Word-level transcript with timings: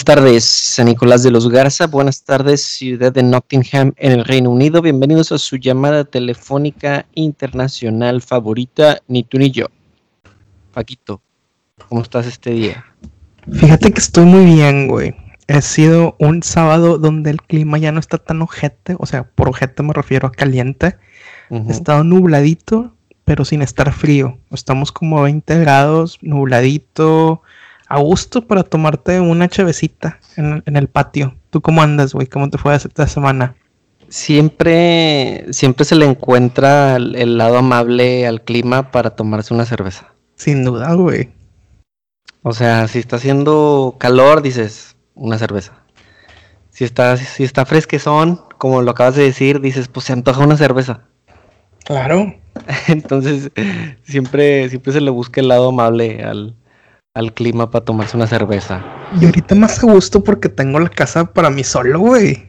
Buenas 0.00 0.16
tardes, 0.16 0.44
San 0.44 0.86
Nicolás 0.86 1.22
de 1.22 1.30
los 1.30 1.50
Garza. 1.50 1.86
Buenas 1.86 2.24
tardes, 2.24 2.62
ciudad 2.62 3.12
de 3.12 3.22
Nottingham, 3.22 3.92
en 3.98 4.12
el 4.12 4.24
Reino 4.24 4.48
Unido. 4.48 4.80
Bienvenidos 4.80 5.30
a 5.30 5.36
su 5.36 5.56
llamada 5.56 6.04
telefónica 6.04 7.04
internacional 7.12 8.22
favorita, 8.22 9.02
ni 9.08 9.24
tú 9.24 9.36
ni 9.36 9.50
yo. 9.50 9.66
Paquito, 10.72 11.20
¿cómo 11.86 12.00
estás 12.00 12.26
este 12.26 12.52
día? 12.52 12.86
Fíjate 13.52 13.92
que 13.92 14.00
estoy 14.00 14.24
muy 14.24 14.46
bien, 14.46 14.88
güey. 14.88 15.14
Ha 15.48 15.60
sido 15.60 16.16
un 16.18 16.42
sábado 16.42 16.96
donde 16.96 17.28
el 17.28 17.42
clima 17.42 17.76
ya 17.76 17.92
no 17.92 18.00
está 18.00 18.16
tan 18.16 18.40
ojete, 18.40 18.96
o 18.98 19.04
sea, 19.04 19.24
por 19.24 19.50
ojete 19.50 19.82
me 19.82 19.92
refiero 19.92 20.28
a 20.28 20.32
caliente. 20.32 20.96
Ha 21.50 21.70
estado 21.70 22.04
nubladito, 22.04 22.94
pero 23.26 23.44
sin 23.44 23.60
estar 23.60 23.92
frío. 23.92 24.38
Estamos 24.50 24.92
como 24.92 25.18
a 25.18 25.24
20 25.24 25.58
grados, 25.58 26.16
nubladito, 26.22 27.42
a 27.90 27.98
gusto 27.98 28.46
para 28.46 28.62
tomarte 28.62 29.20
una 29.20 29.48
chavecita 29.48 30.20
en, 30.36 30.62
el 30.64 30.86
patio. 30.86 31.34
¿Tú 31.50 31.60
cómo 31.60 31.82
andas, 31.82 32.14
güey? 32.14 32.28
¿Cómo 32.28 32.48
te 32.48 32.56
fue 32.56 32.72
esta 32.72 33.08
semana? 33.08 33.56
Siempre, 34.08 35.46
siempre 35.50 35.84
se 35.84 35.96
le 35.96 36.06
encuentra 36.06 36.96
el, 36.96 37.36
lado 37.36 37.58
amable 37.58 38.28
al 38.28 38.42
clima 38.42 38.92
para 38.92 39.10
tomarse 39.10 39.52
una 39.52 39.66
cerveza. 39.66 40.14
Sin 40.36 40.64
duda, 40.64 40.94
güey. 40.94 41.30
O 42.42 42.52
sea, 42.52 42.86
si 42.86 43.00
está 43.00 43.16
haciendo 43.16 43.96
calor, 43.98 44.40
dices, 44.40 44.96
una 45.16 45.36
cerveza. 45.36 45.72
Si 46.70 46.84
está, 46.84 47.16
si 47.16 47.42
está 47.42 47.66
fresquezón, 47.66 48.40
como 48.56 48.82
lo 48.82 48.92
acabas 48.92 49.16
de 49.16 49.24
decir, 49.24 49.60
dices, 49.60 49.88
pues 49.88 50.06
se 50.06 50.12
antoja 50.12 50.44
una 50.44 50.56
cerveza. 50.56 51.02
Claro. 51.84 52.36
Entonces, 52.86 53.50
siempre, 54.04 54.68
siempre 54.68 54.92
se 54.92 55.00
le 55.00 55.10
busca 55.10 55.40
el 55.40 55.48
lado 55.48 55.70
amable 55.70 56.22
al, 56.22 56.54
al 57.14 57.32
clima 57.32 57.70
para 57.70 57.84
tomarse 57.84 58.16
una 58.16 58.26
cerveza. 58.26 58.84
Y 59.20 59.24
ahorita 59.26 59.54
más 59.54 59.82
a 59.82 59.86
gusto 59.86 60.22
porque 60.22 60.48
tengo 60.48 60.78
la 60.78 60.88
casa 60.88 61.24
para 61.24 61.50
mí 61.50 61.64
solo, 61.64 61.98
güey. 61.98 62.48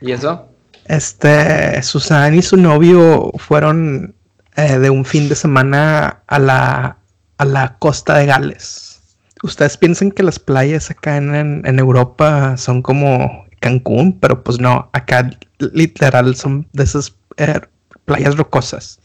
¿Y 0.00 0.12
eso? 0.12 0.48
Este, 0.86 1.82
Susan 1.82 2.34
y 2.34 2.42
su 2.42 2.56
novio 2.56 3.32
fueron 3.38 4.14
eh, 4.56 4.78
de 4.78 4.90
un 4.90 5.04
fin 5.04 5.28
de 5.28 5.34
semana 5.34 6.22
a 6.26 6.38
la, 6.38 6.98
a 7.38 7.44
la 7.44 7.76
costa 7.78 8.18
de 8.18 8.26
Gales. 8.26 9.00
Ustedes 9.42 9.76
piensan 9.76 10.10
que 10.10 10.22
las 10.22 10.38
playas 10.38 10.90
acá 10.90 11.16
en, 11.16 11.78
Europa 11.78 12.56
son 12.58 12.82
como 12.82 13.46
Cancún, 13.60 14.18
pero 14.20 14.42
pues 14.44 14.60
no, 14.60 14.90
acá 14.92 15.30
literal 15.58 16.36
son 16.36 16.68
de 16.72 16.82
esas 16.82 17.14
eh, 17.38 17.60
playas 18.04 18.36
rocosas. 18.36 19.00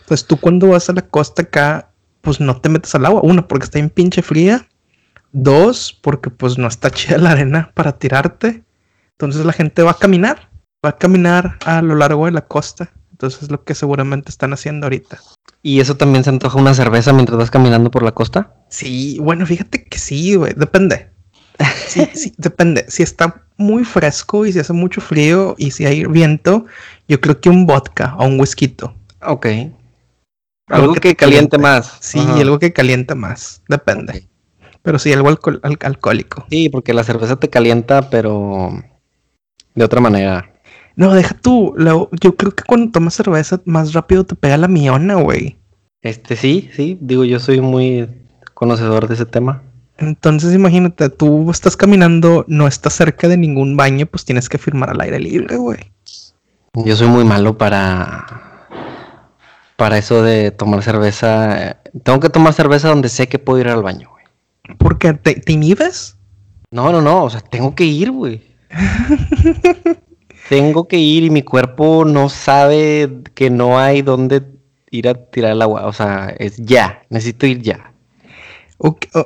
Entonces 0.00 0.26
tú 0.26 0.38
cuando 0.38 0.68
vas 0.68 0.88
a 0.88 0.94
la 0.94 1.02
costa 1.02 1.42
acá 1.42 1.90
pues 2.26 2.40
no 2.40 2.60
te 2.60 2.68
metes 2.68 2.92
al 2.96 3.06
agua. 3.06 3.20
Uno, 3.22 3.46
porque 3.46 3.66
está 3.66 3.78
bien 3.78 3.88
pinche 3.88 4.20
fría. 4.20 4.66
Dos, 5.30 5.96
porque 6.02 6.28
pues 6.28 6.58
no 6.58 6.66
está 6.66 6.90
chida 6.90 7.18
la 7.18 7.30
arena 7.30 7.70
para 7.72 7.98
tirarte. 7.98 8.64
Entonces 9.12 9.46
la 9.46 9.52
gente 9.52 9.84
va 9.84 9.92
a 9.92 9.96
caminar. 9.96 10.50
Va 10.84 10.90
a 10.90 10.98
caminar 10.98 11.56
a 11.64 11.82
lo 11.82 11.94
largo 11.94 12.26
de 12.26 12.32
la 12.32 12.40
costa. 12.40 12.90
Entonces 13.12 13.44
es 13.44 13.50
lo 13.52 13.62
que 13.62 13.76
seguramente 13.76 14.30
están 14.30 14.52
haciendo 14.52 14.86
ahorita. 14.86 15.20
¿Y 15.62 15.78
eso 15.78 15.96
también 15.96 16.24
se 16.24 16.30
antoja 16.30 16.58
una 16.58 16.74
cerveza 16.74 17.12
mientras 17.12 17.38
vas 17.38 17.52
caminando 17.52 17.92
por 17.92 18.02
la 18.02 18.10
costa? 18.10 18.52
Sí, 18.70 19.18
bueno, 19.20 19.46
fíjate 19.46 19.84
que 19.84 19.98
sí, 19.98 20.34
güey. 20.34 20.52
Depende. 20.54 21.10
Sí, 21.86 22.06
sí, 22.12 22.34
depende. 22.36 22.84
Si 22.88 23.04
está 23.04 23.46
muy 23.56 23.84
fresco 23.84 24.44
y 24.44 24.52
si 24.52 24.58
hace 24.58 24.72
mucho 24.72 25.00
frío 25.00 25.54
y 25.56 25.70
si 25.70 25.86
hay 25.86 26.04
viento, 26.04 26.66
yo 27.06 27.20
creo 27.20 27.40
que 27.40 27.48
un 27.48 27.66
vodka 27.66 28.16
o 28.18 28.26
un 28.26 28.38
whisky. 28.38 28.76
Ok. 29.22 29.46
Algo, 30.68 30.94
que, 30.94 31.14
caliente, 31.14 31.58
más. 31.58 31.98
Sí, 32.00 32.18
algo 32.18 32.58
que 32.58 32.72
calienta 32.72 33.14
más. 33.14 33.62
Depende. 33.68 34.28
Pero 34.82 34.98
sí, 34.98 35.12
algo 35.12 35.28
alcohólico. 35.28 36.46
Sí, 36.50 36.68
porque 36.68 36.94
la 36.94 37.04
cerveza 37.04 37.36
te 37.36 37.48
calienta, 37.48 38.10
pero 38.10 38.70
de 39.74 39.84
otra 39.84 40.00
manera. 40.00 40.52
No, 40.96 41.14
deja 41.14 41.34
tú. 41.34 41.74
yo 42.20 42.36
creo 42.36 42.52
que 42.52 42.64
cuando 42.64 42.90
tomas 42.90 43.14
cerveza, 43.14 43.60
más 43.64 43.92
rápido 43.92 44.24
te 44.24 44.34
pega 44.34 44.56
la 44.56 44.68
miona, 44.68 45.14
güey. 45.16 45.56
Este 46.02 46.36
sí, 46.36 46.70
sí. 46.74 46.98
Digo, 47.00 47.24
yo 47.24 47.38
soy 47.38 47.60
muy 47.60 48.08
conocedor 48.54 49.06
de 49.06 49.14
ese 49.14 49.26
tema. 49.26 49.62
Entonces, 49.98 50.54
imagínate, 50.54 51.08
tú 51.10 51.50
estás 51.50 51.76
caminando, 51.76 52.44
no 52.48 52.66
estás 52.66 52.94
cerca 52.94 53.28
de 53.28 53.36
ningún 53.36 53.76
baño, 53.76 54.06
pues 54.06 54.24
tienes 54.24 54.48
que 54.48 54.58
firmar 54.58 54.90
al 54.90 55.00
aire 55.00 55.18
libre, 55.18 55.56
güey. 55.56 55.78
Yo 56.74 56.94
soy 56.96 57.08
muy 57.08 57.24
malo 57.24 57.56
para 57.56 58.45
para 59.76 59.98
eso 59.98 60.22
de 60.22 60.50
tomar 60.50 60.82
cerveza. 60.82 61.78
Tengo 62.02 62.20
que 62.20 62.30
tomar 62.30 62.52
cerveza 62.52 62.88
donde 62.88 63.08
sé 63.08 63.28
que 63.28 63.38
puedo 63.38 63.60
ir 63.60 63.68
al 63.68 63.82
baño, 63.82 64.10
güey. 64.10 64.24
¿Por 64.78 64.98
qué? 64.98 65.12
¿Te, 65.14 65.52
inhibes? 65.52 66.16
No, 66.70 66.90
no, 66.90 67.00
no. 67.00 67.24
O 67.24 67.30
sea, 67.30 67.40
tengo 67.40 67.74
que 67.74 67.84
ir, 67.84 68.10
güey. 68.10 68.42
tengo 70.48 70.88
que 70.88 70.98
ir 70.98 71.24
y 71.24 71.30
mi 71.30 71.42
cuerpo 71.42 72.04
no 72.04 72.28
sabe 72.28 73.22
que 73.34 73.50
no 73.50 73.78
hay 73.78 74.02
dónde 74.02 74.42
ir 74.90 75.08
a 75.08 75.14
tirar 75.14 75.52
el 75.52 75.62
agua. 75.62 75.86
O 75.86 75.92
sea, 75.92 76.34
es 76.38 76.56
ya. 76.56 77.02
Necesito 77.10 77.46
ir 77.46 77.60
ya. 77.60 77.92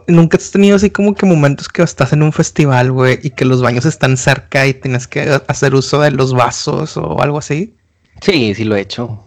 ¿Nunca 0.06 0.37
has 0.37 0.50
tenido 0.53 0.77
así 0.77 0.91
como 0.91 1.15
que 1.15 1.27
momentos 1.27 1.69
que 1.69 1.83
estás 1.83 2.12
en 2.12 2.22
un 2.22 2.33
festival, 2.33 2.93
güey, 2.93 3.19
y 3.22 3.31
que 3.31 3.44
los 3.44 3.60
baños 3.60 3.84
están 3.84 4.16
cerca 4.16 4.65
y 4.66 4.75
tienes 4.75 5.09
que 5.09 5.41
hacer 5.49 5.75
uso 5.75 6.00
de 6.00 6.12
los 6.12 6.33
vasos 6.33 6.97
o 6.97 7.21
algo 7.21 7.39
así? 7.39 7.75
Sí, 8.21 8.55
sí 8.55 8.65
lo 8.65 8.77
he 8.77 8.81
hecho. 8.81 9.25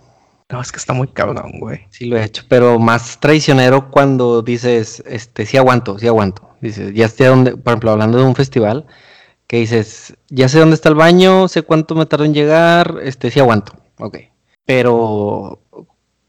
No, 0.49 0.61
es 0.61 0.71
que 0.71 0.77
está 0.77 0.93
muy 0.93 1.07
cabrón, 1.07 1.59
güey. 1.59 1.81
Sí 1.89 2.05
lo 2.05 2.17
he 2.17 2.23
hecho, 2.23 2.43
pero 2.47 2.79
más 2.79 3.19
traicionero 3.19 3.89
cuando 3.89 4.41
dices, 4.41 5.03
este, 5.07 5.45
sí 5.45 5.57
aguanto, 5.57 5.97
sí 5.97 6.07
aguanto. 6.07 6.49
Dices, 6.61 6.93
ya 6.93 7.07
sé 7.09 7.25
dónde, 7.25 7.57
por 7.57 7.73
ejemplo, 7.73 7.91
hablando 7.91 8.17
de 8.17 8.25
un 8.25 8.35
festival, 8.35 8.85
que 9.47 9.57
dices, 9.57 10.15
ya 10.29 10.47
sé 10.49 10.59
dónde 10.59 10.75
está 10.75 10.89
el 10.89 10.95
baño, 10.95 11.47
sé 11.47 11.63
cuánto 11.63 11.95
me 11.95 12.05
tardo 12.05 12.25
en 12.25 12.33
llegar, 12.33 12.99
este, 13.03 13.31
sí 13.31 13.39
aguanto, 13.39 13.73
ok. 13.99 14.17
Pero 14.65 15.61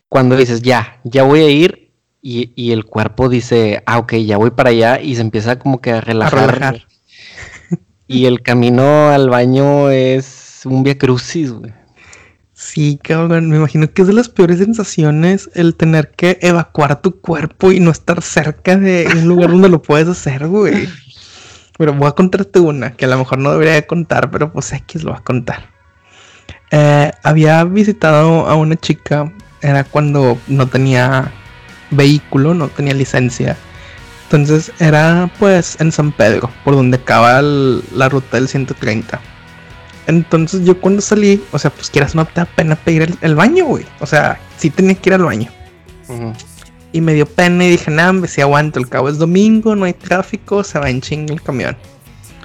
cuando 0.08 0.36
dices, 0.36 0.62
ya, 0.62 1.00
ya 1.04 1.22
voy 1.22 1.40
a 1.40 1.48
ir, 1.48 1.84
y, 2.26 2.72
el 2.72 2.86
cuerpo 2.86 3.28
dice, 3.28 3.82
ah, 3.84 3.98
ok, 3.98 4.14
ya 4.14 4.38
voy 4.38 4.50
para 4.50 4.70
allá, 4.70 4.98
y 4.98 5.14
se 5.14 5.20
empieza 5.20 5.58
como 5.58 5.82
que 5.82 5.90
a 5.92 6.00
relajar. 6.00 6.38
A 6.38 6.46
relajar. 6.46 6.86
Y 8.06 8.26
el 8.26 8.42
camino 8.42 9.08
al 9.08 9.30
baño 9.30 9.90
es 9.90 10.60
un 10.66 10.82
via 10.82 10.98
crucis, 10.98 11.52
güey. 11.52 11.72
Sí, 12.66 12.98
cabrón, 13.00 13.50
me 13.50 13.58
imagino 13.58 13.92
que 13.92 14.00
es 14.00 14.08
de 14.08 14.14
las 14.14 14.30
peores 14.30 14.58
sensaciones 14.58 15.50
el 15.52 15.74
tener 15.74 16.12
que 16.12 16.38
evacuar 16.40 17.02
tu 17.02 17.20
cuerpo 17.20 17.72
y 17.72 17.78
no 17.78 17.90
estar 17.90 18.22
cerca 18.22 18.74
de 18.76 19.06
un 19.14 19.28
lugar 19.28 19.50
donde 19.50 19.68
lo 19.68 19.82
puedes 19.82 20.08
hacer, 20.08 20.48
güey. 20.48 20.88
Pero 21.76 21.92
voy 21.92 22.08
a 22.08 22.12
contarte 22.12 22.60
una 22.60 22.92
que 22.96 23.04
a 23.04 23.08
lo 23.08 23.18
mejor 23.18 23.38
no 23.38 23.52
debería 23.52 23.86
contar, 23.86 24.30
pero 24.30 24.50
pues 24.50 24.72
X 24.72 25.04
lo 25.04 25.10
va 25.12 25.18
a 25.18 25.22
contar. 25.22 25.68
Eh, 26.70 27.12
había 27.22 27.62
visitado 27.64 28.48
a 28.48 28.54
una 28.54 28.76
chica, 28.76 29.30
era 29.60 29.84
cuando 29.84 30.38
no 30.48 30.66
tenía 30.66 31.30
vehículo, 31.90 32.54
no 32.54 32.68
tenía 32.68 32.94
licencia. 32.94 33.58
Entonces 34.24 34.72
era 34.80 35.30
pues 35.38 35.78
en 35.80 35.92
San 35.92 36.12
Pedro, 36.12 36.50
por 36.64 36.76
donde 36.76 36.96
acaba 36.96 37.42
la 37.42 38.08
ruta 38.08 38.38
del 38.38 38.48
130. 38.48 39.20
Entonces 40.06 40.64
yo 40.64 40.80
cuando 40.80 41.00
salí, 41.00 41.42
o 41.52 41.58
sea, 41.58 41.70
pues 41.70 41.90
quieras 41.90 42.14
no 42.14 42.24
te 42.24 42.34
da 42.34 42.44
pena 42.44 42.76
pedir 42.76 43.16
el, 43.20 43.34
baño, 43.34 43.64
güey. 43.64 43.86
O 44.00 44.06
sea, 44.06 44.38
sí 44.56 44.70
tenía 44.70 44.94
que 44.94 45.10
ir 45.10 45.14
al 45.14 45.24
baño. 45.24 45.50
Y 46.92 47.00
me 47.00 47.14
dio 47.14 47.26
pena 47.26 47.64
y 47.64 47.70
dije, 47.70 47.90
nada, 47.90 48.26
si 48.26 48.40
aguanto, 48.40 48.78
el 48.78 48.88
cabo 48.88 49.08
es 49.08 49.18
domingo, 49.18 49.74
no 49.74 49.84
hay 49.84 49.94
tráfico, 49.94 50.62
se 50.62 50.78
va 50.78 50.90
en 50.90 51.00
ching 51.00 51.30
el 51.30 51.42
camión. 51.42 51.76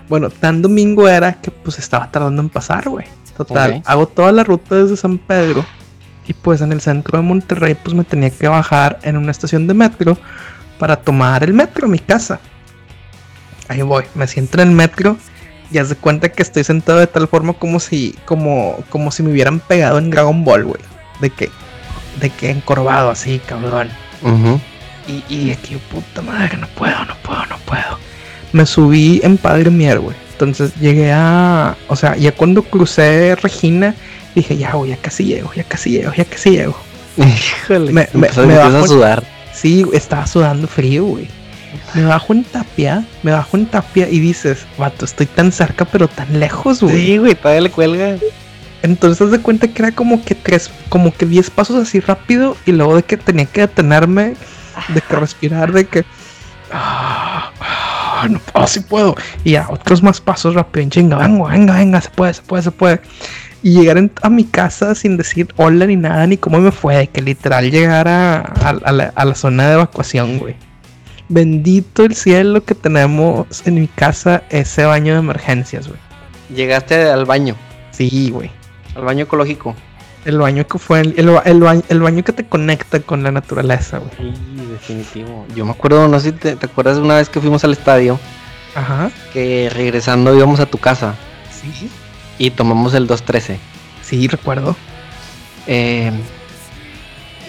Bueno, 0.08 0.30
tan 0.30 0.62
domingo 0.62 1.08
era 1.08 1.34
que 1.34 1.52
pues 1.52 1.78
estaba 1.78 2.10
tardando 2.10 2.42
en 2.42 2.50
pasar, 2.50 2.90
güey. 2.90 3.06
Total, 3.38 3.82
hago 3.86 4.08
toda 4.08 4.32
la 4.32 4.44
ruta 4.44 4.76
desde 4.76 4.98
San 4.98 5.18
Pedro. 5.18 5.66
Y 6.28 6.34
pues 6.34 6.62
en 6.62 6.72
el 6.72 6.82
centro 6.82 7.18
de 7.18 7.24
Monterrey, 7.24 7.76
pues 7.76 7.96
me 7.96 8.04
tenía 8.04 8.30
que 8.30 8.48
bajar 8.48 9.00
en 9.04 9.18
una 9.18 9.32
estación 9.32 9.68
de 9.68 9.74
metro 9.74 10.18
para 10.78 10.96
tomar 10.96 11.44
el 11.44 11.54
metro 11.54 11.88
a 11.88 11.90
mi 11.90 12.00
casa. 12.00 12.40
Ahí 13.68 13.82
voy, 13.82 14.04
me 14.16 14.28
siento 14.28 14.62
en 14.62 14.70
el 14.70 14.76
metro 14.76 15.18
y 15.72 15.78
haz 15.78 15.90
de 15.90 15.96
cuenta 15.96 16.30
que 16.30 16.42
estoy 16.42 16.64
sentado 16.64 17.00
de 17.00 17.08
tal 17.08 17.28
forma 17.28 17.54
como 17.54 17.80
si, 17.80 18.16
como, 18.26 18.78
como 18.90 19.12
si 19.12 19.24
me 19.24 19.32
hubieran 19.32 19.60
pegado 19.60 19.98
en 19.98 20.10
Dragon 20.10 20.44
Ball, 20.44 20.66
güey. 20.66 20.82
De 21.22 21.30
que, 21.30 21.50
de 22.20 22.30
que 22.30 22.50
encorvado 22.50 23.10
así, 23.10 23.40
cabrón. 23.46 23.90
y, 25.08 25.24
y 25.34 25.52
aquí, 25.52 25.76
puta 25.92 26.22
madre, 26.22 26.58
no 26.58 26.68
puedo, 26.70 27.06
no 27.06 27.16
puedo, 27.24 27.46
no 27.46 27.58
puedo. 27.66 27.98
Me 28.52 28.66
subí 28.66 29.22
en 29.24 29.38
Padre 29.38 29.70
Mier, 29.70 30.00
güey. 30.00 30.16
Entonces 30.32 30.74
llegué 30.76 31.12
a, 31.12 31.76
o 31.88 31.96
sea, 31.96 32.16
ya 32.16 32.32
cuando 32.32 32.64
crucé 32.64 33.36
Regina, 33.36 33.94
dije, 34.34 34.58
ya, 34.58 34.72
güey, 34.72 34.92
ya 34.92 34.98
casi 34.98 35.26
llego, 35.26 35.54
ya 35.54 35.64
casi 35.64 35.92
llego, 35.92 36.14
ya 36.14 36.26
casi 36.26 36.52
llego. 36.52 36.78
Híjole, 37.18 37.92
me, 37.92 38.08
me, 38.14 38.30
me 38.46 38.54
a 38.56 38.88
sudar. 38.88 39.24
Sí, 39.54 39.86
estaba 39.94 40.26
sudando 40.26 40.68
frío, 40.68 41.04
güey 41.04 41.39
me 41.94 42.06
bajo 42.06 42.34
en 42.34 42.44
tapia, 42.44 43.06
me 43.24 43.32
bajo 43.32 43.58
en 43.58 43.66
tapia 43.66 44.10
y 44.10 44.20
dices, 44.20 44.66
vato, 44.78 45.06
estoy 45.06 45.26
tan 45.26 45.52
cerca 45.52 45.86
pero 45.86 46.08
tan 46.08 46.40
lejos, 46.40 46.82
güey. 46.82 46.96
Sí, 46.96 47.18
güey, 47.18 47.36
todavía 47.36 47.62
le 47.62 47.72
cuelga. 47.72 48.18
Entonces 48.82 49.32
de 49.32 49.40
cuenta 49.40 49.68
que 49.68 49.82
era 49.82 49.92
como 49.92 50.24
que 50.24 50.36
tres, 50.36 50.72
como 50.90 51.14
que 51.14 51.26
diez 51.26 51.50
pasos 51.50 51.76
así 51.76 52.00
rápido 52.00 52.56
y 52.66 52.72
luego 52.72 52.96
de 52.96 53.04
que 53.04 53.18
tenía 53.18 53.46
que 53.46 53.62
detenerme, 53.62 54.36
de 54.88 55.02
que 55.02 55.16
respirar, 55.16 55.74
de 55.74 55.86
que... 55.86 56.06
ah, 56.72 57.52
no 58.30 58.40
puedo, 58.40 58.68
sí 58.68 58.80
puedo. 58.80 59.16
Y 59.44 59.52
ya, 59.52 59.68
otros 59.70 60.02
más 60.02 60.22
pasos 60.22 60.56
rápido, 60.56 60.84
en 60.84 60.90
chinga, 60.92 61.18
venga, 61.18 61.48
venga, 61.50 61.76
venga, 61.76 62.02
se 62.02 62.10
puede, 62.10 62.34
se 62.34 62.42
puede, 62.42 62.64
se 62.64 62.72
puede. 62.72 63.02
Y 63.62 63.74
llegar 63.74 64.10
a 64.22 64.30
mi 64.30 64.46
casa 64.46 64.96
sin 64.96 65.18
decir 65.18 65.50
hola 65.58 65.86
ni 65.86 65.98
nada, 65.98 66.26
ni 66.28 66.38
cómo 66.38 66.60
me 66.60 66.72
fue, 66.72 67.08
que 67.08 67.22
literal 67.22 67.70
llegar 67.70 68.08
a, 68.08 68.54
la, 68.92 69.12
a 69.14 69.26
la 69.26 69.36
zona 69.36 69.68
de 69.68 69.74
evacuación, 69.74 70.40
güey. 70.40 70.56
Bendito 71.30 72.06
el 72.06 72.16
cielo 72.16 72.64
que 72.64 72.74
tenemos 72.74 73.46
en 73.66 73.76
mi 73.76 73.88
casa 73.88 74.44
ese 74.50 74.86
baño 74.86 75.14
de 75.14 75.20
emergencias, 75.20 75.88
güey. 75.88 76.00
Llegaste 76.54 77.10
al 77.10 77.26
baño. 77.26 77.56
Sí, 77.92 78.32
güey. 78.32 78.50
Al 78.96 79.04
baño 79.04 79.26
ecológico. 79.26 79.76
El 80.26 80.40
baño 80.40 80.66
que 80.68 80.80
fue 80.80 81.02
el, 81.02 81.14
el, 81.18 81.60
baño, 81.60 81.84
el 81.88 82.02
baño 82.02 82.24
que 82.24 82.34
te 82.34 82.46
conecta 82.46 83.00
con 83.00 83.22
la 83.22 83.32
naturaleza, 83.32 84.00
güey. 84.00 84.12
Sí, 84.18 84.66
definitivo. 84.72 85.46
Yo 85.56 85.66
me 85.66 85.72
acuerdo, 85.72 86.08
no 86.08 86.20
sé 86.20 86.32
si 86.32 86.36
te, 86.36 86.66
acuerdas 86.66 86.98
de 86.98 87.04
una 87.04 87.16
vez 87.18 87.30
que 87.30 87.40
fuimos 87.40 87.64
al 87.64 87.74
estadio. 87.74 88.20
Ajá. 88.74 89.12
Que 89.32 89.70
regresando 89.72 90.36
íbamos 90.36 90.60
a 90.60 90.66
tu 90.66 90.80
casa. 90.80 91.14
Sí. 91.52 91.90
Y 92.40 92.52
tomamos 92.52 92.96
el 92.96 93.06
213. 93.06 93.60
Sí, 94.02 94.28
recuerdo. 94.28 94.76
Eh, 95.68 96.12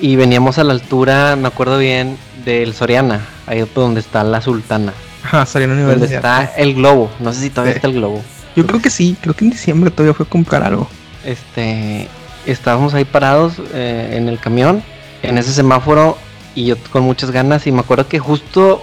y 0.00 0.16
veníamos 0.16 0.58
a 0.58 0.64
la 0.64 0.72
altura, 0.72 1.36
me 1.36 1.48
acuerdo 1.48 1.78
bien, 1.78 2.18
del 2.44 2.74
Soriana, 2.74 3.20
ahí 3.50 3.69
donde 3.75 4.00
está 4.00 4.23
la 4.23 4.41
Sultana. 4.41 4.93
Ajá, 5.25 5.44
Soriana 5.44 5.75
Universidad. 5.75 6.23
Donde 6.23 6.44
está 6.44 6.55
el 6.56 6.75
globo, 6.75 7.11
no 7.19 7.32
sé 7.32 7.41
si 7.41 7.50
todavía 7.50 7.75
está 7.75 7.88
el 7.88 7.94
globo. 7.94 8.23
Yo 8.56 8.67
creo 8.67 8.81
que 8.81 8.91
sí, 8.91 9.17
creo 9.20 9.35
que 9.35 9.44
en 9.44 9.50
diciembre 9.50 9.91
todavía 9.91 10.14
fue 10.14 10.26
a 10.26 10.29
comprar 10.29 10.62
algo. 10.62 10.88
Este, 11.25 12.08
estábamos 12.47 12.94
ahí 12.94 13.05
parados 13.05 13.55
eh, 13.75 14.14
en 14.17 14.29
el 14.29 14.38
camión, 14.38 14.82
en 15.23 15.37
ese 15.37 15.52
semáforo, 15.52 16.17
y 16.55 16.67
yo 16.67 16.76
con 16.91 17.02
muchas 17.02 17.31
ganas, 17.31 17.67
y 17.67 17.73
me 17.73 17.81
acuerdo 17.81 18.08
que 18.08 18.19
justo 18.19 18.82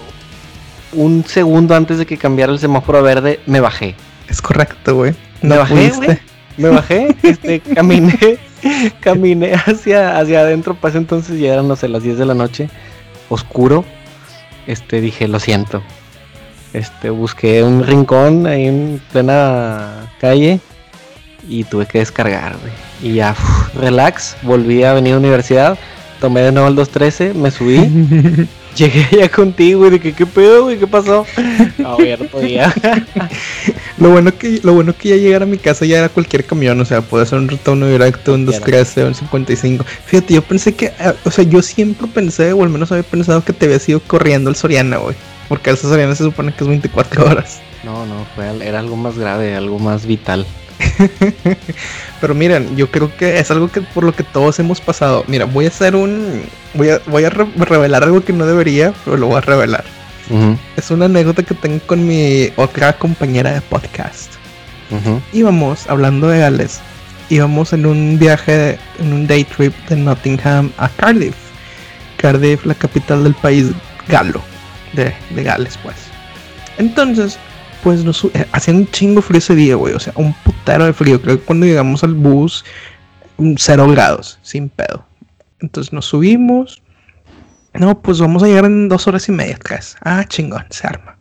un 0.94 1.24
segundo 1.26 1.76
antes 1.76 1.98
de 1.98 2.06
que 2.06 2.18
cambiara 2.18 2.52
el 2.52 2.60
semáforo 2.60 3.00
a 3.00 3.02
verde, 3.02 3.40
me 3.46 3.60
bajé. 3.60 3.96
Es 4.28 4.42
correcto, 4.42 4.96
güey. 4.96 5.16
Me 5.42 5.58
bajé, 5.58 5.90
güey. 5.92 6.20
Me 6.58 6.70
bajé, 6.70 7.16
este, 7.24 7.60
caminé, 7.76 8.40
caminé 9.00 9.54
hacia, 9.54 10.18
hacia 10.18 10.40
adentro, 10.42 10.74
pasé 10.76 10.98
entonces 10.98 11.40
ya 11.40 11.54
eran, 11.54 11.68
no 11.68 11.76
sé, 11.76 11.88
las 11.88 12.04
10 12.04 12.18
de 12.18 12.26
la 12.26 12.34
noche, 12.34 12.70
oscuro. 13.30 13.86
Este, 14.68 15.02
dije, 15.02 15.28
lo 15.28 15.40
siento. 15.40 15.82
Este, 16.74 17.10
busqué 17.10 17.64
un 17.64 17.86
rincón 17.86 18.46
ahí 18.46 18.68
en 18.68 19.02
plena 19.12 20.12
calle 20.20 20.60
y 21.48 21.64
tuve 21.64 21.86
que 21.86 22.00
descargar. 22.00 22.56
Y 23.02 23.14
ya, 23.14 23.36
relax, 23.74 24.36
volví 24.42 24.84
a 24.84 24.94
venir 24.94 25.14
a 25.14 25.16
la 25.16 25.20
universidad, 25.20 25.78
tomé 26.20 26.42
de 26.42 26.52
nuevo 26.52 26.68
el 26.68 26.76
213, 26.76 27.34
me 27.34 27.52
subí, 27.52 27.78
llegué 28.78 29.08
ya 29.12 29.30
contigo 29.30 29.88
y 29.88 29.92
dije, 29.92 30.14
¿qué 30.14 30.26
pedo, 30.26 30.64
güey? 30.64 30.78
¿Qué 30.78 30.88
pasó? 30.88 31.26
Abierto 31.84 32.42
ya. 32.46 32.74
lo, 33.98 34.10
bueno 34.12 34.38
que, 34.38 34.60
lo 34.64 34.74
bueno 34.74 34.96
que 34.96 35.10
ya 35.10 35.16
llegar 35.16 35.44
a 35.44 35.46
mi 35.46 35.58
casa 35.58 35.86
ya 35.86 36.00
era 36.00 36.10
cualquier 36.10 36.46
camión, 36.46 36.80
o 36.80 36.86
sea, 36.86 37.02
puede 37.02 37.26
ser 37.26 37.40
un 37.40 37.50
retorno 37.50 37.88
directo, 37.88 38.34
un 38.34 38.46
213, 38.46 39.06
un 39.06 39.16
55. 39.16 39.86
Fíjate, 40.06 40.34
yo 40.34 40.42
pensé 40.42 40.76
que, 40.76 40.86
eh, 40.86 41.14
o 41.24 41.32
sea, 41.32 41.44
yo 41.44 41.62
siempre 41.62 42.08
pensé, 42.08 42.54
o 42.54 42.64
al 42.64 42.70
menos 42.70 42.92
había 42.92 43.04
pensado 43.04 43.44
que 43.44 43.54
te 43.54 43.66
había 43.66 43.80
ido 43.86 44.00
corriendo 44.02 44.50
el 44.50 44.56
Soriana, 44.56 44.98
güey. 44.98 45.16
Porque 45.50 45.70
el 45.70 45.78
Soriana 45.78 46.16
se 46.16 46.24
supone 46.24 46.54
que 46.54 46.64
es 46.64 46.68
24 46.70 47.26
horas. 47.26 47.60
No, 47.84 48.06
no, 48.06 48.26
fue, 48.36 48.46
era 48.66 48.80
algo 48.80 48.96
más 48.96 49.18
grave, 49.18 49.56
algo 49.56 49.80
más 49.80 50.06
vital. 50.06 50.46
Pero 52.22 52.36
miren, 52.36 52.76
yo 52.76 52.90
creo 52.90 53.16
que 53.16 53.40
es 53.40 53.52
algo 53.52 53.70
que 53.70 53.82
por 53.82 54.04
lo 54.04 54.14
que 54.14 54.24
todos 54.24 54.60
hemos 54.60 54.82
pasado. 54.82 55.24
Mira, 55.28 55.46
voy 55.46 55.66
a 55.66 55.70
hacer 55.70 55.96
un. 55.96 56.44
Voy 56.74 56.90
a, 56.90 57.02
voy 57.08 57.24
a 57.24 57.30
revelar 57.30 58.04
algo 58.04 58.24
que 58.24 58.34
no 58.34 58.46
debería, 58.46 58.94
pero 59.04 59.18
lo 59.18 59.28
voy 59.28 59.38
a 59.38 59.42
revelar. 59.42 59.84
Es 60.76 60.92
una 60.92 61.06
anécdota 61.06 61.42
que 61.42 61.56
tengo 61.56 61.80
con 61.86 62.06
mi 62.06 62.50
otra 62.58 62.94
compañera 62.94 63.54
de 63.54 63.62
podcast. 63.62 64.34
Íbamos, 65.32 65.90
hablando 65.90 66.28
de 66.28 66.40
Gales, 66.40 66.82
íbamos 67.30 67.74
en 67.74 67.86
un 67.86 68.20
viaje, 68.20 68.78
en 69.00 69.14
un 69.14 69.28
day 69.28 69.44
trip 69.44 69.74
de 69.88 69.96
Nottingham 69.96 70.72
a 70.78 70.90
Cardiff. 70.90 71.36
Cardiff, 72.18 72.66
la 72.66 72.74
capital 72.74 73.24
del 73.24 73.36
país 73.36 73.68
galo, 74.08 74.42
de, 74.94 75.14
de 75.30 75.44
Gales, 75.44 75.78
pues. 75.82 75.96
Entonces, 76.78 77.38
pues 77.84 78.04
nos 78.04 78.26
eh, 78.26 78.46
hacía 78.52 78.74
un 78.74 78.90
chingo 78.92 79.22
frío 79.22 79.40
ese 79.40 79.56
día, 79.56 79.76
güey. 79.76 79.94
O 79.94 80.00
sea, 80.00 80.14
un 80.16 80.34
putero 80.34 80.86
de 80.86 80.94
frío. 80.94 81.22
Creo 81.22 81.38
que 81.38 81.44
cuando 81.44 81.66
llegamos 81.66 82.04
al 82.04 82.14
bus, 82.14 82.64
cero 83.58 83.88
grados, 83.90 84.40
sin 84.42 84.70
pedo. 84.70 85.06
Entonces 85.60 85.94
nos 85.94 86.06
subimos. 86.06 86.82
No, 87.74 88.02
pues 88.02 88.20
vamos 88.20 88.42
a 88.44 88.48
llegar 88.48 88.66
en 88.66 88.90
dos 88.90 89.08
horas 89.08 89.28
y 89.30 89.32
media, 89.32 89.58
tres. 89.62 89.98
Ah, 90.02 90.24
chingón, 90.28 90.66
se 90.70 90.88
arma. 90.88 91.18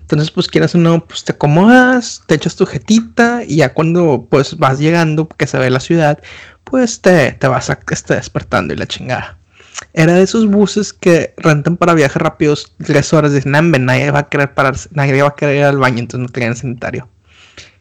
Entonces, 0.00 0.30
pues 0.30 0.46
quieras 0.46 0.72
o 0.76 0.78
no, 0.78 1.04
pues 1.04 1.24
te 1.24 1.32
acomodas, 1.32 2.22
te 2.26 2.36
echas 2.36 2.54
tu 2.54 2.64
jetita 2.64 3.42
y 3.44 3.56
ya 3.56 3.74
cuando 3.74 4.28
pues 4.30 4.56
vas 4.56 4.78
llegando, 4.78 5.28
que 5.28 5.48
se 5.48 5.58
ve 5.58 5.68
la 5.68 5.80
ciudad, 5.80 6.22
pues 6.62 7.00
te, 7.00 7.32
te 7.32 7.48
vas 7.48 7.70
a, 7.70 7.80
esté 7.90 8.14
despertando 8.14 8.72
y 8.72 8.76
la 8.76 8.86
chingada. 8.86 9.36
Era 9.92 10.14
de 10.14 10.22
esos 10.22 10.46
buses 10.46 10.92
que 10.92 11.34
rentan 11.36 11.76
para 11.76 11.94
viajes 11.94 12.20
rápidos 12.20 12.74
tres 12.84 13.12
horas. 13.12 13.32
Dicen, 13.32 13.52
nadie 13.52 14.10
va 14.10 14.20
a 14.20 14.28
querer 14.28 14.54
pararse, 14.54 14.88
nadie 14.92 15.22
va 15.22 15.28
a 15.28 15.34
querer 15.34 15.56
ir 15.56 15.64
al 15.64 15.78
baño, 15.78 15.98
entonces 15.98 16.26
no 16.26 16.32
tenían 16.32 16.56
sanitario. 16.56 17.08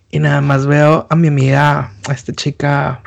Y 0.09 0.19
nada 0.19 0.41
más 0.41 0.65
veo 0.65 1.07
a 1.09 1.15
mi 1.15 1.27
amiga, 1.27 1.91
a 2.07 2.13
esta 2.13 2.33
chica, 2.33 3.01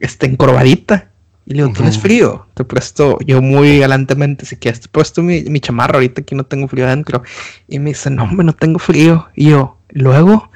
está 0.00 0.26
encorvadita. 0.26 1.08
Y 1.46 1.54
le 1.54 1.62
digo, 1.62 1.74
¿tienes 1.74 1.98
frío? 1.98 2.46
Te 2.54 2.64
presto, 2.64 3.18
yo 3.26 3.42
muy 3.42 3.78
galantemente, 3.78 4.46
si 4.46 4.56
quieres, 4.56 4.80
te 4.80 4.88
presto 4.88 5.22
mi, 5.22 5.42
mi 5.42 5.60
chamarra, 5.60 5.96
ahorita 5.96 6.22
aquí 6.22 6.34
no 6.34 6.44
tengo 6.44 6.66
frío 6.68 6.86
adentro. 6.86 7.22
Y 7.68 7.78
me 7.78 7.90
dice, 7.90 8.10
no, 8.10 8.24
hombre, 8.24 8.46
no 8.46 8.54
tengo 8.54 8.78
frío. 8.78 9.28
Y 9.34 9.50
yo, 9.50 9.78
luego, 9.90 10.50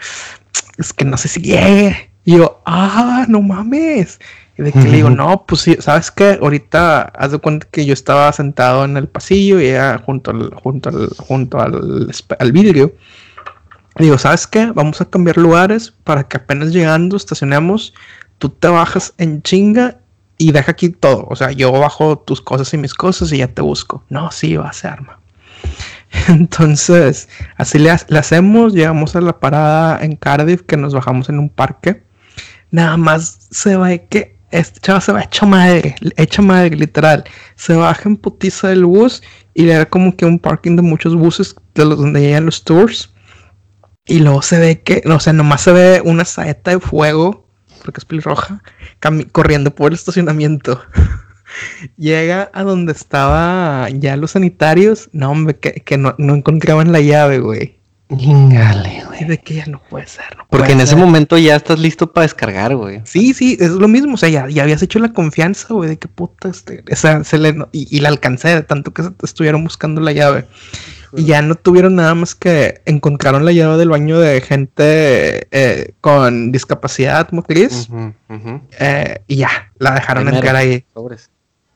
es 0.78 0.92
que 0.92 1.04
no 1.04 1.16
sé 1.16 1.28
si 1.28 1.42
llegue. 1.42 2.10
Y 2.24 2.38
yo, 2.38 2.62
ah, 2.64 3.26
no 3.28 3.42
mames. 3.42 4.18
Y 4.58 4.62
de 4.62 4.72
que 4.72 4.80
le 4.80 4.96
digo, 4.96 5.08
no, 5.08 5.44
pues 5.46 5.60
sí, 5.60 5.76
¿sabes 5.78 6.10
qué? 6.10 6.36
Ahorita 6.42 7.02
haz 7.02 7.30
de 7.30 7.38
cuenta 7.38 7.68
que 7.70 7.86
yo 7.86 7.92
estaba 7.92 8.32
sentado 8.32 8.84
en 8.84 8.96
el 8.96 9.06
pasillo 9.06 9.60
y 9.60 9.66
ella 9.68 10.02
junto 10.04 10.32
al, 10.32 10.52
junto 10.52 10.88
al, 10.88 11.10
junto 11.16 11.60
al, 11.60 12.10
al 12.40 12.52
vidrio. 12.52 12.92
digo, 14.00 14.18
¿sabes 14.18 14.48
qué? 14.48 14.72
Vamos 14.74 15.00
a 15.00 15.04
cambiar 15.04 15.36
lugares 15.36 15.94
para 16.02 16.26
que 16.26 16.38
apenas 16.38 16.72
llegando 16.72 17.16
estacionemos, 17.16 17.94
tú 18.38 18.48
te 18.48 18.66
bajas 18.66 19.14
en 19.18 19.42
chinga 19.42 19.98
y 20.38 20.50
deja 20.50 20.72
aquí 20.72 20.88
todo. 20.88 21.28
O 21.30 21.36
sea, 21.36 21.52
yo 21.52 21.70
bajo 21.70 22.18
tus 22.18 22.40
cosas 22.40 22.74
y 22.74 22.78
mis 22.78 22.94
cosas 22.94 23.30
y 23.30 23.38
ya 23.38 23.46
te 23.46 23.62
busco. 23.62 24.02
No, 24.08 24.32
sí, 24.32 24.56
va 24.56 24.70
a 24.70 24.72
ser 24.72 24.90
arma. 24.90 25.20
Entonces, 26.28 27.28
así 27.58 27.78
le, 27.78 27.94
le, 28.08 28.18
hacemos, 28.18 28.72
llegamos 28.72 29.14
a 29.14 29.20
la 29.20 29.38
parada 29.38 30.04
en 30.04 30.16
Cardiff, 30.16 30.62
que 30.62 30.76
nos 30.76 30.94
bajamos 30.94 31.28
en 31.28 31.38
un 31.38 31.48
parque. 31.48 32.02
Nada 32.72 32.96
más 32.96 33.46
se 33.52 33.76
ve 33.76 34.08
que 34.10 34.37
este 34.50 34.80
chaval 34.80 35.02
se 35.02 35.12
va 35.12 35.22
hecho 35.22 35.46
madre, 35.46 35.94
hecha 36.16 36.42
madre, 36.42 36.76
literal. 36.76 37.24
Se 37.56 37.74
baja 37.74 38.08
en 38.08 38.16
putiza 38.16 38.68
del 38.68 38.84
bus 38.84 39.22
y 39.54 39.64
le 39.64 39.74
da 39.74 39.86
como 39.86 40.16
que 40.16 40.24
un 40.24 40.38
parking 40.38 40.76
de 40.76 40.82
muchos 40.82 41.14
buses 41.14 41.54
de 41.74 41.84
los 41.84 41.98
donde 41.98 42.20
llegan 42.20 42.46
los 42.46 42.64
tours. 42.64 43.12
Y 44.06 44.20
luego 44.20 44.40
se 44.40 44.58
ve 44.58 44.80
que, 44.80 45.02
o 45.06 45.20
sea, 45.20 45.32
nomás 45.32 45.62
se 45.62 45.72
ve 45.72 46.02
una 46.02 46.24
saeta 46.24 46.70
de 46.70 46.80
fuego, 46.80 47.46
porque 47.84 48.00
es 48.00 48.06
pelirroja, 48.06 48.62
corriendo 49.32 49.74
por 49.74 49.88
el 49.88 49.94
estacionamiento. 49.94 50.80
Llega 51.96 52.50
a 52.54 52.62
donde 52.62 52.92
estaba 52.92 53.88
ya 53.90 54.16
los 54.16 54.32
sanitarios. 54.32 55.10
No, 55.12 55.30
hombre, 55.30 55.58
que, 55.58 55.98
no, 55.98 56.14
no 56.18 56.34
encontraban 56.34 56.92
la 56.92 57.00
llave, 57.00 57.38
güey. 57.40 57.77
Chingale, 58.16 59.04
güey. 59.06 59.24
De 59.24 59.38
que 59.38 59.54
ya 59.54 59.66
no 59.66 59.82
puede 59.90 60.06
ser. 60.06 60.24
Porque 60.48 60.72
en 60.72 60.80
ese 60.80 60.96
momento 60.96 61.36
ya 61.36 61.56
estás 61.56 61.78
listo 61.78 62.12
para 62.12 62.22
descargar, 62.22 62.74
güey. 62.74 63.02
Sí, 63.04 63.34
sí, 63.34 63.56
es 63.60 63.70
lo 63.70 63.86
mismo. 63.86 64.14
O 64.14 64.16
sea, 64.16 64.28
ya, 64.28 64.48
ya 64.48 64.62
habías 64.62 64.82
hecho 64.82 64.98
la 64.98 65.12
confianza, 65.12 65.74
güey, 65.74 65.90
de 65.90 65.98
que 65.98 66.08
puta, 66.08 66.48
este, 66.48 66.82
esa, 66.88 67.22
se 67.24 67.38
le, 67.38 67.54
y, 67.72 68.00
la 68.00 68.08
alcancé, 68.08 68.48
de 68.48 68.62
tanto 68.62 68.92
que 68.92 69.02
estuvieron 69.22 69.62
buscando 69.62 70.00
la 70.00 70.12
llave. 70.12 70.48
Y 71.16 71.24
ya 71.24 71.42
no 71.42 71.54
tuvieron 71.54 71.96
nada 71.96 72.14
más 72.14 72.34
que 72.34 72.82
encontraron 72.84 73.44
la 73.44 73.52
llave 73.52 73.76
del 73.78 73.88
baño 73.88 74.18
de 74.20 74.40
gente 74.40 75.48
eh, 75.50 75.92
con 76.00 76.52
discapacidad 76.52 77.30
motriz. 77.32 77.88
Eh, 78.78 79.22
y 79.26 79.36
ya, 79.36 79.72
la 79.78 79.92
dejaron 79.92 80.28
entrar 80.28 80.56
ahí. 80.56 80.84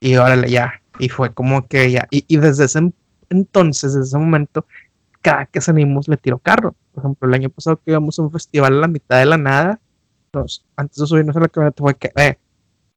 Y 0.00 0.16
órale, 0.16 0.50
ya. 0.50 0.80
Y 0.98 1.08
fue 1.08 1.32
como 1.32 1.66
que 1.66 1.90
ya. 1.90 2.06
Y, 2.10 2.24
y 2.28 2.36
desde 2.38 2.64
ese 2.64 2.90
entonces, 3.30 3.94
desde 3.94 4.06
ese 4.06 4.18
momento, 4.18 4.66
cada 5.22 5.46
que 5.46 5.60
salimos 5.60 6.08
le 6.08 6.16
tiro 6.16 6.38
carro. 6.38 6.74
Por 6.92 7.02
ejemplo, 7.02 7.28
el 7.28 7.34
año 7.34 7.48
pasado 7.48 7.76
que 7.76 7.92
íbamos 7.92 8.18
a 8.18 8.22
un 8.22 8.30
festival 8.30 8.74
a 8.74 8.80
la 8.80 8.88
mitad 8.88 9.18
de 9.18 9.26
la 9.26 9.38
nada, 9.38 9.80
nos, 10.32 10.64
antes 10.76 10.98
de 10.98 11.06
subirnos 11.06 11.36
a 11.36 11.40
la 11.40 11.48
camioneta 11.48 11.82
fue 11.82 11.94
que, 11.94 12.10
eh, 12.16 12.38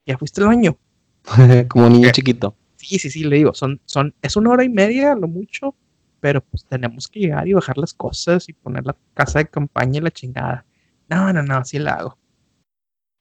ya 0.06 0.18
fuiste 0.18 0.42
al 0.42 0.48
baño. 0.48 0.78
Como 1.70 1.90
niño 1.90 2.12
chiquito. 2.12 2.56
Sí, 2.76 3.00
sí, 3.00 3.10
sí, 3.10 3.24
le 3.24 3.38
digo, 3.38 3.54
son, 3.54 3.80
son, 3.86 4.14
es 4.22 4.36
una 4.36 4.52
hora 4.52 4.64
y 4.64 4.70
media, 4.70 5.16
lo 5.16 5.28
mucho, 5.28 5.74
pero 6.20 6.42
pues 6.42 6.66
tenemos 6.66 7.08
que 7.08 7.22
llegar 7.22 7.48
y 7.48 7.54
bajar 7.54 7.78
las 7.78 7.94
cosas 7.94 8.50
y 8.50 8.54
poner 8.54 8.86
la 8.86 8.96
casa 9.14 9.40
de 9.40 9.48
campaña 9.48 10.00
y 10.00 10.02
la 10.02 10.12
chingada. 10.12 10.66
No, 11.08 11.32
no, 11.32 11.42
no, 11.42 11.58
así 11.58 11.80
la 11.80 11.94
hago. 11.94 12.18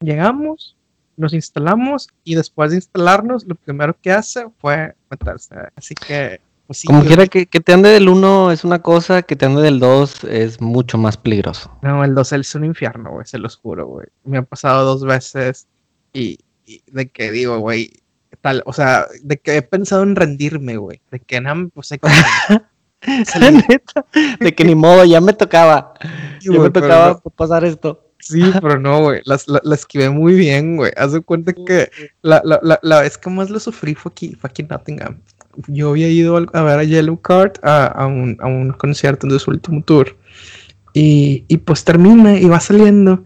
Llegamos, 0.01 0.77
nos 1.17 1.33
instalamos 1.33 2.09
y 2.25 2.35
después 2.35 2.71
de 2.71 2.77
instalarnos, 2.77 3.47
lo 3.47 3.55
primero 3.55 3.97
que 4.01 4.13
hace 4.13 4.47
fue 4.59 4.95
meterse. 5.11 5.55
Así 5.77 5.95
que 5.95 6.41
Pues 6.67 6.79
sí, 6.81 6.87
Como 6.87 7.05
quiera 7.05 7.27
que, 7.27 7.47
que 7.47 7.61
te 7.61 7.73
ande 7.75 7.91
del 7.91 8.09
1 8.09 8.51
es 8.53 8.65
una 8.65 8.81
cosa, 8.81 9.23
que 9.23 9.37
te 9.37 9.45
ande 9.47 9.61
del 9.63 9.81
2 9.81 10.25
es 10.25 10.61
mucho 10.63 10.97
más 10.97 11.17
peligroso. 11.19 11.71
No, 11.83 12.03
el 12.05 12.15
2 12.15 12.33
es 12.33 12.55
un 12.55 12.65
infierno, 12.65 13.11
güey, 13.13 13.27
se 13.27 13.39
los 13.39 13.57
juro, 13.57 13.87
güey. 13.87 14.07
Me 14.25 14.39
ha 14.39 14.43
pasado 14.43 14.85
dos 14.87 15.05
veces 15.05 15.67
y, 16.15 16.39
y 16.65 16.83
de 16.91 17.11
que 17.11 17.31
digo, 17.31 17.59
güey, 17.59 17.93
tal, 18.41 18.63
o 18.67 18.73
sea, 18.73 19.07
de 19.23 19.37
que 19.39 19.57
he 19.59 19.63
pensado 19.63 20.03
en 20.05 20.17
rendirme, 20.17 20.77
güey. 20.79 21.03
De 21.11 21.21
que 21.21 21.41
nada, 21.41 21.67
pues 21.75 21.89
que... 21.91 21.99
La 23.39 23.51
neta, 23.69 24.07
de 24.41 24.55
que 24.55 24.65
ni 24.65 24.75
modo, 24.75 25.05
ya 25.05 25.21
me 25.21 25.35
tocaba. 25.35 25.93
Sí, 26.41 26.51
Ya 26.53 26.59
me 26.59 26.71
tocaba 26.71 27.21
no. 27.25 27.31
pasar 27.31 27.65
esto. 27.65 28.01
Sí, 28.19 28.41
pero 28.63 28.79
no, 28.79 29.03
güey. 29.03 29.21
las- 29.27 29.47
La, 29.49 29.61
la 29.63 29.75
esquivé 29.75 30.09
muy 30.09 30.33
bien, 30.35 30.77
güey. 30.79 30.91
Haz 30.97 31.13
de 31.13 31.21
cuenta 31.21 31.53
que 31.53 31.91
la, 32.23 32.41
la, 32.43 32.59
la, 32.63 32.79
la 32.83 33.03
vez 33.03 33.19
que 33.19 33.29
más 33.29 33.51
lo 33.51 33.61
sufrí 33.61 33.95
fue 33.95 34.11
aquí, 34.11 34.35
fue 34.35 34.49
aquí 34.49 34.63
en 34.63 34.69
Nottingham. 34.69 35.21
Yo 35.69 35.91
había 35.91 36.09
ido 36.09 36.37
a 36.37 36.63
ver 36.63 36.79
a 36.79 36.85
Yellow 36.85 37.21
Card 37.21 37.53
a, 37.63 37.87
a 37.87 38.07
un, 38.07 38.37
a 38.41 38.47
un 38.47 38.71
concierto 38.73 39.27
de 39.27 39.39
su 39.39 39.51
último 39.51 39.83
tour. 39.83 40.17
Y, 40.93 41.45
y 41.49 41.57
pues 41.59 41.85
termina 41.85 42.37
y 42.39 42.45
va 42.47 42.61
saliendo. 42.61 43.25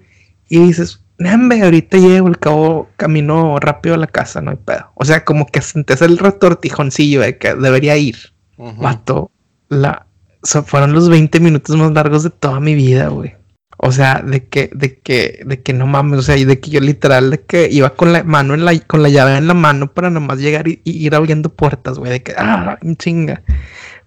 Y 0.48 0.58
dices, 0.60 1.04
Nambe, 1.18 1.60
ahorita 1.62 1.98
llego, 1.98 2.26
al 2.28 2.38
cabo 2.38 2.88
camino 2.96 3.58
rápido 3.58 3.94
a 3.94 3.98
la 3.98 4.06
casa, 4.06 4.40
no 4.40 4.50
hay 4.52 4.56
pedo. 4.56 4.90
O 4.94 5.04
sea, 5.04 5.24
como 5.24 5.46
que 5.46 5.60
sentés 5.60 6.00
el 6.02 6.16
retortijoncillo 6.18 7.20
de 7.20 7.38
que 7.38 7.54
debería 7.54 7.96
ir. 7.96 8.16
Ujú. 8.56 8.80
Vato, 8.80 9.30
la, 9.68 10.06
so- 10.42 10.62
fueron 10.62 10.92
los 10.92 11.08
20 11.08 11.40
minutos 11.40 11.76
más 11.76 11.92
largos 11.92 12.22
de 12.22 12.30
toda 12.30 12.60
mi 12.60 12.74
vida, 12.74 13.08
güey. 13.08 13.34
O 13.80 13.92
sea, 13.92 14.22
de 14.26 14.44
que, 14.46 14.70
de 14.74 14.98
que, 14.98 15.42
de 15.46 15.62
que 15.62 15.72
no 15.72 15.86
mames, 15.86 16.18
o 16.18 16.22
sea, 16.22 16.36
y 16.36 16.44
de 16.44 16.58
que 16.58 16.68
yo 16.70 16.80
literal, 16.80 17.30
de 17.30 17.40
que 17.42 17.68
iba 17.70 17.90
con 17.90 18.12
la 18.12 18.24
mano 18.24 18.54
en 18.54 18.64
la, 18.64 18.76
con 18.80 19.02
la 19.04 19.08
llave 19.08 19.36
en 19.36 19.46
la 19.46 19.54
mano 19.54 19.92
para 19.92 20.10
nomás 20.10 20.38
llegar 20.40 20.66
y, 20.66 20.80
y 20.82 21.06
ir 21.06 21.14
abriendo 21.14 21.48
puertas, 21.48 21.96
güey, 21.98 22.10
de 22.10 22.22
que, 22.22 22.34
ah, 22.36 22.76
chinga. 22.96 23.42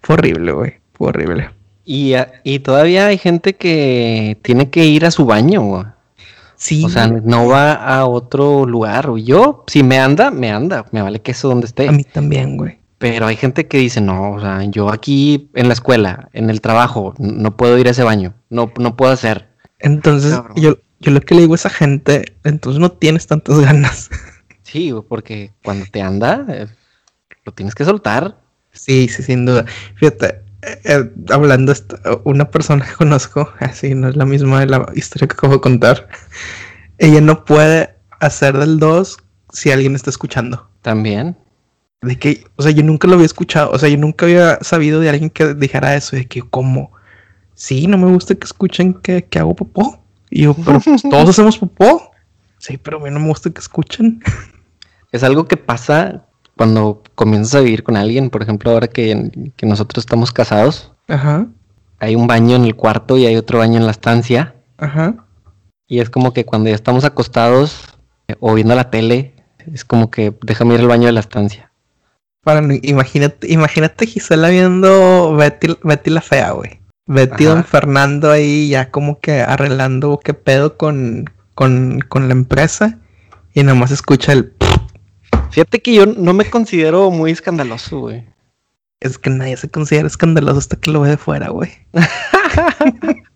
Fue 0.02 0.14
horrible, 0.14 0.52
güey, 0.52 0.74
fue 0.92 1.08
horrible. 1.08 1.50
Y, 1.84 2.12
a- 2.14 2.30
y 2.44 2.58
todavía 2.58 3.06
hay 3.06 3.16
gente 3.18 3.54
que 3.54 4.36
tiene 4.42 4.68
que 4.68 4.84
ir 4.84 5.06
a 5.06 5.10
su 5.10 5.24
baño, 5.24 5.62
güey. 5.62 5.84
Sí, 6.54 6.84
O 6.84 6.88
sea, 6.90 7.08
no 7.08 7.48
va 7.48 7.72
a 7.72 8.04
otro 8.06 8.66
lugar. 8.66 9.08
güey. 9.10 9.24
Yo, 9.24 9.64
si 9.66 9.82
me 9.82 9.98
anda, 9.98 10.30
me 10.30 10.52
anda. 10.52 10.84
Me 10.92 11.02
vale 11.02 11.20
que 11.20 11.32
eso 11.32 11.48
donde 11.48 11.66
esté. 11.66 11.88
a 11.88 11.92
mí 11.92 12.04
también, 12.04 12.56
güey. 12.56 12.78
Pero 12.98 13.26
hay 13.26 13.34
gente 13.34 13.66
que 13.66 13.78
dice, 13.78 14.00
no, 14.00 14.34
o 14.34 14.40
sea, 14.40 14.62
yo 14.64 14.88
aquí 14.92 15.50
en 15.54 15.66
la 15.66 15.72
escuela, 15.74 16.28
en 16.34 16.50
el 16.50 16.60
trabajo, 16.60 17.14
no 17.18 17.56
puedo 17.56 17.76
ir 17.78 17.88
a 17.88 17.90
ese 17.90 18.04
baño. 18.04 18.34
No, 18.48 18.70
no 18.78 18.94
puedo 18.96 19.10
hacer. 19.10 19.48
Entonces, 19.82 20.32
Cabrón. 20.32 20.56
yo, 20.56 20.78
yo 21.00 21.10
lo 21.12 21.20
que 21.20 21.34
le 21.34 21.42
digo 21.42 21.54
a 21.54 21.56
esa 21.56 21.70
gente, 21.70 22.36
entonces 22.44 22.80
no 22.80 22.92
tienes 22.92 23.26
tantas 23.26 23.60
ganas. 23.60 24.10
Sí, 24.62 24.92
porque 25.08 25.52
cuando 25.62 25.84
te 25.86 26.00
anda, 26.00 26.46
eh, 26.48 26.66
lo 27.44 27.52
tienes 27.52 27.74
que 27.74 27.84
soltar. 27.84 28.38
Sí, 28.72 29.08
sí, 29.08 29.22
sin 29.22 29.44
duda. 29.44 29.66
Fíjate, 29.96 30.42
eh, 30.62 30.80
eh, 30.84 31.10
hablando, 31.30 31.72
esto, 31.72 31.98
una 32.24 32.50
persona 32.50 32.86
que 32.86 32.94
conozco, 32.94 33.52
así 33.60 33.94
no 33.94 34.08
es 34.08 34.16
la 34.16 34.24
misma 34.24 34.60
de 34.60 34.66
la 34.66 34.86
historia 34.94 35.28
que 35.28 35.34
acabo 35.34 35.54
de 35.54 35.60
contar, 35.60 36.08
ella 36.98 37.20
no 37.20 37.44
puede 37.44 37.96
hacer 38.20 38.56
del 38.56 38.78
2 38.78 39.18
si 39.52 39.72
alguien 39.72 39.94
está 39.94 40.10
escuchando. 40.10 40.68
También. 40.80 41.36
De 42.00 42.18
que, 42.18 42.44
o 42.56 42.62
sea, 42.62 42.72
yo 42.72 42.82
nunca 42.82 43.06
lo 43.08 43.14
había 43.14 43.26
escuchado, 43.26 43.70
o 43.70 43.78
sea, 43.78 43.88
yo 43.88 43.98
nunca 43.98 44.24
había 44.26 44.58
sabido 44.62 45.00
de 45.00 45.10
alguien 45.10 45.30
que 45.30 45.54
dijera 45.54 45.94
eso, 45.94 46.16
de 46.16 46.26
que, 46.26 46.42
¿cómo? 46.42 46.92
Sí, 47.54 47.86
no 47.86 47.98
me 47.98 48.12
gusta 48.12 48.34
que 48.34 48.44
escuchen 48.44 48.94
que, 48.94 49.24
que 49.24 49.38
hago 49.38 49.54
popó. 49.54 49.98
Y 50.30 50.42
yo, 50.42 50.54
pero 50.54 50.80
pues, 50.80 51.02
todos 51.02 51.28
hacemos 51.28 51.58
popó. 51.58 52.10
Sí, 52.58 52.78
pero 52.78 52.98
a 52.98 53.00
mí 53.00 53.10
no 53.10 53.20
me 53.20 53.28
gusta 53.28 53.50
que 53.50 53.60
escuchen. 53.60 54.22
Es 55.12 55.22
algo 55.22 55.46
que 55.46 55.56
pasa 55.56 56.24
cuando 56.56 57.02
comienzas 57.14 57.56
a 57.56 57.60
vivir 57.60 57.82
con 57.82 57.96
alguien. 57.96 58.30
Por 58.30 58.42
ejemplo, 58.42 58.70
ahora 58.70 58.88
que, 58.88 59.52
que 59.56 59.66
nosotros 59.66 60.02
estamos 60.02 60.32
casados, 60.32 60.92
Ajá, 61.08 61.46
hay 61.98 62.16
un 62.16 62.26
baño 62.26 62.56
en 62.56 62.64
el 62.64 62.74
cuarto 62.74 63.18
y 63.18 63.26
hay 63.26 63.36
otro 63.36 63.58
baño 63.58 63.78
en 63.78 63.84
la 63.84 63.92
estancia. 63.92 64.54
ajá. 64.78 65.26
Y 65.86 66.00
es 66.00 66.08
como 66.08 66.32
que 66.32 66.46
cuando 66.46 66.70
ya 66.70 66.74
estamos 66.74 67.04
acostados 67.04 67.84
eh, 68.28 68.36
o 68.40 68.54
viendo 68.54 68.74
la 68.74 68.90
tele, 68.90 69.34
es 69.72 69.84
como 69.84 70.10
que 70.10 70.34
déjame 70.42 70.74
ir 70.74 70.80
al 70.80 70.88
baño 70.88 71.06
de 71.06 71.12
la 71.12 71.20
estancia. 71.20 71.70
Para, 72.42 72.66
imagínate, 72.82 73.52
imagínate 73.52 74.06
Gisela 74.06 74.48
viendo 74.48 75.34
Betty, 75.36 75.76
Betty 75.84 76.10
la 76.10 76.22
fea, 76.22 76.52
güey. 76.52 76.80
Betty 77.06 77.46
Ajá. 77.46 77.54
Don 77.54 77.64
Fernando 77.64 78.30
ahí 78.30 78.68
ya 78.68 78.90
como 78.90 79.20
que 79.20 79.40
arreglando 79.40 80.20
qué 80.22 80.34
pedo 80.34 80.76
con, 80.76 81.30
con, 81.54 82.00
con 82.08 82.28
la 82.28 82.32
empresa. 82.32 82.98
Y 83.54 83.62
nada 83.62 83.78
más 83.78 83.90
escucha 83.90 84.32
el... 84.32 84.52
Fíjate 85.50 85.82
que 85.82 85.94
yo 85.94 86.06
no 86.06 86.32
me 86.32 86.48
considero 86.48 87.10
muy 87.10 87.30
escandaloso, 87.30 88.00
güey. 88.00 88.26
Es 89.00 89.18
que 89.18 89.30
nadie 89.30 89.56
se 89.56 89.68
considera 89.68 90.06
escandaloso 90.06 90.58
hasta 90.58 90.76
que 90.76 90.90
lo 90.90 91.00
ve 91.00 91.10
de 91.10 91.16
fuera, 91.16 91.50
güey. 91.50 91.70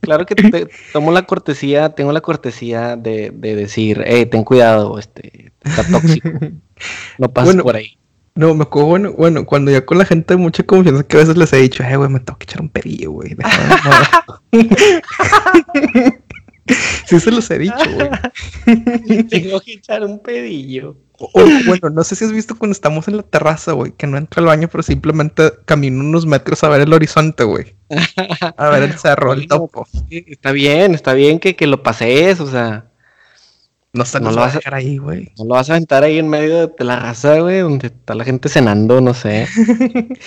Claro 0.00 0.26
que 0.26 0.34
te, 0.34 0.68
tomo 0.92 1.12
la 1.12 1.22
cortesía, 1.26 1.90
tengo 1.90 2.10
la 2.10 2.20
cortesía 2.20 2.96
de, 2.96 3.30
de 3.30 3.54
decir, 3.54 4.02
hey, 4.04 4.26
ten 4.26 4.42
cuidado, 4.42 4.98
este, 4.98 5.52
está 5.62 5.84
tóxico, 5.84 6.28
no 7.18 7.32
pases 7.32 7.54
Bueno. 7.54 7.62
por 7.62 7.76
ahí. 7.76 7.96
No, 8.34 8.54
me 8.54 8.62
acuerdo, 8.62 8.88
bueno, 8.88 9.12
bueno, 9.12 9.44
cuando 9.44 9.70
ya 9.70 9.84
con 9.84 9.98
la 9.98 10.06
gente 10.06 10.34
de 10.34 10.38
mucha 10.38 10.62
confianza 10.62 11.02
que 11.04 11.16
a 11.16 11.20
veces 11.20 11.36
les 11.36 11.52
he 11.52 11.58
dicho, 11.58 11.82
eh, 11.82 11.96
güey, 11.96 12.08
me 12.08 12.20
tengo 12.20 12.38
que 12.38 12.44
echar 12.44 12.62
un 12.62 12.70
pedillo, 12.70 13.10
güey. 13.12 13.34
déjame 13.34 13.74
mover". 13.84 14.08
sí 17.06 17.20
se 17.20 17.30
los 17.30 17.50
he 17.50 17.58
dicho, 17.58 17.74
güey. 17.94 18.08
Tengo 19.28 19.60
que 19.60 19.72
echar 19.74 20.02
un 20.04 20.18
pedillo. 20.20 20.96
O- 21.18 21.30
o, 21.34 21.44
bueno, 21.66 21.90
no 21.90 22.02
sé 22.04 22.16
si 22.16 22.24
has 22.24 22.32
visto 22.32 22.56
cuando 22.56 22.72
estamos 22.72 23.06
en 23.06 23.16
la 23.16 23.22
terraza, 23.22 23.72
güey, 23.72 23.92
que 23.92 24.06
no 24.06 24.16
entra 24.16 24.40
al 24.40 24.46
baño, 24.46 24.68
pero 24.70 24.82
simplemente 24.82 25.52
camino 25.66 26.00
unos 26.00 26.26
metros 26.26 26.64
a 26.64 26.68
ver 26.68 26.80
el 26.80 26.92
horizonte, 26.92 27.44
güey. 27.44 27.76
A 28.56 28.68
ver 28.70 28.84
el 28.84 28.98
cerro, 28.98 29.32
el 29.32 29.46
topo. 29.48 29.86
Sí, 30.08 30.24
Está 30.26 30.52
bien, 30.52 30.94
está 30.94 31.12
bien 31.14 31.38
que, 31.38 31.54
que 31.54 31.66
lo 31.66 31.82
pases, 31.82 32.40
o 32.40 32.50
sea, 32.50 32.86
No 33.94 34.04
nos 34.04 34.34
lo 34.34 34.40
vas 34.40 34.54
a- 34.54 34.56
dejar 34.58 34.74
ahí, 34.74 34.96
güey. 34.96 35.32
no 35.38 35.44
lo 35.44 35.50
vas 35.54 35.68
a 35.68 35.74
aventar 35.74 36.02
ahí 36.02 36.18
en 36.18 36.26
medio 36.28 36.68
de 36.68 36.84
la 36.84 36.98
raza, 36.98 37.38
güey, 37.40 37.58
donde 37.60 37.88
está 37.88 38.14
la 38.14 38.24
gente 38.24 38.48
cenando, 38.48 39.00
no 39.00 39.14
sé. 39.14 39.46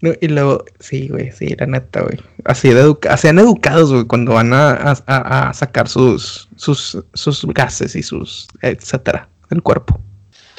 No, 0.00 0.12
y 0.20 0.28
luego, 0.28 0.64
sí, 0.78 1.08
güey, 1.08 1.32
sí, 1.32 1.56
la 1.58 1.66
neta, 1.66 2.02
güey. 2.02 2.20
Así 2.44 2.68
de 2.68 2.82
educa 2.82 3.16
sean 3.16 3.40
educados, 3.40 3.92
güey, 3.92 4.04
cuando 4.04 4.34
van 4.34 4.52
a, 4.52 4.70
a- 5.08 5.48
a- 5.48 5.52
sacar 5.52 5.88
sus, 5.88 6.48
sus, 6.54 7.04
sus 7.14 7.44
gases 7.46 7.96
y 7.96 8.04
sus, 8.04 8.46
etcétera, 8.62 9.28
del 9.50 9.60
cuerpo. 9.60 9.98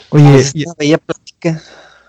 Oye, 0.10 0.36
Es 0.40 0.54
una 0.56 0.74
bella 0.78 0.98
plática. 0.98 1.62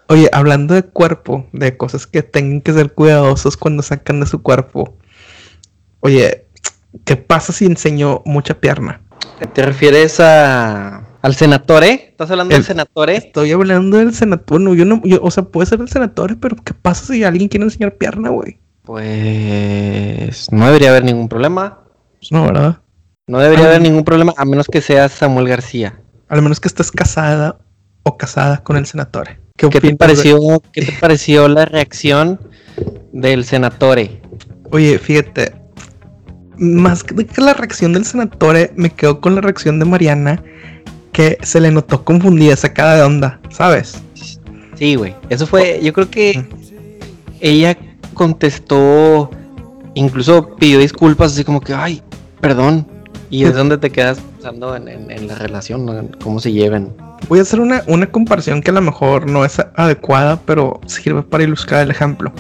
oye, 0.09 0.29
hablando 0.33 0.75
de 0.75 0.83
cuerpo, 0.83 1.47
de 1.53 1.77
cosas 1.77 2.05
que 2.09 2.25
tengan 2.25 2.63
que 2.63 2.73
ser 2.73 2.95
cuidadosos 2.95 3.57
cuando 3.57 3.85
sacan 3.85 4.19
de 4.19 4.27
su 4.27 4.43
cuerpo. 4.43 4.99
Oye, 6.01 6.47
¿qué 7.05 7.15
pasa 7.15 7.53
si 7.53 7.65
enseño 7.65 8.23
mucha 8.25 8.59
pierna? 8.59 9.03
¿Te 9.47 9.63
refieres 9.63 10.21
a 10.21 11.07
al 11.23 11.35
senatore? 11.35 12.09
¿Estás 12.11 12.31
hablando 12.31 12.55
El- 12.55 12.61
del 12.63 12.67
senatore? 12.67 13.17
Estoy 13.17 13.53
hablando 13.53 13.99
del 13.99 14.15
senador, 14.15 14.61
no, 14.61 14.75
yo 14.75 14.85
no, 14.87 15.01
yo- 15.05 15.21
o 15.23 15.31
sea, 15.31 15.45
puede 15.45 15.67
ser 15.67 15.81
el 15.81 15.89
senador, 15.89 16.39
pero 16.41 16.57
¿qué 16.57 16.73
pasa 16.75 17.13
si 17.13 17.25
alguien 17.25 17.49
quiere 17.49 17.65
enseñar 17.65 17.97
pierna, 17.97 18.31
güey? 18.31 18.59
Pues 18.85 20.51
no 20.53 20.67
debería 20.67 20.91
haber 20.91 21.05
ningún 21.05 21.29
problema. 21.29 21.81
No, 22.31 22.45
¿verdad? 22.47 22.79
No 23.27 23.39
debería 23.39 23.67
Ah. 23.67 23.69
haber 23.69 23.83
ningún 23.83 24.05
problema, 24.05 24.33
a 24.37 24.45
menos 24.45 24.67
que 24.67 24.81
seas 24.81 25.13
Samuel 25.13 25.49
García. 25.49 26.01
Al 26.29 26.43
menos 26.43 26.59
que 26.61 26.69
estés 26.69 26.91
casada 26.91 27.59
o 28.03 28.17
casada 28.17 28.63
con 28.63 28.77
el 28.77 28.87
senador. 28.87 29.29
¿Qué, 29.57 29.69
¿Qué 29.69 29.81
te 29.81 29.89
de- 29.89 29.97
pareció, 29.97 30.39
qué 30.73 30.87
te 30.87 30.93
pareció 31.01 31.49
la 31.49 31.65
reacción 31.67 32.41
del 33.13 33.45
senatore? 33.45 34.23
Oye, 34.71 34.99
fíjate. 34.99 35.53
Más 36.61 37.03
que 37.03 37.15
la 37.41 37.55
reacción 37.55 37.95
del 37.95 38.05
senatore, 38.05 38.71
me 38.77 38.91
quedo 38.91 39.21
con 39.21 39.35
la 39.35 39.41
reacción 39.41 39.79
de 39.79 39.87
Mariana, 39.87 40.43
que 41.13 41.39
se 41.43 41.59
le 41.61 41.71
notó 41.71 42.05
confundida, 42.05 42.55
sacada 42.55 42.97
de 42.97 43.03
onda, 43.03 43.41
¿sabes? 43.51 44.01
Sí, 44.77 44.95
güey. 44.95 45.15
Eso 45.31 45.47
fue, 45.47 45.81
yo 45.83 45.93
creo 45.93 46.11
que 46.11 46.45
ella 47.41 47.77
contestó, 48.15 49.31
incluso 49.95 50.55
pidió 50.57 50.79
disculpas, 50.79 51.33
así 51.33 51.45
como 51.45 51.61
que, 51.61 51.75
ay, 51.75 52.03
perdón. 52.41 52.87
Y 53.31 53.45
es 53.45 53.55
donde 53.55 53.79
te 53.79 53.91
quedas 53.91 54.19
pensando 54.21 54.75
en, 54.77 54.89
en- 54.89 55.11
en 55.11 55.27
la 55.29 55.35
relación, 55.37 56.09
cómo 56.23 56.41
se 56.41 56.53
lleven. 56.53 56.93
Voy 57.29 57.39
a 57.39 57.43
hacer 57.43 57.61
una, 57.61 57.83
una 57.87 58.07
comparación 58.11 58.61
que 58.63 58.71
a 58.71 58.75
lo 58.75 58.81
mejor 58.81 59.29
no 59.31 59.45
es 59.45 59.59
adecuada, 59.77 60.41
pero 60.47 60.81
sirve 60.87 61.23
para 61.23 61.45
ilustrar 61.45 61.83
el 61.83 61.91
ejemplo. 61.91 62.33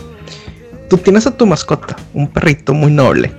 Tú 0.88 0.96
tienes 0.96 1.26
a 1.26 1.36
tu 1.36 1.46
mascota, 1.46 1.96
un 2.14 2.26
perrito 2.28 2.74
muy 2.74 2.90
noble, 2.90 3.30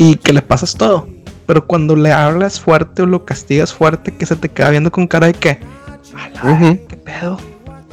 y 0.00 0.16
que 0.16 0.32
le 0.32 0.40
pasas 0.40 0.74
todo. 0.74 1.06
Pero 1.44 1.66
cuando 1.66 1.94
le 1.94 2.10
hablas 2.10 2.58
fuerte 2.58 3.02
o 3.02 3.06
lo 3.06 3.26
castigas 3.26 3.74
fuerte, 3.74 4.14
que 4.14 4.24
se 4.24 4.34
te 4.34 4.48
queda 4.48 4.70
viendo 4.70 4.90
con 4.90 5.06
cara 5.06 5.26
de 5.26 5.34
que, 5.34 5.58
"A 6.16 6.30
la 6.30 6.52
Ujú. 6.52 6.78
¿qué 6.88 6.96
pedo? 6.96 7.38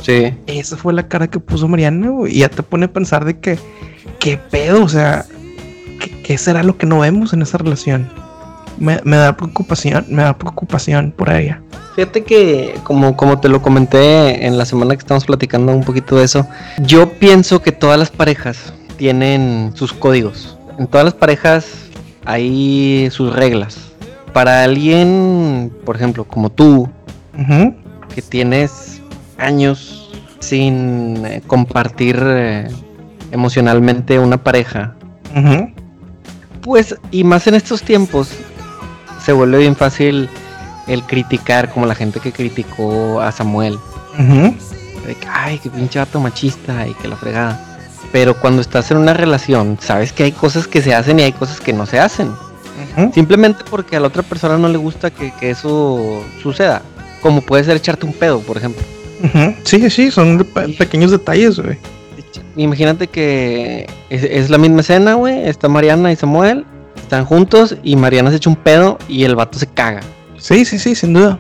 Sí. 0.02 0.34
Esa 0.48 0.78
fue 0.78 0.94
la 0.94 1.10
cara 1.10 1.28
que 1.28 1.38
puso 1.40 1.68
Mariana, 1.68 2.10
güey. 2.10 2.34
Y 2.38 2.40
ya 2.40 2.50
te 2.50 2.64
pone 2.64 2.86
a 2.86 2.94
pensar 2.94 3.26
de 3.26 3.40
que, 3.40 3.60
¿qué 4.20 4.38
pedo? 4.38 4.86
O 4.86 4.88
sea, 4.88 5.26
¿qué, 6.00 6.22
qué 6.24 6.38
será 6.38 6.64
lo 6.64 6.78
que 6.78 6.86
no 6.86 7.00
vemos 7.00 7.34
en 7.34 7.42
esa 7.42 7.58
relación? 7.58 8.08
Me, 8.78 9.02
me 9.04 9.18
da 9.18 9.36
preocupación, 9.36 10.06
me 10.08 10.22
da 10.24 10.38
preocupación 10.38 11.12
por 11.12 11.30
ella. 11.30 11.62
Fíjate 11.96 12.24
que, 12.24 12.76
como, 12.84 13.18
como 13.18 13.40
te 13.42 13.50
lo 13.50 13.62
comenté 13.62 14.46
en 14.46 14.58
la 14.58 14.66
semana 14.66 14.96
que 14.96 15.00
estamos 15.02 15.26
platicando 15.26 15.74
un 15.74 15.84
poquito 15.84 16.16
de 16.16 16.24
eso, 16.24 16.48
yo 16.84 17.12
pienso 17.20 17.62
que 17.62 17.74
todas 17.74 18.00
las 18.00 18.12
parejas 18.12 18.72
tienen 18.98 19.72
sus 19.74 19.92
códigos. 19.92 20.58
En 20.80 20.86
todas 20.88 21.04
las 21.06 21.16
parejas 21.16 21.87
hay 22.28 23.10
sus 23.10 23.34
reglas. 23.34 23.78
Para 24.34 24.64
alguien, 24.64 25.72
por 25.86 25.96
ejemplo, 25.96 26.26
como 26.26 26.52
tú, 26.52 26.90
que 28.14 28.22
tienes 28.22 29.02
años 29.38 30.12
sin 30.40 31.26
eh, 31.26 31.42
compartir 31.48 32.20
eh, 32.22 32.68
emocionalmente 33.32 34.20
una 34.20 34.38
pareja, 34.38 34.94
pues, 36.62 36.96
y 37.12 37.24
más 37.24 37.48
en 37.48 37.56
estos 37.56 37.82
tiempos, 37.82 38.30
se 39.24 39.32
vuelve 39.32 39.60
bien 39.60 39.76
fácil 39.76 40.30
el 40.88 41.04
criticar, 41.04 41.72
como 41.72 41.86
la 41.86 41.96
gente 41.96 42.20
que 42.20 42.32
criticó 42.32 43.22
a 43.22 43.32
Samuel. 43.32 43.78
De 44.18 45.16
que, 45.16 45.28
ay, 45.32 45.60
qué 45.60 45.70
pinche 45.70 46.00
vato 46.00 46.20
machista 46.20 46.86
y 46.88 46.94
que 46.96 47.08
la 47.08 47.16
fregada. 47.16 47.67
Pero 48.20 48.34
cuando 48.34 48.64
estás 48.64 48.90
en 48.90 48.98
una 48.98 49.14
relación, 49.14 49.78
sabes 49.80 50.12
que 50.12 50.24
hay 50.24 50.32
cosas 50.32 50.66
que 50.68 50.82
se 50.82 50.96
hacen 50.96 51.20
y 51.20 51.22
hay 51.22 51.34
cosas 51.34 51.60
que 51.62 51.72
no 51.72 51.86
se 51.86 52.00
hacen. 52.00 52.32
Simplemente 53.14 53.64
porque 53.70 53.96
a 53.96 54.00
la 54.00 54.08
otra 54.08 54.24
persona 54.24 54.58
no 54.58 54.68
le 54.70 54.80
gusta 54.80 55.12
que, 55.12 55.32
eso 55.40 56.26
suceda. 56.42 56.82
Como 57.22 57.42
puede 57.42 57.64
ser 57.64 57.78
echarte 57.78 58.08
un 58.08 58.14
pedo, 58.14 58.40
por 58.40 58.58
ejemplo. 58.58 58.82
Sí, 59.66 59.88
sí, 59.92 60.10
son 60.10 60.48
pequeños 60.80 61.12
detalles, 61.12 61.60
güey. 61.60 61.78
Imagínate 62.56 63.06
que 63.06 63.86
es, 64.10 64.50
la 64.50 64.58
misma 64.58 64.82
escena, 64.82 65.14
güey. 65.14 65.48
Está 65.48 65.70
Mariana 65.70 66.12
y 66.12 66.16
Samuel. 66.16 66.66
Están 66.96 67.24
juntos 67.24 67.78
y 67.84 67.98
Mariana 67.98 68.32
se 68.32 68.38
echa 68.38 68.50
un 68.50 68.56
pedo 68.56 68.98
y 69.08 69.26
el 69.26 69.36
vato 69.36 69.60
se 69.60 69.68
caga. 69.68 70.02
Sí, 70.40 70.66
sí, 70.66 70.80
sí, 70.80 70.96
sin 70.96 71.14
duda. 71.14 71.38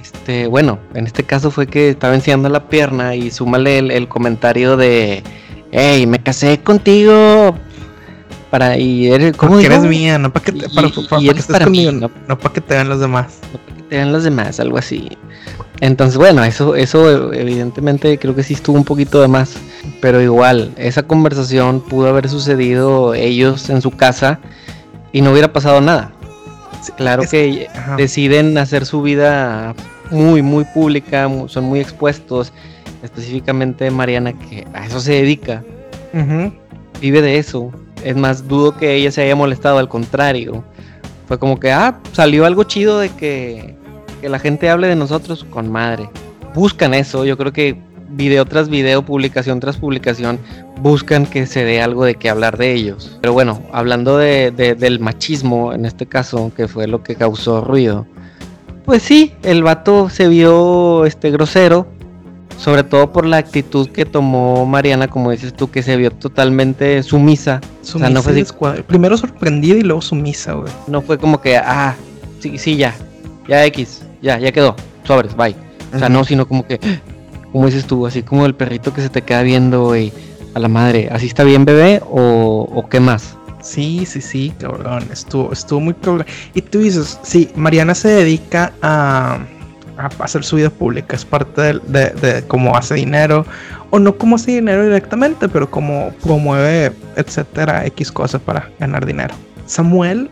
Este, 0.00 0.46
bueno, 0.46 0.78
en 0.94 1.06
este 1.06 1.24
caso 1.24 1.50
fue 1.50 1.66
que 1.66 1.90
estaba 1.90 2.14
enseñando 2.14 2.48
la 2.48 2.66
pierna 2.70 3.14
y 3.14 3.30
súmale 3.30 3.76
el 3.76 4.08
comentario 4.08 4.78
de 4.78 5.22
hey, 5.74 6.06
me 6.06 6.22
casé 6.22 6.60
contigo 6.60 7.56
para 8.50 8.78
y 8.78 9.08
eres 9.08 9.36
como 9.36 9.58
eres 9.58 9.82
mía, 9.82 10.18
no 10.18 10.32
para 10.32 10.44
que 10.44 10.52
te, 10.52 10.68
para, 10.68 10.88
que 10.88 11.40
estés 11.40 11.58
conmigo, 11.58 11.92
no, 11.92 12.38
para 12.38 12.54
que 12.54 12.60
te 12.60 12.74
vean 12.74 12.88
los 12.88 13.00
demás. 13.00 13.40
No 13.52 13.58
para 13.58 13.76
que 13.76 13.82
te 13.82 13.96
vean 13.96 14.12
los 14.12 14.22
demás, 14.22 14.60
algo 14.60 14.78
así. 14.78 15.10
Entonces, 15.80 16.16
bueno, 16.16 16.44
eso, 16.44 16.76
eso 16.76 17.32
evidentemente 17.32 18.16
creo 18.18 18.34
que 18.36 18.44
sí 18.44 18.54
estuvo 18.54 18.76
un 18.76 18.84
poquito 18.84 19.20
de 19.20 19.28
más. 19.28 19.54
Pero 20.00 20.22
igual, 20.22 20.72
esa 20.76 21.02
conversación 21.02 21.80
pudo 21.80 22.08
haber 22.08 22.28
sucedido 22.28 23.12
ellos 23.14 23.68
en 23.68 23.82
su 23.82 23.90
casa 23.90 24.38
y 25.12 25.20
no 25.20 25.32
hubiera 25.32 25.52
pasado 25.52 25.80
nada. 25.80 26.12
claro 26.96 27.24
que 27.28 27.68
deciden 27.96 28.56
hacer 28.58 28.86
su 28.86 29.02
vida 29.02 29.74
muy, 30.10 30.42
muy 30.42 30.64
pública, 30.64 31.28
son 31.48 31.64
muy 31.64 31.80
expuestos 31.80 32.52
específicamente 33.04 33.90
Mariana, 33.90 34.32
que 34.32 34.66
a 34.74 34.86
eso 34.86 34.98
se 34.98 35.12
dedica, 35.12 35.62
vive 37.00 37.22
de 37.22 37.38
eso. 37.38 37.70
Es 38.02 38.16
más, 38.16 38.48
dudo 38.48 38.76
que 38.76 38.94
ella 38.94 39.10
se 39.10 39.22
haya 39.22 39.36
molestado, 39.36 39.78
al 39.78 39.88
contrario. 39.88 40.64
Fue 41.28 41.38
como 41.38 41.58
que, 41.60 41.70
ah, 41.70 42.00
salió 42.12 42.44
algo 42.44 42.64
chido 42.64 42.98
de 42.98 43.10
que, 43.10 43.74
que 44.20 44.28
la 44.28 44.38
gente 44.38 44.68
hable 44.68 44.88
de 44.88 44.96
nosotros 44.96 45.44
con 45.48 45.70
madre. 45.70 46.10
Buscan 46.54 46.94
eso, 46.94 47.24
yo 47.24 47.38
creo 47.38 47.52
que 47.52 47.78
video 48.16 48.44
tras 48.44 48.68
video, 48.68 49.04
publicación 49.04 49.60
tras 49.60 49.76
publicación, 49.76 50.38
buscan 50.80 51.26
que 51.26 51.46
se 51.46 51.64
dé 51.64 51.80
algo 51.80 52.04
de 52.04 52.14
qué 52.14 52.30
hablar 52.30 52.56
de 52.56 52.72
ellos. 52.72 53.18
Pero 53.20 53.32
bueno, 53.32 53.60
hablando 53.72 54.18
de, 54.18 54.50
del 54.50 55.00
machismo 55.00 55.72
en 55.72 55.84
este 55.84 56.06
caso, 56.06 56.52
que 56.56 56.68
fue 56.68 56.86
lo 56.86 57.02
que 57.02 57.16
causó 57.16 57.62
ruido, 57.62 58.06
pues 58.84 59.02
sí, 59.02 59.32
el 59.42 59.62
vato 59.62 60.10
se 60.10 60.28
vio 60.28 61.06
este 61.06 61.30
grosero, 61.30 61.86
sobre 62.58 62.82
todo 62.84 63.12
por 63.12 63.26
la 63.26 63.38
actitud 63.38 63.88
que 63.88 64.04
tomó 64.04 64.66
Mariana, 64.66 65.08
como 65.08 65.30
dices 65.30 65.54
tú, 65.54 65.70
que 65.70 65.82
se 65.82 65.96
vio 65.96 66.10
totalmente 66.10 67.02
sumisa. 67.02 67.60
Sumisa 67.82 68.10
no 68.10 68.22
fue 68.22 68.82
Primero 68.86 69.16
sorprendida 69.16 69.76
y 69.76 69.82
luego 69.82 70.00
sumisa, 70.02 70.54
güey. 70.54 70.72
No 70.86 71.02
fue 71.02 71.18
como 71.18 71.40
que, 71.40 71.56
ah, 71.56 71.94
sí, 72.40 72.58
sí, 72.58 72.76
ya, 72.76 72.94
ya 73.48 73.64
X, 73.66 74.02
ya, 74.22 74.38
ya 74.38 74.52
quedó, 74.52 74.76
sobres, 75.04 75.36
bye. 75.36 75.54
O 75.94 75.98
sea, 75.98 76.08
no, 76.08 76.24
sino 76.24 76.46
como 76.46 76.66
que, 76.66 76.80
como 77.52 77.66
dices 77.66 77.86
tú, 77.86 78.06
así 78.06 78.22
como 78.22 78.46
el 78.46 78.54
perrito 78.54 78.92
que 78.92 79.02
se 79.02 79.08
te 79.08 79.22
queda 79.22 79.42
viendo, 79.42 79.84
güey, 79.84 80.12
a 80.54 80.58
la 80.58 80.68
madre, 80.68 81.08
¿así 81.10 81.26
está 81.26 81.44
bien, 81.44 81.64
bebé? 81.64 82.00
¿O, 82.08 82.68
o 82.72 82.88
qué 82.88 83.00
más? 83.00 83.36
Sí, 83.60 84.04
sí, 84.04 84.20
sí, 84.20 84.52
cabrón, 84.58 85.08
estuvo, 85.10 85.52
estuvo 85.52 85.80
muy 85.80 85.94
cabrón. 85.94 86.26
Y 86.54 86.60
tú 86.60 86.80
dices, 86.80 87.18
sí, 87.22 87.50
Mariana 87.56 87.94
se 87.94 88.08
dedica 88.08 88.74
a 88.82 89.38
a 89.96 90.06
hacer 90.24 90.44
su 90.44 90.56
vida 90.56 90.70
pública, 90.70 91.16
es 91.16 91.24
parte 91.24 91.80
de, 91.80 92.44
cómo 92.48 92.76
hace 92.76 92.94
dinero, 92.94 93.46
o 93.90 93.98
no 93.98 94.16
cómo 94.16 94.36
hace 94.36 94.52
dinero 94.52 94.82
directamente, 94.84 95.48
pero 95.48 95.70
cómo 95.70 96.12
promueve, 96.22 96.92
etcétera, 97.16 97.86
X 97.86 98.10
cosas 98.10 98.40
para 98.40 98.70
ganar 98.78 99.06
dinero. 99.06 99.34
Samuel, 99.66 100.28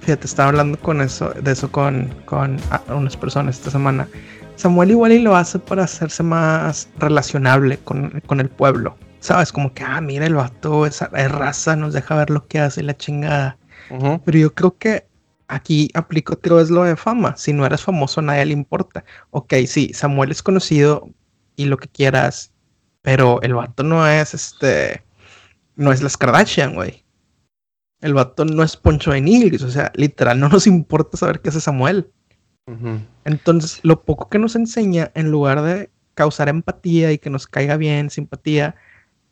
fíjate, 0.00 0.26
estaba 0.26 0.50
hablando 0.50 0.78
con 0.78 1.00
eso, 1.00 1.30
de 1.30 1.52
eso 1.52 1.70
con, 1.70 2.14
con 2.24 2.56
unas 2.88 3.16
personas 3.16 3.56
esta 3.56 3.70
semana. 3.70 4.08
Samuel 4.56 4.90
igual 4.90 5.12
y 5.12 5.18
lo 5.18 5.34
hace 5.34 5.58
para 5.58 5.84
hacerse 5.84 6.22
más 6.22 6.88
relacionable 6.98 7.78
con, 7.78 8.22
el 8.30 8.48
pueblo. 8.48 8.96
¿Sabes? 9.20 9.52
Como 9.52 9.72
que, 9.72 9.82
ah, 9.82 10.00
mira, 10.00 10.26
el 10.26 10.34
vato 10.34 10.86
es, 10.86 11.00
raza, 11.12 11.76
nos 11.76 11.94
deja 11.94 12.14
ver 12.14 12.30
lo 12.30 12.46
que 12.46 12.60
hace 12.60 12.82
la 12.82 12.96
chingada. 12.96 13.56
Pero 14.24 14.38
yo 14.38 14.54
creo 14.54 14.76
que 14.76 15.06
aquí 15.48 15.90
aplico 15.94 16.34
otra 16.34 16.56
vez 16.56 16.70
lo 16.70 16.84
de 16.84 16.96
fama. 16.96 17.36
Si 17.36 17.52
no 17.52 17.66
eres 17.66 17.82
famoso, 17.82 18.20
a 18.20 18.24
nadie 18.24 18.46
le 18.46 18.52
importa. 18.52 19.04
Ok, 19.30 19.54
sí, 19.66 19.92
Samuel 19.92 20.30
es 20.30 20.42
conocido 20.42 21.08
y 21.56 21.66
lo 21.66 21.76
que 21.76 21.88
quieras, 21.88 22.52
pero 23.02 23.40
el 23.42 23.54
vato 23.54 23.82
no 23.82 24.06
es 24.06 24.34
este. 24.34 25.02
No 25.76 25.92
es 25.92 26.02
las 26.02 26.16
Kardashian, 26.16 26.74
güey. 26.74 27.04
El 28.00 28.14
vato 28.14 28.44
no 28.44 28.62
es 28.62 28.76
Poncho 28.76 29.12
de 29.12 29.20
Nigris, 29.20 29.62
o 29.62 29.70
sea, 29.70 29.90
literal, 29.94 30.38
no 30.38 30.48
nos 30.48 30.66
importa 30.66 31.16
saber 31.16 31.40
qué 31.40 31.48
hace 31.48 31.60
Samuel. 31.60 32.10
Entonces, 33.24 33.80
lo 33.82 34.04
poco 34.04 34.28
que 34.28 34.38
nos 34.38 34.56
enseña, 34.56 35.10
en 35.14 35.30
lugar 35.30 35.62
de 35.62 35.90
causar 36.14 36.48
empatía 36.48 37.12
y 37.12 37.18
que 37.18 37.30
nos 37.30 37.46
caiga 37.46 37.76
bien, 37.76 38.10
simpatía, 38.10 38.74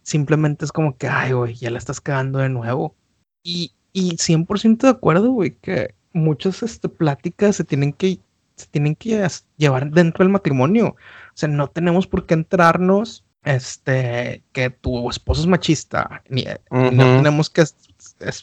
simplemente 0.03 0.65
es 0.65 0.73
como 0.73 0.97
que, 0.97 1.09
ay, 1.09 1.33
güey, 1.33 1.55
ya 1.55 1.71
la 1.71 1.79
estás 1.79 2.01
cagando 2.01 2.39
de 2.41 2.49
nuevo. 2.49 2.97
Y, 3.43 3.73
y 3.93 4.17
100% 4.17 4.79
de 4.79 4.89
acuerdo, 4.89 5.31
güey, 5.31 5.57
que 5.57 5.95
muchas 6.13 6.63
este, 6.63 6.89
pláticas 6.89 7.57
se 7.57 7.65
tienen 7.65 7.93
que 7.93 8.19
se 8.57 8.67
tienen 8.67 8.95
que 8.95 9.27
llevar 9.57 9.91
dentro 9.91 10.25
del 10.25 10.33
matrimonio. 10.33 10.89
O 10.89 11.35
sea, 11.35 11.49
no 11.49 11.69
tenemos 11.69 12.07
por 12.07 12.27
qué 12.27 12.35
entrarnos 12.35 13.25
este 13.45 14.45
que 14.53 14.71
tu 14.71 15.11
esposo 15.11 15.41
es 15.41 15.47
machista, 15.49 16.23
ni, 16.29 16.45
no 16.71 17.17
tenemos 17.17 17.51
que 17.51 17.65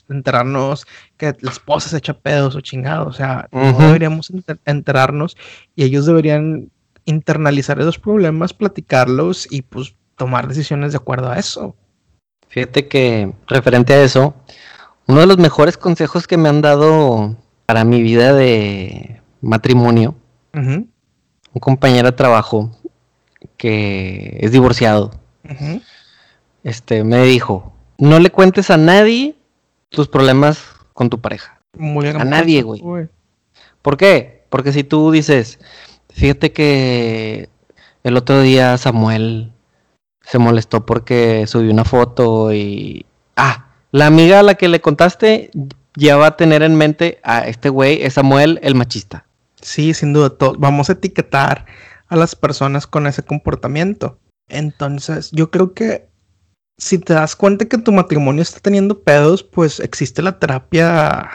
enterarnos 0.09 0.85
que 1.15 1.35
la 1.39 1.51
esposa 1.51 1.89
se 1.89 1.97
echa 1.97 2.13
pedos 2.13 2.55
o 2.55 2.61
chingados, 2.61 3.07
o 3.07 3.13
sea, 3.13 3.47
no 3.51 3.77
deberíamos 3.77 4.31
enterarnos 4.65 5.37
y 5.75 5.83
ellos 5.83 6.05
deberían 6.05 6.69
internalizar 7.05 7.79
esos 7.79 7.97
problemas, 7.97 8.53
platicarlos 8.53 9.47
y 9.49 9.61
pues 9.61 9.95
tomar 10.17 10.49
decisiones 10.49 10.91
de 10.91 10.97
acuerdo 10.97 11.31
a 11.31 11.39
eso. 11.39 11.75
Fíjate 12.49 12.87
que 12.87 13.33
referente 13.47 13.93
a 13.93 14.03
eso, 14.03 14.33
uno 15.07 15.21
de 15.21 15.27
los 15.27 15.37
mejores 15.37 15.77
consejos 15.77 16.27
que 16.27 16.37
me 16.37 16.49
han 16.49 16.61
dado 16.61 17.37
para 17.69 17.83
mi 17.83 18.01
vida 18.01 18.33
de 18.33 19.21
matrimonio, 19.41 20.15
un 20.55 20.89
compañero 21.59 22.09
de 22.09 22.17
trabajo 22.17 22.71
que 23.57 24.39
es 24.41 24.51
divorciado, 24.51 25.11
este, 26.63 27.03
me 27.03 27.23
dijo, 27.25 27.71
no 27.99 28.17
le 28.17 28.31
cuentes 28.31 28.71
a 28.71 28.77
nadie 28.77 29.35
tus 29.89 30.07
problemas 30.07 30.65
con 30.93 31.11
tu 31.11 31.21
pareja. 31.21 31.61
a 31.77 32.25
nadie, 32.25 32.63
güey. 32.63 32.81
¿Por 33.83 33.97
qué? 33.97 34.47
Porque 34.49 34.73
si 34.73 34.83
tú 34.83 35.11
dices, 35.11 35.59
fíjate 36.09 36.51
que 36.51 37.49
el 38.03 38.17
otro 38.17 38.41
día 38.41 38.79
Samuel 38.79 39.51
se 40.23 40.39
molestó 40.39 40.87
porque 40.87 41.45
subió 41.45 41.71
una 41.71 41.85
foto 41.85 42.51
y... 42.51 43.05
Ah, 43.35 43.67
la 43.91 44.07
amiga 44.07 44.39
a 44.39 44.43
la 44.43 44.55
que 44.55 44.69
le 44.69 44.81
contaste 44.81 45.51
ya 45.99 46.17
va 46.17 46.27
a 46.27 46.37
tener 46.37 46.63
en 46.63 46.75
mente 46.75 47.19
a 47.23 47.47
este 47.47 47.69
güey, 47.69 48.01
es 48.01 48.13
Samuel 48.13 48.59
el 48.63 48.75
machista. 48.75 49.25
Sí, 49.61 49.93
sin 49.93 50.13
duda. 50.13 50.33
Vamos 50.57 50.89
a 50.89 50.93
etiquetar 50.93 51.65
a 52.07 52.15
las 52.15 52.35
personas 52.35 52.87
con 52.87 53.07
ese 53.07 53.23
comportamiento. 53.23 54.17
Entonces, 54.47 55.29
yo 55.31 55.51
creo 55.51 55.73
que 55.73 56.09
si 56.77 56.97
te 56.97 57.13
das 57.13 57.35
cuenta 57.35 57.65
que 57.65 57.77
tu 57.77 57.91
matrimonio 57.91 58.41
está 58.41 58.59
teniendo 58.61 59.01
pedos, 59.01 59.43
pues 59.43 59.79
existe 59.79 60.21
la 60.21 60.39
terapia 60.39 61.29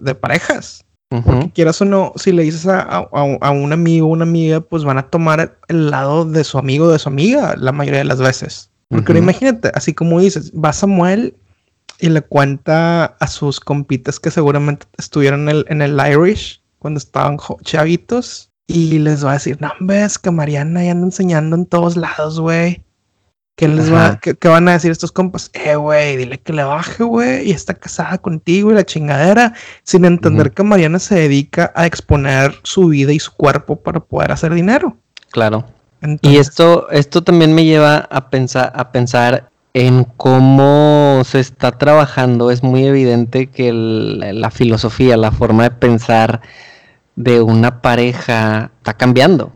de, 0.00 0.14
parejas. 0.14 0.84
Porque 1.08 1.52
quieras 1.52 1.80
o 1.80 1.86
no, 1.86 2.12
si 2.16 2.32
le 2.32 2.42
dices 2.42 2.66
a, 2.66 3.08
un 3.12 3.72
amigo 3.72 4.08
o 4.08 4.10
una 4.10 4.24
amiga, 4.24 4.60
pues 4.60 4.84
van 4.84 4.98
a 4.98 5.08
tomar 5.08 5.58
el 5.68 5.90
lado 5.90 6.24
de 6.24 6.44
su 6.44 6.58
amigo 6.58 6.86
o 6.86 6.90
de 6.90 6.98
su 6.98 7.08
amiga 7.08 7.54
la 7.56 7.72
mayoría 7.72 8.00
de 8.00 8.04
las 8.04 8.18
veces. 8.18 8.70
Porque 8.88 9.16
imagínate, 9.16 9.70
así 9.74 9.94
como 9.94 10.20
dices, 10.20 10.52
va 10.52 10.72
Samuel 10.72 11.34
y 11.98 12.08
le 12.08 12.22
cuenta 12.22 13.04
a 13.04 13.26
sus 13.26 13.60
compitas 13.60 14.20
que 14.20 14.30
seguramente 14.30 14.86
estuvieron 14.96 15.48
en 15.48 15.56
el, 15.56 15.66
en 15.68 15.82
el 15.82 15.98
Irish 15.98 16.62
cuando 16.78 16.98
estaban 16.98 17.38
chavitos 17.62 18.50
y 18.66 18.98
les 18.98 19.24
va 19.24 19.30
a 19.30 19.34
decir, 19.34 19.56
no, 19.60 19.72
ves 19.80 20.18
que 20.18 20.30
Mariana 20.30 20.84
ya 20.84 20.92
anda 20.92 21.06
enseñando 21.06 21.56
en 21.56 21.66
todos 21.66 21.96
lados, 21.96 22.38
güey. 22.38 22.84
¿Qué 23.56 23.66
les 23.66 23.92
va, 23.92 24.20
qué, 24.20 24.36
van 24.46 24.68
a 24.68 24.74
decir 24.74 24.92
estos 24.92 25.10
compas? 25.10 25.50
Eh, 25.52 25.74
güey, 25.74 26.16
dile 26.16 26.38
que 26.38 26.52
le 26.52 26.62
baje, 26.62 27.02
güey, 27.02 27.48
y 27.48 27.50
está 27.50 27.74
casada 27.74 28.18
contigo 28.18 28.70
y 28.70 28.74
la 28.74 28.84
chingadera, 28.84 29.52
sin 29.82 30.04
entender 30.04 30.52
que 30.52 30.62
Mariana 30.62 31.00
se 31.00 31.16
dedica 31.16 31.72
a 31.74 31.84
exponer 31.84 32.54
su 32.62 32.86
vida 32.86 33.12
y 33.12 33.18
su 33.18 33.32
cuerpo 33.32 33.74
para 33.74 33.98
poder 33.98 34.30
hacer 34.30 34.54
dinero. 34.54 34.96
Claro. 35.30 35.66
y 36.22 36.36
esto, 36.36 36.88
esto 36.90 37.24
también 37.24 37.52
me 37.52 37.64
lleva 37.64 38.06
a 38.10 38.30
pensar, 38.30 38.72
a 38.76 38.92
pensar 38.92 39.50
en 39.86 40.02
cómo 40.02 41.22
se 41.24 41.38
está 41.38 41.78
trabajando. 41.78 42.50
Es 42.50 42.64
muy 42.64 42.84
evidente 42.84 43.46
que 43.46 43.72
la 43.72 44.50
filosofía, 44.50 45.16
la 45.16 45.30
forma 45.30 45.62
de 45.62 45.70
pensar 45.70 46.40
de 47.14 47.40
una 47.42 47.80
pareja 47.80 48.72
está 48.78 48.94
cambiando. 48.94 49.52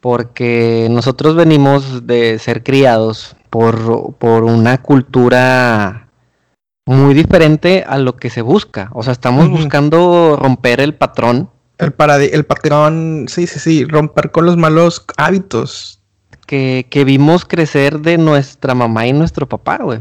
Porque 0.00 0.88
nosotros 0.90 1.34
venimos 1.34 2.06
de 2.06 2.38
ser 2.38 2.62
criados 2.62 3.36
por, 3.48 4.16
por, 4.16 4.44
una 4.44 4.82
cultura 4.82 6.08
muy 6.84 7.14
diferente 7.14 7.84
a 7.86 7.96
lo 7.96 8.16
que 8.16 8.28
se 8.28 8.42
busca. 8.42 8.90
O 8.92 9.02
sea, 9.02 9.12
estamos 9.12 9.48
buscando 9.48 10.36
romper 10.38 10.80
el 10.80 10.94
patrón. 10.94 11.48
El, 11.78 11.94
el 12.32 12.44
patrón, 12.44 13.26
sí, 13.28 13.46
sí, 13.46 13.58
sí, 13.58 13.84
romper 13.84 14.30
con 14.30 14.44
los 14.44 14.58
malos 14.58 15.04
hábitos. 15.16 16.01
Que, 16.52 16.86
que 16.90 17.04
vimos 17.04 17.46
crecer 17.46 18.00
de 18.00 18.18
nuestra 18.18 18.74
mamá 18.74 19.06
y 19.06 19.14
nuestro 19.14 19.48
papá, 19.48 19.78
güey. 19.78 20.00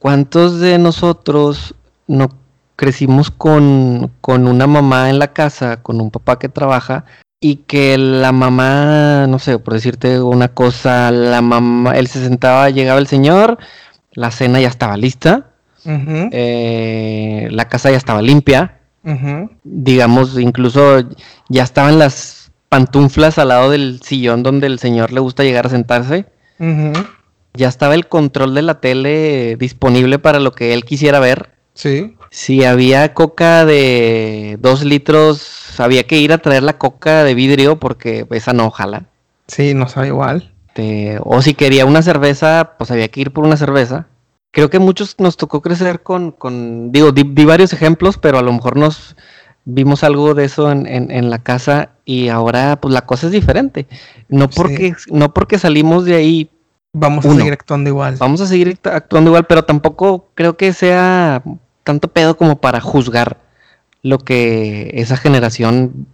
¿Cuántos 0.00 0.58
de 0.58 0.80
nosotros 0.80 1.76
no 2.08 2.28
crecimos 2.74 3.30
con, 3.30 4.10
una 4.26 4.66
mamá 4.66 5.10
en 5.10 5.20
la 5.20 5.32
casa, 5.32 5.80
con 5.80 6.00
un 6.00 6.10
papá 6.10 6.40
que 6.40 6.48
trabaja, 6.48 7.04
y 7.38 7.58
que 7.68 7.96
la 7.98 8.32
mamá, 8.32 9.28
no 9.28 9.38
sé, 9.38 9.60
por 9.60 9.74
decirte 9.74 10.20
una 10.20 10.48
cosa, 10.48 11.12
la 11.12 11.40
mamá, 11.40 11.92
él 11.92 12.08
se 12.08 12.24
sentaba, 12.24 12.70
llegaba 12.70 12.98
el 12.98 13.06
señor, 13.06 13.58
la 14.10 14.32
cena 14.32 14.60
ya 14.60 14.66
estaba 14.66 14.96
lista, 14.96 15.50
eh, 15.86 17.46
la 17.52 17.68
casa 17.68 17.92
ya 17.92 17.96
estaba 17.96 18.22
limpia, 18.22 18.80
digamos, 19.62 20.36
incluso 20.36 21.04
ya 21.48 21.62
estaban 21.62 22.00
las 22.00 22.43
pantuflas 22.74 23.38
al 23.38 23.48
lado 23.48 23.70
del 23.70 24.00
sillón 24.02 24.42
donde 24.42 24.66
el 24.66 24.80
señor 24.80 25.12
le 25.12 25.20
gusta 25.20 25.44
llegar 25.44 25.66
a 25.66 25.70
sentarse. 25.70 26.26
Ya 26.58 27.68
estaba 27.68 27.94
el 27.94 28.08
control 28.08 28.52
de 28.52 28.62
la 28.62 28.80
tele 28.80 29.54
disponible 29.56 30.18
para 30.18 30.40
lo 30.40 30.50
que 30.50 30.74
él 30.74 30.84
quisiera 30.84 31.20
ver. 31.20 31.50
Sí. 31.74 32.16
Si 32.32 32.64
había 32.64 33.14
coca 33.14 33.64
de 33.64 34.56
dos 34.58 34.82
litros, 34.82 35.78
había 35.78 36.02
que 36.08 36.18
ir 36.18 36.32
a 36.32 36.38
traer 36.38 36.64
la 36.64 36.76
coca 36.76 37.22
de 37.22 37.36
vidrio 37.36 37.78
porque 37.78 38.26
esa 38.32 38.52
no 38.52 38.72
jala. 38.72 39.04
Sí, 39.46 39.72
no 39.72 39.86
sabe 39.86 40.08
igual. 40.08 40.52
o 41.22 41.42
si 41.42 41.54
quería 41.54 41.86
una 41.86 42.02
cerveza, 42.02 42.72
pues 42.76 42.90
había 42.90 43.06
que 43.06 43.20
ir 43.20 43.32
por 43.32 43.44
una 43.44 43.56
cerveza. 43.56 44.08
Creo 44.50 44.68
que 44.68 44.80
muchos 44.80 45.14
nos 45.20 45.36
tocó 45.36 45.62
crecer 45.62 46.02
con, 46.02 46.32
con 46.32 46.90
digo, 46.90 47.12
di, 47.12 47.22
varios 47.44 47.72
ejemplos, 47.72 48.18
pero 48.18 48.38
a 48.38 48.42
lo 48.42 48.52
mejor 48.52 48.76
nos 48.76 49.14
vimos 49.64 50.04
algo 50.04 50.34
de 50.34 50.44
eso 50.44 50.70
en, 50.70 50.86
en, 50.86 51.30
la 51.30 51.38
casa 51.38 51.90
y 52.04 52.28
ahora 52.28 52.76
pues 52.80 52.92
la 52.92 53.06
cosa 53.06 53.26
es 53.26 53.32
diferente. 53.32 53.86
No 54.28 54.48
porque, 54.48 54.94
no 55.10 55.32
porque 55.32 55.58
salimos 55.58 56.04
de 56.04 56.16
ahí. 56.16 56.50
Vamos 56.92 57.26
a 57.26 57.34
seguir 57.34 57.52
actuando 57.52 57.90
igual. 57.90 58.16
Vamos 58.18 58.40
a 58.40 58.46
seguir 58.46 58.78
actuando 58.84 59.30
igual, 59.30 59.46
pero 59.46 59.64
tampoco 59.64 60.30
creo 60.34 60.56
que 60.56 60.72
sea 60.72 61.42
tanto 61.82 62.08
pedo 62.08 62.36
como 62.36 62.60
para 62.60 62.80
juzgar 62.80 63.38
lo 64.02 64.18
que 64.18 64.90
esa 64.94 65.16
generación 65.16 66.06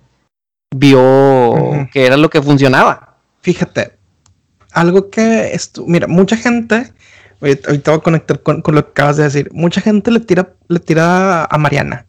vio 0.74 1.88
que 1.92 2.06
era 2.06 2.16
lo 2.16 2.30
que 2.30 2.40
funcionaba. 2.40 3.16
Fíjate, 3.42 3.98
algo 4.72 5.10
que 5.10 5.52
esto, 5.52 5.84
mira, 5.86 6.06
mucha 6.06 6.36
gente, 6.36 6.92
ahorita 7.40 7.90
voy 7.90 7.98
a 7.98 8.02
conectar 8.02 8.40
con, 8.42 8.62
lo 8.64 8.84
que 8.84 8.90
acabas 8.90 9.16
de 9.16 9.24
decir, 9.24 9.50
mucha 9.52 9.80
gente 9.80 10.10
le 10.10 10.20
tira, 10.20 10.54
le 10.68 10.78
tira 10.78 11.44
a 11.44 11.58
Mariana 11.58 12.06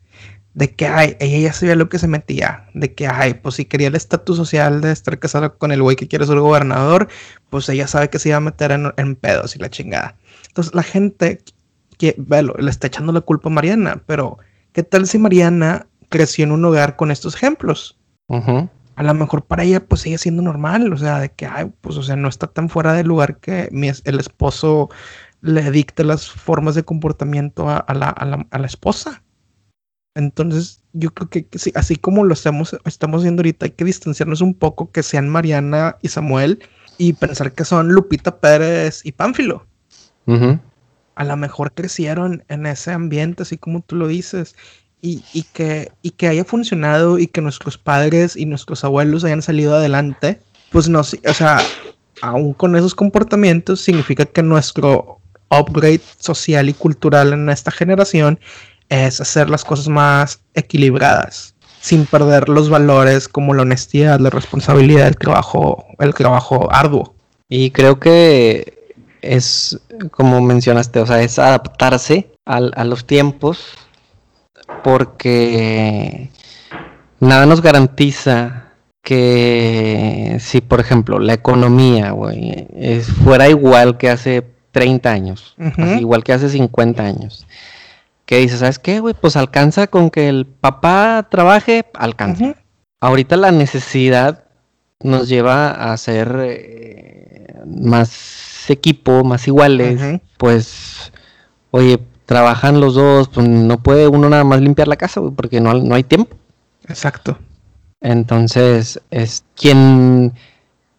de 0.54 0.74
que 0.76 0.88
ay, 0.88 1.18
ella 1.20 1.40
ya 1.40 1.54
sabía 1.54 1.76
lo 1.76 1.90
que 1.90 2.00
se 2.00 2.08
metía, 2.08 2.68
de 2.74 2.94
que 2.94 3.08
ay, 3.08 3.36
pues 3.36 3.56
si 3.56 3.66
quería 3.66 3.88
el 3.88 3.96
estatus 3.96 4.38
social 4.38 4.82
de 4.82 4.92
estar 4.92 5.18
casada 5.20 5.50
con 5.50 5.72
el 5.72 5.82
güey 5.82 5.96
que 5.96 6.08
quiere 6.08 6.26
ser 6.26 6.40
gobernador, 6.40 7.08
pues 7.50 7.70
ella 7.70 7.88
sabe 7.88 8.10
que 8.10 8.20
se 8.20 8.30
iba 8.30 8.38
a 8.38 8.42
meter 8.42 8.72
en, 8.72 8.94
en 8.98 9.16
pedos 9.16 9.56
y 9.56 9.60
la 9.60 9.70
chingada. 9.70 10.18
Entonces 10.48 10.76
la 10.76 10.84
gente 10.84 11.42
que, 12.02 12.16
le 12.60 12.70
está 12.70 12.88
echando 12.88 13.14
la 13.14 13.22
culpa 13.22 13.50
a 13.50 13.54
Mariana, 13.54 14.02
pero 14.08 14.40
¿qué 14.74 14.82
tal 14.82 15.06
si 15.06 15.20
Mariana 15.20 15.86
creció 16.10 16.44
en 16.44 16.52
un 16.52 16.66
hogar 16.66 16.96
con 16.96 17.12
estos 17.12 17.36
ejemplos? 17.36 18.00
A 18.96 19.04
lo 19.04 19.14
mejor 19.14 19.46
para 19.46 19.64
ella 19.64 19.86
pues 19.86 20.02
sigue 20.02 20.18
siendo 20.18 20.42
normal, 20.42 20.92
o 20.92 20.98
sea, 20.98 21.20
de 21.20 21.30
que, 21.30 21.46
ay, 21.46 21.72
pues, 21.82 21.98
o 21.98 22.04
sea, 22.04 22.16
no 22.16 22.28
está 22.28 22.48
tan 22.48 22.70
fuera 22.70 22.94
del 22.94 23.08
lugar 23.08 23.38
que 23.38 23.70
el 24.04 24.20
esposo 24.20 24.90
le 25.42 25.70
dicte 25.70 26.04
las 26.04 26.30
formas 26.30 26.76
de 26.76 26.84
comportamiento 26.84 27.70
a, 27.70 27.86
la, 27.94 28.66
esposa. 28.66 29.24
Entonces, 30.16 30.82
yo 30.94 31.14
creo 31.14 31.30
que, 31.30 31.48
sí, 31.58 31.72
así 31.76 31.96
como 31.96 32.24
lo 32.24 32.34
estamos, 32.34 32.76
estamos 32.86 33.24
viendo 33.24 33.42
ahorita, 33.42 33.66
hay 33.66 33.72
que 33.72 33.86
distanciarnos 33.86 34.42
un 34.42 34.54
poco 34.54 34.92
que 34.92 35.04
sean 35.04 35.30
Mariana 35.30 35.98
y 36.02 36.10
Samuel 36.10 36.60
y 36.98 37.14
pensar 37.14 37.54
que 37.54 37.64
son 37.64 37.90
Lupita 37.90 38.38
Pérez 38.38 39.02
y 39.06 39.14
Pánfilo. 39.14 39.66
A 41.16 41.24
lo 41.26 41.38
mejor 41.38 41.74
crecieron 41.74 42.44
en 42.48 42.66
ese 42.66 42.92
ambiente, 42.92 43.44
así 43.44 43.58
como 43.58 43.82
tú 43.82 43.96
lo 43.96 44.08
dices, 44.08 44.56
y, 45.02 45.22
que, 45.54 45.92
y 46.02 46.12
que 46.12 46.28
haya 46.28 46.46
funcionado 46.46 47.18
y 47.18 47.28
que 47.28 47.42
nuestros 47.42 47.78
padres 47.78 48.36
y 48.36 48.46
nuestros 48.46 48.84
abuelos 48.84 49.24
hayan 49.24 49.42
salido 49.42 49.76
adelante, 49.76 50.40
pues 50.72 50.88
no, 50.88 51.00
o 51.00 51.34
sea, 51.34 51.60
aún 52.22 52.54
con 52.54 52.76
esos 52.76 52.94
comportamientos 52.94 53.82
significa 53.82 54.26
que 54.26 54.44
nuestro 54.44 55.20
upgrade 55.50 56.02
social 56.20 56.70
y 56.70 56.74
cultural 56.74 57.34
en 57.34 57.50
esta 57.50 57.72
generación 57.72 58.40
es 58.92 59.22
hacer 59.22 59.50
las 59.50 59.64
cosas 59.64 59.88
más 59.88 60.42
equilibradas, 60.54 61.56
sin 61.80 62.06
perder 62.06 62.50
los 62.50 62.70
valores 62.70 63.30
como 63.30 63.54
la 63.54 63.62
honestidad, 63.62 64.20
la 64.20 64.30
responsabilidad, 64.30 65.08
el 65.08 65.16
trabajo, 65.16 65.86
el 65.98 66.14
trabajo 66.14 66.68
arduo. 66.72 67.16
Y 67.48 67.72
creo 67.72 68.00
que 68.00 68.94
es, 69.22 69.80
como 70.12 70.42
mencionaste, 70.42 71.00
o 71.00 71.06
sea, 71.08 71.22
es 71.22 71.40
adaptarse 71.40 72.32
a 72.46 72.84
los 72.84 73.06
tiempos 73.06 73.64
porque 74.84 76.30
nada 77.22 77.46
nos 77.46 77.62
garantiza 77.62 78.74
que 79.04 80.38
si, 80.42 80.60
por 80.60 80.82
ejemplo, 80.82 81.18
la 81.20 81.34
economía, 81.34 82.12
güey, 82.12 82.68
fuera 83.24 83.48
igual 83.48 83.98
que 83.98 84.10
hace 84.10 84.46
30 84.72 85.10
años, 85.10 85.56
igual 85.98 86.26
que 86.26 86.34
hace 86.34 86.50
50 86.50 87.04
años, 87.04 87.48
que 88.32 88.38
dices, 88.38 88.60
¿sabes 88.60 88.80
qué, 88.80 89.02
güey? 89.02 89.14
Pues 89.14 89.36
alcanza 89.36 89.88
con 89.88 90.10
que 90.10 90.30
el 90.30 90.46
papá 90.46 91.28
trabaje, 91.30 91.84
alcanza. 91.94 92.56
Ahorita 93.02 93.36
la 93.36 93.52
necesidad 93.52 94.46
nos 95.02 95.28
lleva 95.28 95.72
a 95.72 95.98
ser 95.98 96.38
eh, 96.40 97.56
más 97.68 98.70
equipo, 98.70 99.26
más 99.26 99.50
iguales, 99.50 100.22
pues, 100.38 101.12
oye, 101.72 102.00
trabajan 102.26 102.80
los 102.80 102.94
dos, 102.94 103.28
pues 103.28 103.50
no 103.50 103.84
puede 103.84 104.08
uno 104.08 104.30
nada 104.30 104.46
más 104.46 104.62
limpiar 104.62 104.88
la 104.88 104.96
casa, 104.96 105.20
porque 105.36 105.60
no, 105.60 105.74
no 105.74 105.94
hay 105.94 106.06
tiempo. 106.06 106.38
Exacto. 106.88 107.38
Entonces, 108.00 109.02
es 109.12 109.44
quien... 109.56 110.32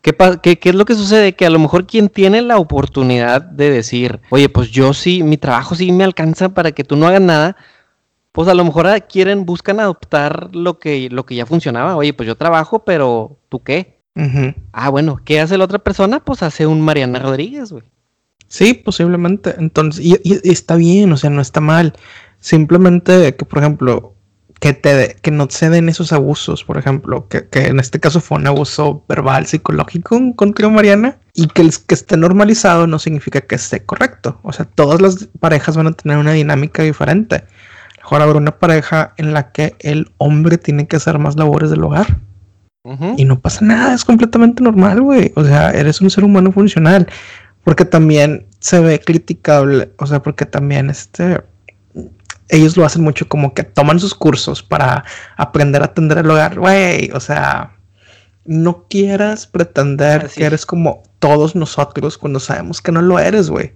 ¿Qué, 0.03 0.15
¿Qué, 0.43 0.59
¿Qué, 0.59 0.69
es 0.69 0.75
lo 0.75 0.85
que 0.85 0.95
sucede? 0.95 1.35
Que 1.35 1.47
a 1.47 1.51
lo 1.51 1.59
mejor 1.59 1.87
quien 1.87 2.09
tiene 2.09 2.43
la 2.43 2.59
oportunidad 2.59 3.41
de 3.41 3.71
decir, 3.71 4.21
oye, 4.31 4.49
pues 4.49 4.71
yo 4.71 4.93
sí, 4.93 5.23
mi 5.23 5.37
trabajo 5.37 5.75
sí 5.75 5.93
me 5.93 6.05
alcanza 6.05 6.51
para 6.51 6.73
que 6.73 6.85
tú 6.85 6.97
no 6.97 7.07
hagas 7.07 7.21
nada, 7.21 7.57
pues 8.33 8.49
a 8.49 8.55
lo 8.55 8.65
mejor 8.65 8.89
quieren, 9.09 9.45
buscan 9.45 9.79
adoptar 9.79 10.55
lo 10.55 10.79
que, 10.79 11.09
lo 11.11 11.25
que 11.25 11.37
ya 11.37 11.47
funcionaba. 11.47 11.97
Oye, 11.97 12.15
pues 12.15 12.27
yo 12.27 12.35
trabajo, 12.35 12.85
pero 12.85 13.39
¿tú 13.49 13.63
qué? 13.63 14.01
Ah, 14.73 14.91
bueno, 14.91 15.21
¿qué 15.25 15.41
hace 15.41 15.57
la 15.57 15.65
otra 15.65 15.79
persona? 15.79 16.21
Pues 16.21 16.43
hace 16.43 16.67
un 16.67 16.81
Mariana 16.81 17.19
Rodríguez, 17.19 17.73
güey. 17.73 17.85
Sí, 18.49 18.75
posiblemente. 18.75 19.55
Entonces, 19.59 20.05
y, 20.05 20.19
está 20.51 20.77
bien, 20.77 21.13
o 21.13 21.17
sea, 21.17 21.31
no 21.31 21.41
está 21.41 21.61
mal. 21.61 21.95
Simplemente 22.39 23.35
que, 23.37 23.45
por 23.45 23.61
ejemplo, 23.61 24.15
que, 24.63 24.75
te, 24.75 25.17
que 25.21 25.33
no 25.33 25.49
se 25.51 25.71
den 25.71 25.89
esos 25.89 26.13
abusos, 26.13 26.63
por 26.63 26.79
ejemplo, 26.79 27.27
que, 27.27 27.49
en 27.53 27.81
este 27.81 27.99
caso 27.99 28.21
fue 28.21 28.39
un 28.39 28.47
abuso 28.47 29.05
verbal, 29.09 29.45
psicológico 29.47 30.21
contra 30.37 30.69
Mariana, 30.69 31.19
y 31.35 31.49
que 31.49 31.63
el 31.63 31.73
que 31.85 31.97
esté 31.97 32.17
normalizado 32.17 32.87
no 32.87 33.01
significa 33.01 33.41
que 33.41 33.57
esté 33.57 33.85
correcto. 33.85 34.39
O 34.45 34.53
sea, 34.53 34.65
todas 34.65 35.03
las 35.03 35.29
parejas 35.41 35.77
van 35.77 35.89
a 35.89 35.93
tener 35.93 36.17
una 36.17 36.31
dinámica 36.31 36.85
diferente. 36.85 37.43
Mejor 37.99 38.23
habrá 38.23 38.39
una 38.39 38.57
pareja 38.61 39.15
en 39.17 39.35
la 39.35 39.51
que 39.51 39.75
el 39.81 40.13
hombre 40.19 40.59
tiene 40.59 40.87
que 40.87 40.95
hacer 40.95 41.19
más 41.19 41.35
labores 41.35 41.69
del 41.71 41.83
hogar 41.83 42.21
y 43.17 43.25
no 43.25 43.41
pasa 43.41 43.65
nada, 43.65 43.95
es 43.95 44.05
completamente 44.05 44.63
normal, 44.63 45.01
güey. 45.01 45.33
O 45.35 45.45
sea, 45.45 45.71
eres 45.71 46.01
un 46.01 46.09
ser 46.09 46.23
humano 46.23 46.53
funcional. 46.53 47.09
Porque 47.65 47.85
también 47.85 48.47
se 48.59 48.81
ve 48.81 49.01
criticable, 49.01 49.93
o 49.99 50.07
sea, 50.07 50.21
porque 50.21 50.47
también 50.47 50.91
este 50.91 51.41
ellos 52.53 52.77
lo 52.77 52.85
hacen 52.85 53.03
mucho 53.03 53.27
como 53.27 53.55
que 53.55 53.65
toman 53.65 53.99
sus 53.99 54.15
cursos 54.15 54.63
para 54.63 55.05
aprender 55.37 55.83
a 55.83 55.87
atender 55.87 56.19
el 56.19 56.31
hogar. 56.31 56.59
Güey, 56.59 57.11
o 57.15 57.19
sea, 57.19 57.77
no 58.45 58.87
quieras 58.89 59.47
pretender 59.47 60.29
que 60.29 60.45
eres 60.45 60.67
como 60.67 61.03
todos 61.19 61.57
nosotros 61.57 62.19
cuando 62.19 62.39
sabemos 62.39 62.83
que 62.83 62.93
no 62.93 63.01
lo 63.01 63.19
eres, 63.19 63.49
güey. 63.49 63.73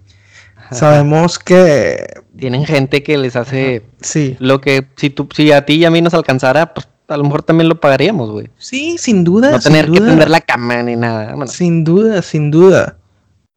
Sabemos 0.71 1.39
que 1.39 2.07
tienen 2.37 2.67
gente 2.67 3.03
que 3.03 3.17
les 3.17 3.37
hace 3.37 3.85
sí. 4.01 4.37
lo 4.41 4.61
que 4.61 4.87
si 4.97 5.11
tú 5.11 5.29
si 5.35 5.53
a 5.53 5.65
ti 5.65 5.75
y 5.75 5.85
a 5.85 5.91
mí 5.91 6.03
nos 6.03 6.13
alcanzara, 6.13 6.75
pues 6.75 6.89
a 7.09 7.17
lo 7.17 7.25
mejor 7.25 7.45
también 7.45 7.69
lo 7.69 7.81
pagaríamos, 7.81 8.31
güey. 8.31 8.51
Sí, 8.59 8.99
sin 8.99 9.25
duda. 9.25 9.53
No 9.53 9.61
tener 9.61 9.91
que 9.91 10.01
tender 10.01 10.29
la 10.29 10.41
cama 10.41 10.83
ni 10.83 10.97
nada. 10.97 11.47
Sin 11.47 11.85
duda, 11.85 12.21
sin 12.21 12.51
duda. 12.51 12.99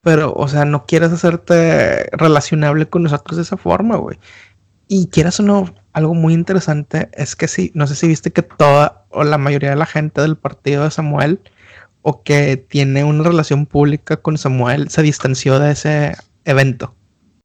Pero, 0.02 0.34
o 0.34 0.48
sea, 0.48 0.64
no 0.64 0.86
quieras 0.86 1.12
hacerte 1.12 2.10
relacionable 2.12 2.88
con 2.88 3.04
nosotros 3.04 3.38
de 3.38 3.44
esa 3.44 3.58
forma, 3.58 3.98
güey. 3.98 4.18
Y 4.92 5.08
quieras 5.08 5.40
o 5.40 5.44
no, 5.44 5.72
algo 5.94 6.16
muy 6.16 6.34
interesante 6.34 7.10
es 7.14 7.36
que 7.36 7.48
sí, 7.48 7.72
no 7.76 7.86
sé 7.86 7.94
si 7.94 8.08
viste 8.08 8.32
que 8.32 8.42
toda 8.42 9.06
o 9.10 9.24
la 9.24 9.38
mayoría 9.38 9.70
de 9.70 9.76
la 9.76 9.86
gente 9.86 10.20
del 10.20 10.36
partido 10.36 10.84
de 10.84 10.90
Samuel 10.90 11.40
o 12.02 12.24
que 12.24 12.58
tiene 12.58 13.04
una 13.04 13.24
relación 13.24 13.68
pública 13.68 14.18
con 14.18 14.40
Samuel 14.40 14.90
se 14.90 15.04
distanció 15.04 15.60
de 15.60 15.74
ese 15.74 16.16
evento. 16.44 16.96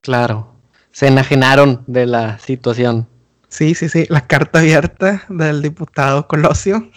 Claro, 0.01 0.55
se 0.91 1.09
enajenaron 1.09 1.85
de 1.87 2.07
la 2.07 2.39
situación. 2.39 3.07
Sí, 3.49 3.75
sí, 3.75 3.91
sí, 3.91 4.07
la 4.09 4.27
carta 4.27 4.61
abierta 4.61 5.25
del 5.29 5.61
diputado 5.61 6.27
Colosio. 6.27 6.91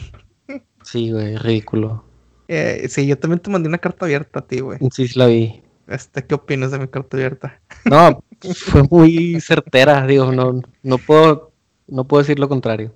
Sí, 0.82 1.12
güey, 1.12 1.36
ridículo. 1.36 2.06
Eh, 2.48 2.88
sí, 2.90 3.06
yo 3.06 3.20
también 3.20 3.42
te 3.42 3.50
mandé 3.50 3.68
una 3.68 3.80
carta 3.80 4.06
abierta 4.06 4.40
a 4.40 4.48
ti, 4.48 4.62
güey. 4.62 4.80
Sí, 4.94 5.10
sí 5.10 5.20
la 5.20 5.26
vi. 5.26 5.62
Este, 5.88 6.26
¿qué 6.26 6.36
opinas 6.36 6.72
de 6.72 6.80
mi 6.80 6.88
carta 6.88 7.18
abierta? 7.18 7.60
No, 7.84 8.24
fue 8.56 8.84
muy 8.90 9.40
certera, 9.42 10.06
digo, 10.06 10.32
no, 10.32 10.62
no 10.84 10.98
puedo, 10.98 11.52
no 11.88 12.08
puedo 12.08 12.24
decir 12.24 12.40
lo 12.40 12.50
contrario. 12.50 12.94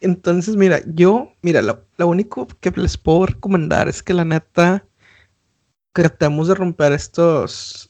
Entonces, 0.00 0.56
mira, 0.56 0.80
yo, 0.86 1.32
mira, 1.42 1.60
lo, 1.62 1.86
único 2.06 2.46
que 2.60 2.70
les 2.70 2.96
puedo 2.96 3.26
recomendar 3.26 3.88
es 3.88 4.02
que 4.02 4.14
la 4.14 4.24
neta 4.24 4.86
tratemos 5.92 6.48
de 6.48 6.54
romper 6.54 6.92
estos, 6.92 7.88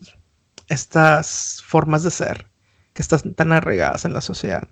estas 0.69 1.63
formas 1.65 2.03
de 2.03 2.11
ser 2.11 2.47
que 2.93 3.03
están 3.03 3.35
tan 3.35 3.53
arraigadas 3.53 4.05
en 4.05 4.13
la 4.13 4.21
sociedad. 4.21 4.69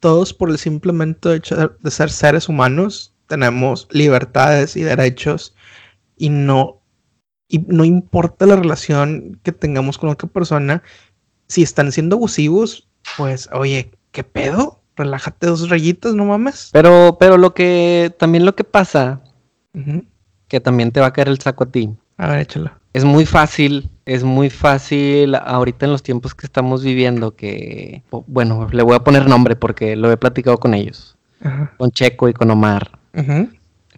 Todos 0.00 0.34
por 0.34 0.50
el 0.50 0.58
simplemente 0.58 1.32
hecho 1.34 1.76
de 1.78 1.90
ser 1.90 2.10
seres 2.10 2.48
humanos 2.48 3.14
tenemos 3.28 3.86
libertades 3.92 4.76
y 4.76 4.82
derechos 4.82 5.54
y 6.16 6.28
no 6.28 6.81
y 7.52 7.58
no 7.68 7.84
importa 7.84 8.46
la 8.46 8.56
relación 8.56 9.38
que 9.42 9.52
tengamos 9.52 9.98
con 9.98 10.08
otra 10.08 10.26
persona, 10.26 10.82
si 11.48 11.62
están 11.62 11.92
siendo 11.92 12.16
abusivos, 12.16 12.88
pues, 13.18 13.50
oye, 13.52 13.90
¿qué 14.10 14.24
pedo? 14.24 14.80
Relájate 14.96 15.48
dos 15.48 15.68
rayitas, 15.68 16.14
no 16.14 16.24
mames. 16.24 16.70
Pero, 16.72 17.18
pero 17.20 17.36
lo 17.36 17.52
que, 17.52 18.10
también 18.18 18.46
lo 18.46 18.56
que 18.56 18.64
pasa, 18.64 19.20
que 20.48 20.60
también 20.60 20.92
te 20.92 21.00
va 21.00 21.08
a 21.08 21.12
caer 21.12 21.28
el 21.28 21.40
saco 21.40 21.64
a 21.64 21.70
ti. 21.70 21.90
A 22.16 22.28
ver, 22.28 22.40
échalo. 22.40 22.70
Es 22.94 23.04
muy 23.04 23.26
fácil, 23.26 23.90
es 24.06 24.24
muy 24.24 24.48
fácil 24.48 25.34
ahorita 25.34 25.84
en 25.84 25.92
los 25.92 26.02
tiempos 26.02 26.34
que 26.34 26.46
estamos 26.46 26.82
viviendo 26.82 27.36
que, 27.36 28.02
bueno, 28.28 28.66
le 28.72 28.82
voy 28.82 28.94
a 28.94 29.04
poner 29.04 29.28
nombre 29.28 29.56
porque 29.56 29.94
lo 29.94 30.10
he 30.10 30.16
platicado 30.16 30.56
con 30.56 30.72
ellos, 30.72 31.18
con 31.76 31.90
Checo 31.90 32.30
y 32.30 32.32
con 32.32 32.50
Omar, 32.50 32.98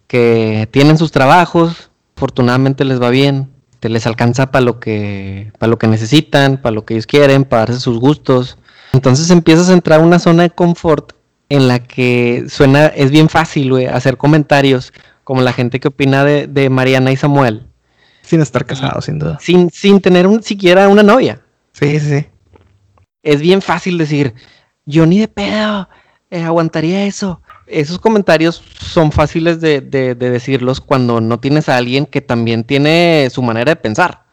que 0.08 0.68
tienen 0.72 0.98
sus 0.98 1.12
trabajos, 1.12 1.92
afortunadamente 2.16 2.85
les 2.85 3.00
va 3.00 3.11
bien, 3.11 3.50
te 3.81 3.88
les 3.88 4.07
alcanza 4.07 4.50
para 4.50 4.64
lo 4.64 4.81
que 4.81 5.53
para 5.59 5.68
lo 5.70 5.79
que 5.79 5.87
necesitan, 5.87 6.57
para 6.57 6.74
lo 6.74 6.85
que 6.85 6.94
ellos 6.94 7.07
quieren, 7.07 7.44
para 7.44 7.66
darse 7.66 7.81
sus 7.81 7.98
gustos. 7.98 8.59
Entonces 8.92 9.31
empiezas 9.31 9.68
a 9.68 9.72
entrar 9.72 10.00
a 10.00 10.03
una 10.03 10.18
zona 10.18 10.44
de 10.44 10.50
confort 10.50 11.12
en 11.48 11.68
la 11.68 11.81
que 11.81 12.46
suena 12.48 12.87
es 12.87 13.11
bien 13.11 13.29
fácil, 13.29 13.70
güey, 13.70 13.87
hacer 13.87 14.16
comentarios 14.16 14.92
como 15.24 15.40
la 15.42 15.53
gente 15.53 15.81
que 15.81 15.88
opina 15.88 16.24
de, 16.24 16.70
Mariana 16.70 17.12
y 17.12 17.16
Samuel. 17.16 17.66
Sin 18.22 18.40
estar 18.40 18.64
casados, 18.64 19.05
sin 19.07 19.18
duda. 19.18 19.38
Sin, 19.40 19.70
sin 19.70 20.00
tener 20.00 20.27
un, 20.27 20.42
siquiera 20.42 20.88
una 20.88 21.03
novia. 21.03 21.40
Sí, 21.72 21.98
sí, 21.98 22.20
sí. 22.20 22.27
Es 23.22 23.40
bien 23.40 23.61
fácil 23.62 23.98
decir, 23.98 24.35
yo 24.87 25.07
ni 25.07 25.18
de 25.18 25.29
pedo 25.29 25.88
eh, 26.31 26.42
aguantaría 26.42 27.07
eso 27.07 27.40
esos 27.66 27.98
comentarios 27.98 28.62
son 28.79 29.12
fáciles 29.12 29.61
de, 29.61 29.81
decirlos 29.81 30.81
cuando 30.81 31.20
no 31.20 31.40
tienes 31.40 31.68
a 31.68 31.77
alguien 31.77 32.07
que 32.07 32.20
también 32.20 32.64
tiene 32.64 33.29
su 33.31 33.42
manera 33.42 33.72
de 33.72 33.77
pensar. 33.77 34.24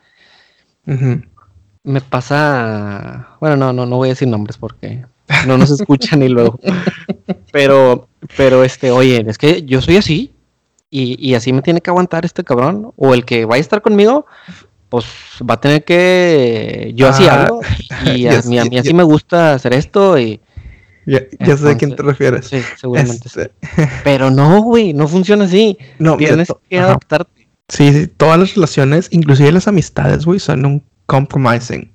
Me 1.84 2.02
pasa, 2.02 3.30
bueno, 3.40 3.56
no, 3.56 3.74
no, 3.74 3.86
no 3.86 3.98
voy 3.98 4.10
a 4.10 4.12
decir 4.12 4.28
nombres 4.28 4.58
porque 4.58 5.06
no 5.48 5.58
nos 5.58 5.72
escuchan 5.72 6.22
y 6.22 6.30
luego. 6.30 6.60
Pero, 7.52 8.08
pero 8.38 8.64
este, 8.64 8.92
oye, 8.92 9.24
es 9.28 9.38
que 9.38 9.64
yo 9.64 9.82
soy 9.82 9.98
así 9.98 10.34
y, 10.90 11.34
así 11.36 11.54
me 11.54 11.62
tiene 11.62 11.80
que 11.80 11.90
aguantar 11.90 12.26
este 12.26 12.44
cabrón 12.44 12.92
o 12.98 13.14
el 13.14 13.24
que 13.24 13.46
vaya 13.46 13.60
a 13.60 13.62
estar 13.62 13.82
conmigo. 13.82 14.26
Pues 14.90 15.06
va 15.50 15.54
a 15.54 15.62
tener 15.62 15.86
que. 15.86 16.92
Yo 16.96 17.08
así 17.08 17.26
ah, 17.30 17.44
hago. 17.44 17.62
Y 18.14 18.28
a, 18.28 18.42
mí, 18.42 18.60
a 18.60 18.66
mí 18.66 18.78
así 18.78 18.94
me 18.94 19.04
gusta 19.04 19.54
hacer 19.54 19.74
esto. 19.74 20.20
Y, 20.20 20.42
ya, 21.40 21.58
sé 21.58 21.70
a 21.70 21.78
quién 21.78 21.96
te 21.96 22.04
refieres. 22.04 22.48
Sí, 22.48 22.62
seguramente. 22.78 23.28
Este, 23.28 23.52
Pero 24.04 24.32
no, 24.32 24.62
güey, 24.62 24.94
no 24.94 25.08
funciona 25.08 25.46
así. 25.46 25.78
No, 26.00 26.18
Tienes 26.18 26.52
que 26.70 26.80
adaptarte. 26.80 27.50
Sí, 27.68 27.92
sí, 27.94 28.08
todas 28.08 28.40
las 28.40 28.56
relaciones, 28.56 29.08
inclusive 29.12 29.52
las 29.52 29.68
amistades, 29.68 30.26
güey, 30.26 30.40
son 30.40 30.66
un 30.66 30.84
compromising. 31.06 31.92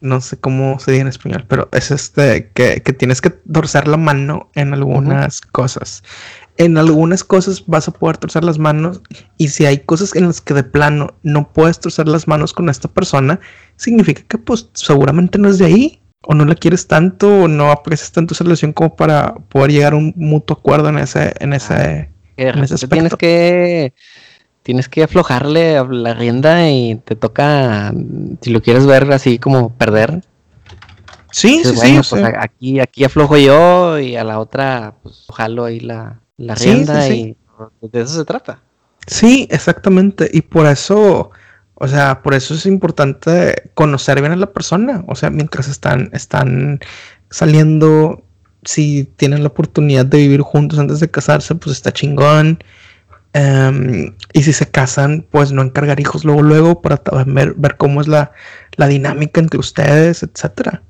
No 0.00 0.20
sé 0.20 0.38
cómo 0.38 0.78
se 0.78 0.92
dice 0.92 1.02
en 1.02 1.08
español, 1.08 1.44
pero 1.48 1.68
es 1.72 1.90
este 1.90 2.50
que, 2.52 2.80
tienes 2.80 3.20
que 3.20 3.30
torcer 3.30 3.86
la 3.86 3.96
mano 3.96 4.50
en 4.54 4.74
algunas 4.74 5.40
cosas. 5.40 6.02
En 6.58 6.78
algunas 6.78 7.22
cosas 7.22 7.64
vas 7.66 7.86
a 7.86 7.92
poder 7.92 8.16
torcer 8.16 8.42
las 8.42 8.58
manos 8.58 9.02
y 9.36 9.48
si 9.48 9.66
hay 9.66 9.78
cosas 9.78 10.14
en 10.16 10.26
las 10.26 10.40
que 10.40 10.54
de 10.54 10.64
plano 10.64 11.14
no 11.22 11.52
puedes 11.52 11.78
torcer 11.78 12.08
las 12.08 12.26
manos 12.26 12.52
con 12.52 12.68
esta 12.68 12.88
persona, 12.88 13.40
significa 13.76 14.22
que 14.26 14.38
pues 14.38 14.70
seguramente 14.72 15.38
no 15.38 15.48
es 15.48 15.58
de 15.58 15.66
ahí 15.66 16.00
o 16.22 16.34
no 16.34 16.44
la 16.44 16.54
quieres 16.54 16.86
tanto 16.86 17.42
o 17.42 17.48
no 17.48 17.70
aprecias 17.70 18.12
tanto 18.12 18.34
esa 18.34 18.44
relación 18.44 18.72
como 18.72 18.96
para 18.96 19.34
poder 19.34 19.72
llegar 19.72 19.92
a 19.92 19.96
un 19.96 20.12
mutuo 20.16 20.56
acuerdo 20.56 20.88
en 20.88 20.98
ese, 20.98 21.32
en 21.38 21.52
ese, 21.52 22.10
Tienes 22.36 23.14
que 23.16 23.94
tienes 24.62 24.88
que 24.88 25.04
aflojarle 25.04 25.82
la 25.88 26.12
rienda 26.12 26.68
y 26.68 26.96
te 26.96 27.14
toca, 27.14 27.94
si 28.40 28.50
lo 28.50 28.60
quieres 28.60 28.84
ver 28.84 29.10
así 29.12 29.38
como 29.38 29.70
perder. 29.70 30.22
Sí, 31.30 31.62
sí, 31.64 31.76
sí. 31.76 32.00
Pues 32.10 32.24
aquí, 32.38 32.80
aquí 32.80 33.04
aflojo 33.04 33.36
yo 33.36 33.98
y 33.98 34.16
a 34.16 34.24
la 34.24 34.40
otra, 34.40 34.94
pues 35.02 35.26
jalo 35.32 35.64
ahí 35.64 35.80
la, 35.80 36.20
la 36.36 36.54
rienda 36.56 37.08
y 37.08 37.36
de 37.80 38.00
eso 38.00 38.14
se 38.14 38.24
trata. 38.24 38.60
Sí, 39.06 39.46
exactamente. 39.50 40.28
Y 40.32 40.42
por 40.42 40.66
eso 40.66 41.30
o 41.78 41.88
sea, 41.88 42.22
por 42.22 42.32
eso 42.32 42.54
es 42.54 42.64
importante 42.64 43.70
conocer 43.74 44.20
bien 44.20 44.32
a 44.32 44.36
la 44.36 44.50
persona. 44.52 45.04
O 45.08 45.14
sea, 45.14 45.28
mientras 45.28 45.68
están, 45.68 46.08
están 46.14 46.80
saliendo, 47.28 48.24
si 48.64 49.04
tienen 49.16 49.42
la 49.42 49.48
oportunidad 49.48 50.06
de 50.06 50.18
vivir 50.18 50.40
juntos 50.40 50.78
antes 50.78 51.00
de 51.00 51.10
casarse, 51.10 51.54
pues 51.54 51.76
está 51.76 51.92
chingón. 51.92 52.64
Em, 53.34 54.14
y 54.32 54.42
si 54.42 54.54
se 54.54 54.70
casan, 54.70 55.26
pues 55.30 55.52
no 55.52 55.60
encargar 55.60 56.00
hijos 56.00 56.24
luego, 56.24 56.40
luego 56.40 56.80
para 56.80 57.02
ver, 57.26 57.52
ver 57.58 57.76
cómo 57.76 58.00
es 58.00 58.08
la, 58.08 58.32
la 58.76 58.86
dinámica 58.88 59.42
entre 59.42 59.60
ustedes, 59.60 60.22
etcétera. 60.22 60.82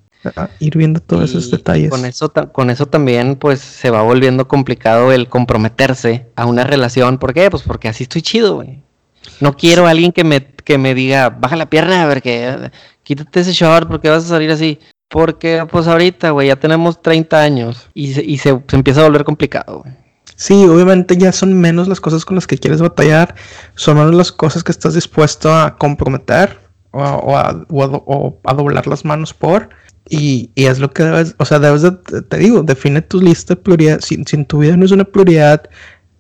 Ir 0.61 0.77
viendo 0.77 1.01
todos 1.01 1.31
esos 1.31 1.51
detalles. 1.51 1.91
Con 1.91 2.05
eso, 2.05 2.33
con 2.53 2.71
eso 2.71 2.87
también, 2.87 3.35
pues 3.35 3.59
se 3.59 3.91
va 3.91 4.03
volviendo 4.03 4.47
complicado 4.47 5.11
el 5.11 5.29
comprometerse 5.29 6.27
a 6.37 6.47
una 6.47 6.63
relación. 6.63 7.19
¿Por 7.19 7.35
qué? 7.35 7.51
Pues 7.51 7.65
porque 7.65 7.89
así 7.89 8.05
estoy 8.05 8.23
chido, 8.23 8.55
güey. 8.55 8.86
No 9.41 9.57
quiero 9.57 9.87
a 9.87 9.91
alguien 9.91 10.13
que 10.13 10.25
me, 10.25 10.47
que 10.47 10.79
me 10.79 10.95
diga, 10.95 11.31
baja 11.31 11.57
la 11.57 11.71
pierna, 11.71 12.03
a 12.03 12.07
ver 12.07 12.23
que 12.23 12.71
quítate 13.03 13.41
ese 13.41 13.53
short 13.53 13.89
porque 13.89 14.09
vas 14.09 14.25
a 14.25 14.29
salir 14.29 14.51
así. 14.51 14.79
Porque 15.09 15.65
pues 15.71 15.87
ahorita, 15.87 16.31
güey, 16.31 16.49
ya 16.49 16.57
tenemos 16.57 17.01
30 17.01 17.41
años 17.41 17.89
y, 17.95 18.15
se, 18.15 18.25
y 18.25 18.39
se, 18.39 18.61
empieza 18.73 19.01
a 19.01 19.05
volver 19.05 19.25
complicado, 19.25 19.83
güey. 19.83 19.95
Sí, 20.35 20.67
obviamente 20.67 21.17
ya 21.17 21.33
son 21.33 21.55
menos 21.55 21.89
las 21.89 22.01
cosas 22.01 22.25
con 22.25 22.35
las 22.35 22.47
que 22.47 22.59
quieres 22.59 22.83
batallar, 22.83 23.35
son 23.75 23.97
menos 23.97 24.15
las 24.15 24.33
cosas 24.33 24.63
que 24.63 24.73
estás 24.73 24.95
dispuesto 24.95 25.55
a 25.55 25.79
comprometer 25.79 26.59
o, 26.91 27.03
a, 27.03 27.65
o, 27.71 28.41
a, 28.45 28.55
doblar 28.55 28.87
las 28.87 29.05
manos 29.05 29.33
por. 29.33 29.71
Y, 30.09 30.51
y, 30.55 30.67
es 30.67 30.79
lo 30.79 30.91
que 30.91 31.05
debes, 31.05 31.35
o 31.39 31.45
sea, 31.45 31.59
debes 31.59 31.83
de, 31.83 31.93
te 31.93 32.37
digo, 32.39 32.63
define 32.63 33.01
tu 33.01 33.21
lista 33.21 33.55
de 33.55 33.63
prioridades. 33.63 34.05
Si, 34.05 34.15
en 34.15 34.45
tu 34.45 34.59
vida 34.59 34.77
no 34.77 34.85
es 34.85 34.93
una 34.93 35.05
prioridad 35.05 35.71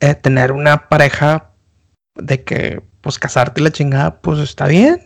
eh, 0.01 0.15
tener 0.15 0.53
una 0.53 0.89
pareja 0.89 1.51
de 2.15 2.43
que 2.43 2.83
pues 3.07 3.21
casarte 3.21 3.61
la 3.61 3.71
chingada, 3.71 4.19
pues 4.21 4.41
está 4.41 4.67
bien. 4.67 5.01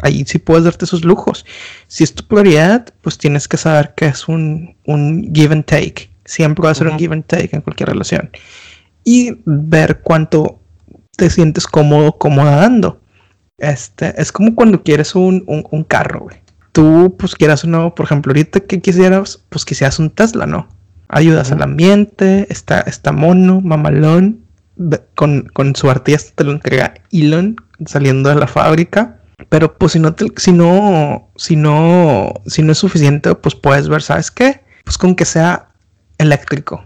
Ahí 0.00 0.24
sí 0.26 0.38
puedes 0.38 0.64
darte 0.64 0.86
esos 0.86 1.04
lujos. 1.04 1.44
Si 1.88 2.02
es 2.02 2.14
tu 2.14 2.26
prioridad, 2.26 2.86
pues 3.02 3.18
tienes 3.18 3.46
que 3.46 3.58
saber 3.58 3.92
que 3.94 4.06
es 4.06 4.28
un, 4.28 4.78
un 4.86 5.30
give 5.34 5.52
and 5.52 5.66
take. 5.66 6.08
Siempre 6.24 6.64
va 6.64 6.70
a 6.70 6.74
ser 6.74 6.86
un 6.86 6.98
give 6.98 7.12
and 7.12 7.26
take 7.26 7.50
en 7.54 7.60
cualquier 7.60 7.90
relación. 7.90 8.30
Y 9.04 9.42
ver 9.44 10.00
cuánto 10.00 10.58
te 11.18 11.28
sientes 11.28 11.66
cómodo, 11.66 12.16
cómoda 12.16 12.56
dando. 12.56 13.02
Este, 13.58 14.18
es 14.18 14.32
como 14.32 14.54
cuando 14.54 14.82
quieres 14.82 15.14
un, 15.14 15.44
un, 15.46 15.84
carro, 15.84 16.20
güey. 16.20 16.38
tú, 16.72 17.14
pues 17.18 17.34
quieras 17.34 17.62
o 17.64 17.66
no, 17.66 17.94
por 17.94 18.06
ejemplo, 18.06 18.30
ahorita 18.30 18.60
que 18.60 18.80
quisieras, 18.80 19.44
pues 19.50 19.66
quisieras 19.66 19.98
un 19.98 20.08
Tesla, 20.08 20.46
¿no? 20.46 20.66
Ayudas 21.08 21.52
al 21.52 21.60
ambiente, 21.60 22.46
está, 22.48 22.80
está 22.80 23.12
mono, 23.12 23.60
mamalón, 23.60 24.43
con, 25.14 25.48
con 25.52 25.74
su 25.76 25.90
artista 25.90 26.32
te 26.34 26.44
lo 26.44 26.52
entrega 26.52 26.94
Elon 27.10 27.56
saliendo 27.86 28.28
de 28.28 28.36
la 28.36 28.46
fábrica. 28.46 29.20
Pero 29.48 29.76
pues 29.76 29.92
si 29.92 29.98
no, 29.98 30.14
si 30.36 30.52
no, 30.52 31.30
si 31.36 31.56
no, 31.56 32.32
si 32.46 32.62
no 32.62 32.72
es 32.72 32.78
suficiente, 32.78 33.34
pues 33.34 33.54
puedes 33.54 33.88
ver, 33.88 34.02
¿sabes 34.02 34.30
qué? 34.30 34.62
Pues 34.84 34.96
con 34.96 35.14
que 35.14 35.24
sea 35.24 35.70
eléctrico. 36.18 36.84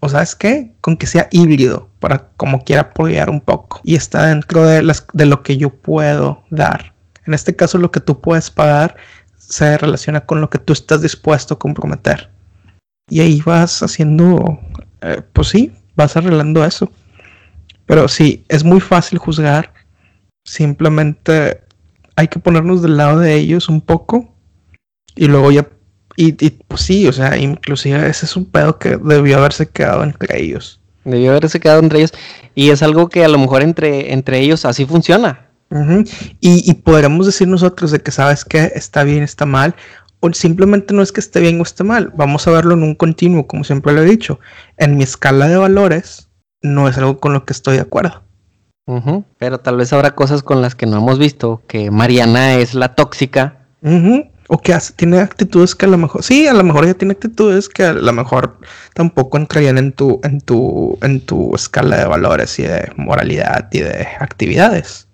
O 0.00 0.08
sabes 0.08 0.34
qué? 0.34 0.74
Con 0.80 0.96
que 0.96 1.06
sea 1.06 1.28
híbrido 1.30 1.88
para 2.00 2.30
como 2.36 2.64
quiera 2.64 2.82
apoyar 2.82 3.30
un 3.30 3.40
poco. 3.40 3.80
Y 3.84 3.94
está 3.94 4.26
dentro 4.26 4.66
de, 4.66 4.82
las, 4.82 5.06
de 5.12 5.26
lo 5.26 5.42
que 5.42 5.56
yo 5.56 5.70
puedo 5.70 6.42
dar. 6.50 6.94
En 7.26 7.34
este 7.34 7.54
caso 7.54 7.78
lo 7.78 7.90
que 7.90 8.00
tú 8.00 8.20
puedes 8.20 8.50
pagar 8.50 8.96
se 9.36 9.78
relaciona 9.78 10.24
con 10.26 10.40
lo 10.40 10.50
que 10.50 10.58
tú 10.58 10.72
estás 10.72 11.02
dispuesto 11.02 11.54
a 11.54 11.58
comprometer. 11.58 12.30
Y 13.08 13.20
ahí 13.20 13.42
vas 13.44 13.82
haciendo, 13.82 14.58
eh, 15.02 15.22
pues 15.32 15.48
sí, 15.48 15.72
vas 15.94 16.16
arreglando 16.16 16.64
eso. 16.64 16.90
Pero 17.86 18.08
sí, 18.08 18.44
es 18.48 18.64
muy 18.64 18.80
fácil 18.80 19.18
juzgar. 19.18 19.72
Simplemente 20.44 21.60
hay 22.16 22.28
que 22.28 22.38
ponernos 22.38 22.82
del 22.82 22.96
lado 22.96 23.18
de 23.18 23.34
ellos 23.34 23.68
un 23.68 23.80
poco. 23.80 24.34
Y 25.14 25.26
luego 25.26 25.50
ya... 25.50 25.68
Y, 26.16 26.32
pues 26.32 26.82
sí, 26.82 27.06
o 27.08 27.12
sea, 27.12 27.38
inclusive 27.38 28.06
ese 28.08 28.26
es 28.26 28.36
un 28.36 28.44
pedo 28.44 28.78
que 28.78 28.98
debió 28.98 29.38
haberse 29.38 29.66
quedado 29.68 30.04
entre 30.04 30.40
ellos. 30.40 30.78
Debió 31.04 31.30
haberse 31.30 31.58
quedado 31.58 31.80
entre 31.80 32.00
ellos. 32.00 32.12
Y 32.54 32.70
es 32.70 32.82
algo 32.82 33.08
que 33.08 33.24
a 33.24 33.28
lo 33.28 33.38
mejor 33.38 33.62
entre, 33.62 34.12
entre 34.12 34.40
ellos 34.40 34.64
así 34.64 34.84
funciona. 34.84 35.48
y, 36.40 36.70
y 36.70 36.74
podríamos 36.74 37.24
decir 37.24 37.48
nosotros 37.48 37.90
de 37.90 38.00
que 38.00 38.10
sabes 38.10 38.44
que 38.44 38.72
está 38.74 39.04
bien, 39.04 39.22
está 39.22 39.46
mal, 39.46 39.74
o 40.24 40.32
simplemente 40.32 40.94
no 40.94 41.02
es 41.02 41.10
que 41.10 41.18
esté 41.18 41.40
bien 41.40 41.58
o 41.58 41.64
esté 41.64 41.82
mal, 41.82 42.12
vamos 42.14 42.46
a 42.46 42.52
verlo 42.52 42.74
en 42.74 42.84
un 42.84 42.94
continuo, 42.94 43.48
como 43.48 43.64
siempre 43.64 43.92
lo 43.92 44.02
he 44.02 44.04
dicho. 44.04 44.38
En 44.76 44.96
mi 44.96 45.02
escala 45.02 45.48
de 45.48 45.56
valores, 45.56 46.28
no 46.62 46.88
es 46.88 46.96
algo 46.98 47.18
con 47.18 47.32
lo 47.32 47.44
que 47.44 47.52
estoy 47.52 47.76
de 47.76 47.82
acuerdo. 47.82 48.22
Pero 49.38 49.58
tal 49.58 49.76
vez 49.76 49.92
habrá 49.92 50.14
cosas 50.14 50.42
con 50.42 50.60
las 50.60 50.74
que 50.74 50.86
no 50.86 50.98
hemos 50.98 51.18
visto, 51.18 51.62
que 51.66 51.90
Mariana 51.90 52.54
es 52.54 52.74
la 52.74 52.94
tóxica. 52.94 53.56
O 54.48 54.58
que 54.58 54.76
tiene 54.96 55.18
actitudes 55.18 55.74
que 55.74 55.86
a 55.86 55.88
lo 55.88 55.96
mejor, 55.96 56.22
sí, 56.22 56.46
a 56.46 56.52
lo 56.52 56.62
mejor 56.62 56.84
ella 56.84 56.94
tiene 56.94 57.12
actitudes 57.12 57.68
que 57.68 57.84
a 57.84 57.92
lo 57.94 58.12
mejor 58.12 58.58
tampoco 58.92 59.38
entrarían 59.38 59.78
en 59.78 59.92
tu, 59.92 60.20
en 60.24 60.40
tu, 60.40 60.98
en 61.00 61.24
tu 61.24 61.54
escala 61.54 61.96
de 61.96 62.04
valores 62.04 62.58
y 62.58 62.64
de 62.64 62.92
moralidad 62.96 63.68
y 63.72 63.80
de 63.80 64.06
actividades. 64.20 65.08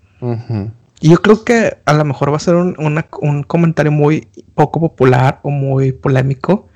Y 1.00 1.11
yo 1.11 1.22
creo 1.22 1.44
que 1.44 1.78
a 1.84 1.92
lo 1.92 2.04
mejor 2.04 2.32
va 2.32 2.37
a 2.37 2.40
ser 2.40 2.56
un, 2.56 2.74
un 2.78 3.42
comentario 3.44 3.92
muy 3.92 4.26
poco 4.54 4.80
popular 4.80 5.38
o 5.42 5.50
muy 5.50 5.92
polémico. 5.92 6.68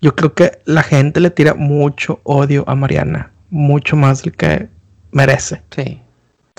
Yo 0.00 0.16
creo 0.16 0.32
que 0.32 0.60
la 0.64 0.82
gente 0.82 1.20
le 1.20 1.30
tira 1.30 1.54
mucho 1.54 2.20
odio 2.22 2.64
a 2.66 2.74
Mariana 2.74 3.32
mucho 3.50 3.96
más 3.96 4.22
del 4.22 4.32
que 4.32 4.68
merece. 5.12 5.62
Sí. 5.74 6.00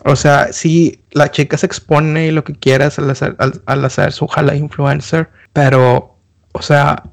O 0.06 0.15
sea, 0.15 0.54
si 0.54 1.02
la 1.12 1.32
chica 1.32 1.58
se 1.58 1.65
expone 1.65 2.28
y 2.28 2.32
lo 2.32 2.43
que 2.43 2.54
quieras 2.54 3.00
al 3.00 3.10
hacer, 3.10 3.36
al, 3.39 3.86
hacer 3.86 4.12
su 4.12 4.28
jala 4.28 4.56
influencer, 4.56 5.30
pero, 5.54 6.15
o 6.54 6.62
sea, 6.62 7.04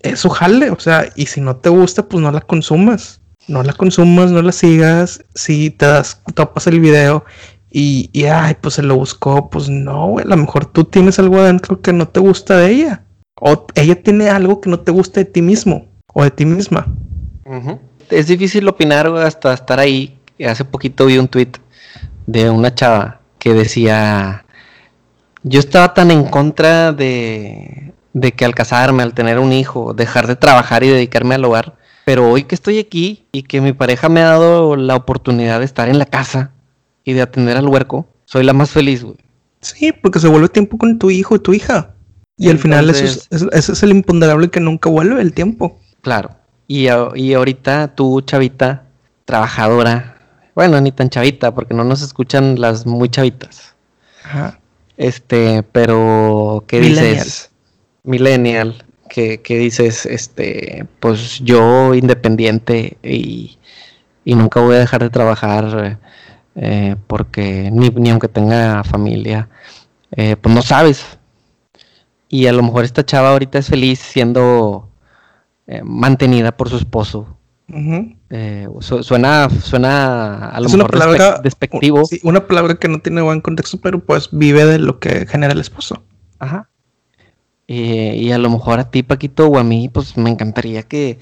es 0.00 0.20
su 0.20 0.30
jale, 0.30 0.70
o 0.70 0.78
sea, 0.78 1.06
y 1.16 1.26
si 1.26 1.40
no 1.40 1.56
te 1.56 1.68
gusta, 1.68 2.04
pues 2.04 2.22
no 2.22 2.30
la 2.30 2.40
consumas. 2.40 3.20
No 3.48 3.62
la 3.64 3.72
consumas, 3.72 4.30
no 4.30 4.40
la 4.40 4.52
sigas. 4.52 5.24
Si 5.34 5.70
te 5.70 5.86
das, 5.86 6.22
topas 6.34 6.68
el 6.68 6.78
video 6.78 7.24
y, 7.70 8.08
y 8.12 8.24
ay, 8.24 8.56
pues 8.60 8.74
se 8.74 8.82
lo 8.82 8.94
buscó, 8.94 9.50
pues 9.50 9.68
no, 9.68 10.08
güey, 10.08 10.24
a 10.24 10.28
lo 10.28 10.36
mejor 10.36 10.66
tú 10.66 10.84
tienes 10.84 11.18
algo 11.18 11.40
adentro 11.40 11.80
que 11.80 11.92
no 11.92 12.06
te 12.06 12.20
gusta 12.20 12.56
de 12.56 12.70
ella. 12.70 13.04
O 13.40 13.66
ella 13.74 14.00
tiene 14.00 14.30
algo 14.30 14.60
que 14.60 14.70
no 14.70 14.78
te 14.78 14.92
gusta 14.92 15.18
de 15.18 15.24
ti 15.24 15.42
mismo 15.42 15.88
o 16.14 16.22
de 16.22 16.30
ti 16.30 16.44
misma 16.44 16.86
es 18.10 18.26
difícil 18.26 18.68
opinar 18.68 19.06
hasta 19.06 19.52
estar 19.52 19.78
ahí. 19.78 20.18
Hace 20.46 20.64
poquito 20.64 21.06
vi 21.06 21.18
un 21.18 21.28
tweet 21.28 21.52
de 22.26 22.50
una 22.50 22.74
chava 22.74 23.20
que 23.38 23.54
decía, 23.54 24.44
yo 25.42 25.60
estaba 25.60 25.94
tan 25.94 26.10
en 26.10 26.24
contra 26.24 26.92
de, 26.92 27.92
de 28.12 28.32
que 28.32 28.44
al 28.44 28.54
casarme, 28.54 29.02
al 29.02 29.14
tener 29.14 29.38
un 29.38 29.52
hijo, 29.52 29.94
dejar 29.94 30.26
de 30.26 30.36
trabajar 30.36 30.84
y 30.84 30.88
dedicarme 30.88 31.34
al 31.34 31.44
hogar, 31.44 31.76
pero 32.04 32.30
hoy 32.30 32.44
que 32.44 32.54
estoy 32.54 32.78
aquí 32.78 33.26
y 33.32 33.42
que 33.42 33.60
mi 33.60 33.72
pareja 33.72 34.08
me 34.08 34.20
ha 34.20 34.30
dado 34.30 34.76
la 34.76 34.96
oportunidad 34.96 35.60
de 35.60 35.64
estar 35.64 35.88
en 35.88 35.98
la 35.98 36.06
casa 36.06 36.52
y 37.04 37.12
de 37.12 37.22
atender 37.22 37.56
al 37.56 37.68
huerco, 37.68 38.08
soy 38.24 38.44
la 38.44 38.52
más 38.52 38.70
feliz, 38.70 39.02
güey. 39.02 39.16
Sí, 39.60 39.92
porque 39.92 40.18
se 40.18 40.28
vuelve 40.28 40.48
tiempo 40.48 40.78
con 40.78 40.98
tu 40.98 41.10
hijo 41.10 41.36
y 41.36 41.38
tu 41.38 41.52
hija. 41.52 41.94
Y 42.36 42.48
al 42.48 42.58
final 42.58 42.90
eso 42.90 43.04
es, 43.04 43.28
eso 43.30 43.72
es 43.72 43.82
el 43.82 43.90
imponderable 43.90 44.50
que 44.50 44.58
nunca 44.58 44.90
vuelve 44.90 45.20
el 45.20 45.32
tiempo. 45.32 45.78
Claro. 46.00 46.30
Y, 46.74 46.88
ahorita 47.34 47.94
tú, 47.94 48.22
chavita, 48.22 48.84
trabajadora, 49.26 50.16
bueno, 50.54 50.80
ni 50.80 50.90
tan 50.90 51.10
chavita, 51.10 51.54
porque 51.54 51.74
no 51.74 51.84
nos 51.84 52.00
escuchan 52.00 52.58
las 52.58 52.86
muy 52.86 53.10
chavitas. 53.10 53.74
Ajá. 54.24 54.58
Este, 54.96 55.64
pero, 55.64 56.64
¿qué 56.66 56.80
dices? 56.80 57.50
Millennial. 58.04 58.86
Que, 59.10 59.38
dices, 59.46 60.06
este, 60.06 60.86
pues 60.98 61.40
yo 61.40 61.94
independiente 61.94 62.96
y, 63.02 63.58
nunca 64.24 64.62
voy 64.62 64.76
a 64.76 64.78
dejar 64.78 65.02
de 65.02 65.10
trabajar 65.10 65.98
eh, 66.56 66.96
porque 67.06 67.68
ni, 67.70 67.90
ni, 67.90 68.08
aunque 68.08 68.28
tenga 68.28 68.82
familia, 68.82 69.50
eh, 70.12 70.36
pues 70.36 70.54
no 70.54 70.62
sabes. 70.62 71.04
Y 72.30 72.46
a 72.46 72.52
lo 72.54 72.62
mejor 72.62 72.86
esta 72.86 73.04
chava 73.04 73.32
ahorita 73.32 73.58
es 73.58 73.66
feliz 73.66 73.98
siendo 73.98 74.88
eh, 75.66 75.82
mantenida 75.84 76.52
por 76.56 76.68
su 76.68 76.76
esposo. 76.76 77.38
Eh, 78.28 78.68
suena, 78.80 79.48
suena 79.48 80.48
a 80.50 80.60
lo 80.60 80.68
mejor 80.68 80.90
palabra, 80.90 81.40
despectivo. 81.42 82.02
una 82.22 82.46
palabra 82.46 82.74
que 82.74 82.88
no 82.88 82.98
tiene 82.98 83.22
buen 83.22 83.40
contexto, 83.40 83.80
pero 83.80 83.98
pues 83.98 84.28
vive 84.30 84.66
de 84.66 84.78
lo 84.78 84.98
que 84.98 85.26
genera 85.26 85.54
el 85.54 85.60
esposo. 85.60 86.02
Ajá. 86.38 86.68
y 87.66 88.30
a 88.32 88.38
lo 88.38 88.50
mejor 88.50 88.80
a 88.80 88.90
ti, 88.90 89.02
Paquito, 89.02 89.46
o 89.46 89.58
a 89.58 89.64
mí, 89.64 89.88
pues 89.88 90.18
me 90.18 90.28
encantaría 90.28 90.82
que, 90.82 91.18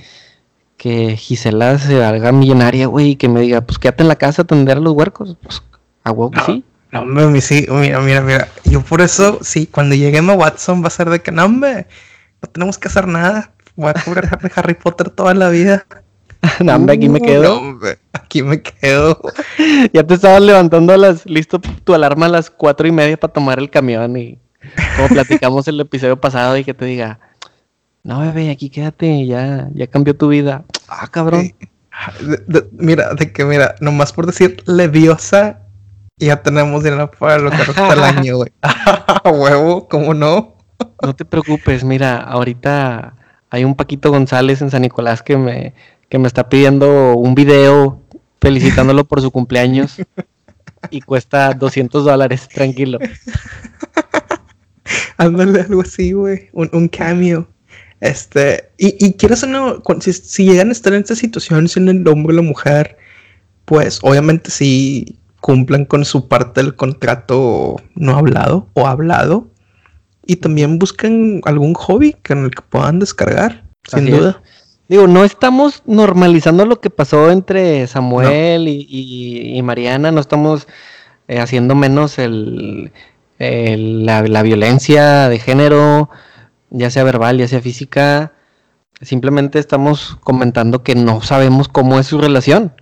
que 0.76 1.16
Gisela 1.16 1.78
se 1.78 2.02
haga 2.02 2.32
millonaria, 2.32 2.86
güey, 2.86 3.10
y 3.10 3.16
que 3.16 3.28
me 3.28 3.42
diga, 3.42 3.60
pues 3.60 3.78
quédate 3.78 4.02
en 4.02 4.08
la 4.08 4.16
casa 4.16 4.42
a 4.42 4.44
atender 4.44 4.78
a 4.78 4.80
los 4.80 4.94
huercos. 4.94 5.36
Pues 5.42 5.62
a 6.02 6.10
huevo 6.10 6.30
que 6.30 6.40
sí. 6.40 6.64
No, 6.90 7.02
hombre, 7.02 7.40
sí, 7.40 7.66
mira, 7.68 8.00
mira, 8.00 8.20
mira. 8.22 8.48
Yo 8.64 8.82
por 8.82 9.00
eso, 9.00 9.38
sí, 9.42 9.66
cuando 9.66 9.94
lleguemos 9.94 10.34
a 10.34 10.38
Watson 10.38 10.82
va 10.82 10.88
a 10.88 10.90
ser 10.90 11.08
de 11.10 11.20
que 11.20 11.30
no, 11.30 11.44
hombre, 11.44 11.86
no 12.42 12.48
tenemos 12.48 12.78
que 12.78 12.88
hacer 12.88 13.06
nada 13.06 13.52
voy 13.80 13.90
a 13.90 14.02
cubrir 14.04 14.28
Harry 14.54 14.74
Potter 14.74 15.10
toda 15.10 15.34
la 15.34 15.48
vida. 15.48 15.86
no, 16.60 16.74
hombre, 16.74 16.94
aquí 16.94 17.08
me 17.08 17.20
quedo. 17.20 17.78
aquí 18.12 18.42
me 18.42 18.62
quedo. 18.62 19.20
ya 19.92 20.06
te 20.06 20.14
estabas 20.14 20.42
levantando 20.42 20.92
a 20.92 20.96
las, 20.96 21.26
listo 21.26 21.60
tu 21.60 21.94
alarma 21.94 22.26
a 22.26 22.30
las 22.30 22.50
cuatro 22.50 22.86
y 22.86 22.92
media 22.92 23.18
para 23.18 23.32
tomar 23.32 23.58
el 23.58 23.70
camión 23.70 24.16
y 24.16 24.38
como 24.96 25.08
platicamos 25.08 25.66
el 25.68 25.80
episodio 25.80 26.20
pasado 26.20 26.56
y 26.56 26.64
que 26.64 26.74
te 26.74 26.84
diga, 26.84 27.18
no 28.02 28.20
bebé, 28.20 28.50
aquí 28.50 28.70
quédate, 28.70 29.26
ya, 29.26 29.68
ya 29.74 29.86
cambió 29.86 30.16
tu 30.16 30.28
vida. 30.28 30.64
Ah, 30.88 31.08
cabrón. 31.08 31.52
mira, 32.72 33.14
de 33.14 33.32
que 33.32 33.44
mira, 33.44 33.74
nomás 33.80 34.12
por 34.12 34.26
decir 34.26 34.62
leviosa, 34.66 35.60
ya 36.18 36.42
tenemos 36.42 36.82
dinero 36.84 37.10
para 37.10 37.38
lo 37.38 37.50
que 37.50 37.64
resta 37.64 37.92
el 37.92 38.02
año, 38.04 38.36
güey. 38.36 38.52
huevo, 39.24 39.88
¿cómo 39.88 40.14
no? 40.14 40.56
no 41.02 41.14
te 41.14 41.24
preocupes, 41.24 41.84
mira, 41.84 42.18
ahorita 42.18 43.14
hay 43.50 43.64
un 43.64 43.74
Paquito 43.74 44.10
González 44.10 44.62
en 44.62 44.70
San 44.70 44.82
Nicolás 44.82 45.22
que 45.22 45.36
me, 45.36 45.74
que 46.08 46.18
me 46.18 46.28
está 46.28 46.48
pidiendo 46.48 47.16
un 47.16 47.34
video 47.34 48.00
felicitándolo 48.40 49.04
por 49.04 49.20
su 49.20 49.30
cumpleaños 49.30 49.96
y 50.90 51.02
cuesta 51.02 51.52
200 51.52 52.04
dólares, 52.04 52.48
tranquilo. 52.48 52.98
Ándale 55.16 55.60
algo 55.60 55.82
así, 55.82 56.12
güey, 56.12 56.48
un, 56.52 56.88
cameo. 56.88 57.46
Este, 58.00 58.70
y, 58.78 59.04
y 59.04 59.12
quieras 59.12 59.42
o 59.42 59.46
no, 59.46 59.82
si, 60.00 60.44
llegan 60.44 60.70
a 60.70 60.72
estar 60.72 60.94
en 60.94 61.02
esta 61.02 61.14
situación, 61.14 61.68
siendo 61.68 61.90
el 61.90 62.06
hombre 62.08 62.32
o 62.32 62.36
la 62.36 62.42
mujer, 62.42 62.96
pues 63.66 63.98
obviamente 64.02 64.50
sí 64.50 65.18
cumplan 65.40 65.84
con 65.84 66.04
su 66.04 66.28
parte 66.28 66.62
del 66.62 66.76
contrato 66.76 67.76
no 67.94 68.16
hablado 68.16 68.68
o 68.72 68.86
hablado, 68.86 69.48
y 70.30 70.36
también 70.36 70.78
busquen 70.78 71.40
algún 71.44 71.74
hobby 71.74 72.14
que 72.22 72.34
en 72.34 72.44
el 72.44 72.50
que 72.52 72.62
puedan 72.62 73.00
descargar, 73.00 73.64
sin 73.82 74.12
duda. 74.12 74.40
Digo, 74.88 75.08
no 75.08 75.24
estamos 75.24 75.82
normalizando 75.86 76.64
lo 76.66 76.80
que 76.80 76.88
pasó 76.88 77.32
entre 77.32 77.84
Samuel 77.88 78.68
y, 78.68 79.60
Mariana, 79.64 80.12
no 80.12 80.20
estamos 80.20 80.68
eh, 81.26 81.40
haciendo 81.40 81.74
menos 81.74 82.20
el, 82.20 82.92
la, 83.38 84.22
la, 84.22 84.42
violencia 84.44 85.28
de 85.28 85.40
género, 85.40 86.10
ya 86.70 86.92
sea 86.92 87.02
verbal, 87.02 87.38
ya 87.38 87.48
sea 87.48 87.60
física. 87.60 88.32
Simplemente 89.00 89.58
estamos 89.58 90.16
comentando 90.22 90.84
que 90.84 90.94
no 90.94 91.22
sabemos 91.22 91.66
cómo 91.66 91.98
es 91.98 92.06
su 92.06 92.20
relación. 92.20 92.72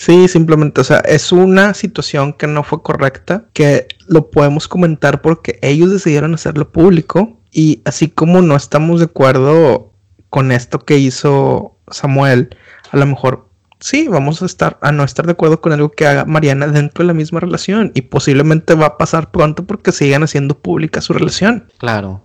Sí, 0.00 0.28
simplemente, 0.28 0.80
o 0.80 0.84
sea, 0.84 1.00
es 1.00 1.30
una 1.30 1.74
situación 1.74 2.32
que 2.32 2.46
no 2.46 2.62
fue 2.62 2.82
correcta, 2.82 3.44
que 3.52 3.86
lo 4.08 4.30
podemos 4.30 4.66
comentar 4.66 5.20
porque 5.20 5.58
ellos 5.60 5.90
decidieron 5.90 6.32
hacerlo 6.32 6.72
público 6.72 7.38
Y 7.50 7.82
así 7.84 8.08
como 8.08 8.40
no 8.40 8.56
estamos 8.56 9.00
de 9.00 9.06
acuerdo 9.06 9.92
con 10.30 10.52
esto 10.52 10.78
que 10.78 10.96
hizo 10.96 11.76
Samuel, 11.90 12.56
a 12.92 12.96
lo 12.96 13.04
mejor 13.04 13.50
sí, 13.78 14.08
vamos 14.08 14.40
a 14.40 14.46
estar 14.46 14.78
a 14.80 14.90
no 14.90 15.04
estar 15.04 15.26
de 15.26 15.32
acuerdo 15.32 15.60
con 15.60 15.74
algo 15.74 15.90
que 15.90 16.06
haga 16.06 16.24
Mariana 16.24 16.68
dentro 16.68 17.02
de 17.02 17.08
la 17.08 17.14
misma 17.14 17.40
relación 17.40 17.92
y 17.94 18.00
posiblemente 18.00 18.74
va 18.74 18.86
a 18.86 18.96
pasar 18.96 19.30
pronto 19.30 19.66
porque 19.66 19.92
sigan 19.92 20.22
haciendo 20.22 20.58
pública 20.58 21.02
su 21.02 21.12
relación. 21.12 21.70
Claro. 21.76 22.24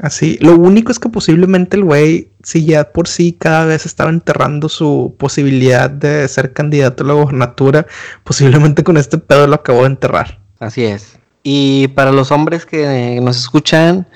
Así, 0.00 0.38
lo 0.40 0.56
único 0.56 0.90
es 0.90 0.98
que 0.98 1.10
posiblemente 1.10 1.76
el 1.76 1.84
güey, 1.84 2.32
si 2.42 2.64
ya 2.64 2.92
por 2.92 3.08
sí 3.08 3.36
cada 3.38 3.66
vez 3.66 3.84
estaba 3.84 4.08
enterrando 4.08 4.70
su 4.70 5.14
posibilidad 5.18 5.90
de 5.90 6.26
ser 6.28 6.54
candidato 6.54 7.04
a 7.04 7.08
la 7.08 7.12
gobernatura, 7.12 7.86
posiblemente 8.24 8.84
con 8.84 8.96
este 8.96 9.18
pedo 9.18 9.46
lo 9.46 9.56
acabó 9.56 9.80
de 9.80 9.88
enterrar. 9.88 10.40
Así 10.60 10.84
es. 10.84 11.18
Y 11.42 11.88
para 11.88 12.10
los 12.10 12.30
hombres 12.30 12.64
que 12.64 13.20
nos 13.20 13.36
escuchan, 13.36 14.06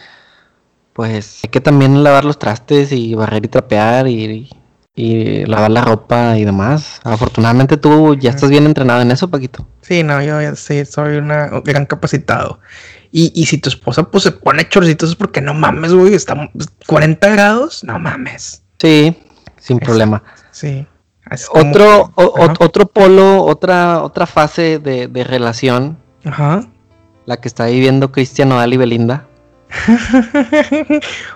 pues 0.95 1.41
hay 1.45 1.51
que 1.51 1.61
también 1.61 2.03
lavar 2.03 2.25
los 2.25 2.39
trastes 2.39 2.91
y 2.91 3.15
barrer 3.15 3.45
y 3.45 3.49
trapear 3.49 4.09
y, 4.09 4.49
y 4.95 5.45
lavar 5.45 5.71
la 5.71 5.83
ropa 5.83 6.39
y 6.39 6.47
demás. 6.47 7.01
Afortunadamente 7.05 7.77
tú 7.77 8.15
ya 8.15 8.31
estás 8.31 8.49
bien 8.49 8.65
entrenado 8.65 9.03
en 9.03 9.11
eso, 9.11 9.29
Paquito. 9.29 9.67
Sí, 9.83 10.03
no, 10.03 10.23
yo 10.23 10.41
ya 10.41 10.57
sí, 10.57 10.87
soy 10.87 11.17
una 11.17 11.49
gran 11.65 11.85
capacitado. 11.85 12.61
Y, 13.13 13.33
y 13.35 13.47
si 13.47 13.59
tu 13.59 13.69
esposa 13.69 14.05
pues 14.11 14.25
se 14.25 14.33
pone 14.33 14.69
chorcitos 14.69 15.11
es 15.11 15.17
porque 15.17 15.41
no 15.41 15.55
mames, 15.55 15.93
güey, 15.95 16.15
está 16.15 16.51
40 16.87 17.29
grados, 17.31 17.83
no 17.85 17.99
mames. 17.99 18.63
Sí, 18.79 19.17
sin 19.59 19.79
Es- 19.81 19.85
problema. 19.85 20.23
Sí. 20.51 20.87
Como- 21.49 21.71
Otro, 21.71 22.13
o- 22.15 22.43
Ajá. 22.45 22.55
o- 22.61 22.65
otro 22.65 22.87
polo, 22.87 23.43
otra, 23.45 24.03
otra 24.03 24.27
fase 24.27 24.79
de, 24.79 25.09
de 25.09 25.25
relación, 25.25 25.99
Ajá. 26.25 26.69
la 27.25 27.39
que 27.39 27.49
está 27.49 27.67
viviendo 27.67 28.13
Cristian 28.13 28.49
Nodal 28.51 28.73
y 28.73 28.77
Belinda. 28.77 29.27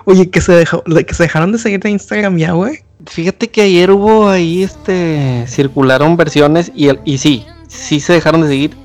Oye, 0.04 0.30
que 0.30 0.40
se 0.40 0.52
dejó, 0.52 0.82
que 0.84 1.14
se 1.14 1.24
dejaron 1.24 1.52
de 1.52 1.58
seguir 1.58 1.80
de 1.80 1.90
Instagram 1.90 2.36
ya, 2.38 2.52
güey. 2.52 2.80
Fíjate 3.06 3.48
que 3.50 3.62
ayer 3.62 3.90
hubo 3.90 4.28
ahí, 4.28 4.62
este, 4.62 5.44
circularon 5.48 6.16
versiones 6.16 6.70
y, 6.74 6.88
el- 6.88 7.00
y 7.04 7.18
sí, 7.18 7.46
sí 7.68 7.98
se 8.00 8.12
dejaron 8.12 8.42
de 8.42 8.48
seguir. 8.48 8.76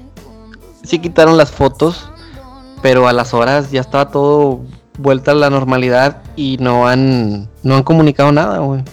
Sí 0.83 0.99
quitaron 0.99 1.38
las 1.38 1.51
fotos, 1.51 2.09
pero 2.86 3.07
a 3.07 3.13
las 3.13 3.33
horas 3.33 3.71
ya 3.71 3.81
estaba 3.81 4.11
todo 4.11 4.61
vuelta 4.99 5.31
a 5.31 5.33
la 5.33 5.49
normalidad 5.49 6.21
y 6.36 6.57
no 6.59 6.88
han, 6.88 7.49
no 7.63 7.75
han 7.77 7.81
comunicado 7.81 8.31
nada, 8.31 8.59
güey. 8.59 8.83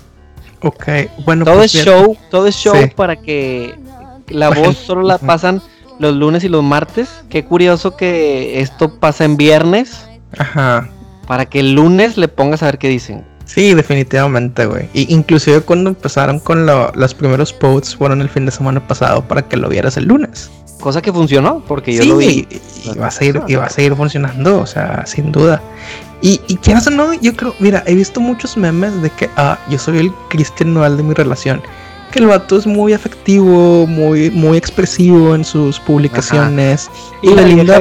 Ok, 0.63 0.89
bueno. 1.27 1.45
todo 1.45 1.57
pues, 1.57 1.75
es 1.75 1.85
show, 1.85 2.17
todo 2.31 2.47
es 2.47 2.55
show 2.57 2.75
Sí. 2.75 2.87
para 2.97 3.17
que 3.17 3.75
la 4.29 4.49
voz 4.49 4.79
solo 4.79 5.03
la 5.03 5.19
pasan 5.19 5.61
los 5.99 6.15
lunes 6.17 6.43
y 6.43 6.49
los 6.49 6.63
martes. 6.63 7.11
Qué 7.29 7.45
curioso 7.45 7.95
que 7.95 8.63
esto 8.63 8.99
pasa 8.99 9.27
en 9.27 9.37
viernes 9.37 10.07
Ajá. 10.39 10.89
para 11.27 11.45
que 11.45 11.61
el 11.61 11.75
lunes 11.75 12.17
le 12.17 12.29
pongas 12.29 12.63
a 12.63 12.67
ver 12.67 12.79
qué 12.79 12.89
dicen. 12.89 13.27
Sí, 13.45 13.75
definitivamente, 13.75 14.65
güey. 14.65 14.89
Y 14.95 15.13
inclusive 15.13 15.61
cuando 15.61 15.91
empezaron 15.91 16.41
con 16.41 16.65
lo- 16.65 16.93
los 16.95 17.13
primeros 17.13 17.53
posts 17.53 17.95
fueron 17.95 18.23
el 18.23 18.31
fin 18.31 18.47
de 18.47 18.53
semana 18.53 18.89
pasado 18.89 19.29
para 19.29 19.43
que 19.43 19.59
lo 19.59 19.69
vieras 19.69 19.99
el 19.99 20.07
lunes. 20.07 20.51
Cosa 20.83 21.01
que 21.01 21.13
funcionó, 21.13 21.63
porque 21.67 21.93
yo 21.95 22.03
sí, 22.03 22.09
lo 22.09 22.17
vi. 22.17 22.47
y, 22.51 22.91
y 22.91 22.99
va 22.99 23.07
a 23.07 23.11
seguir, 23.11 23.41
y 23.47 23.55
va 23.55 23.67
a 23.67 23.71
seguir 23.71 23.95
funcionando, 23.95 24.61
o 24.61 24.67
sea, 24.67 25.05
sin 25.07 25.31
duda. 25.31 25.63
Y, 26.21 26.41
y 26.49 26.57
quieras 26.57 26.87
o 26.89 26.91
no, 26.91 27.13
yo 27.15 27.35
creo, 27.35 27.55
mira, 27.61 27.83
he 27.87 27.95
visto 27.95 28.21
muchos 28.21 28.57
memes 28.57 29.01
de 29.01 29.11
que, 29.11 29.31
ah, 29.37 29.59
yo 29.71 29.79
soy 29.79 29.99
el 29.99 30.13
Cristian 30.29 30.75
Noel 30.75 30.97
de 30.97 31.03
mi 31.05 31.15
relación. 31.15 31.63
Que 32.11 32.19
el 32.19 32.27
vato 32.27 32.59
es 32.59 32.67
muy 32.67 32.93
afectivo, 32.93 33.87
muy, 33.87 34.31
muy 34.31 34.57
expresivo 34.59 35.35
en 35.35 35.45
sus 35.45 35.79
publicaciones. 35.81 36.91
Y 37.23 37.29
Belinda, 37.33 37.79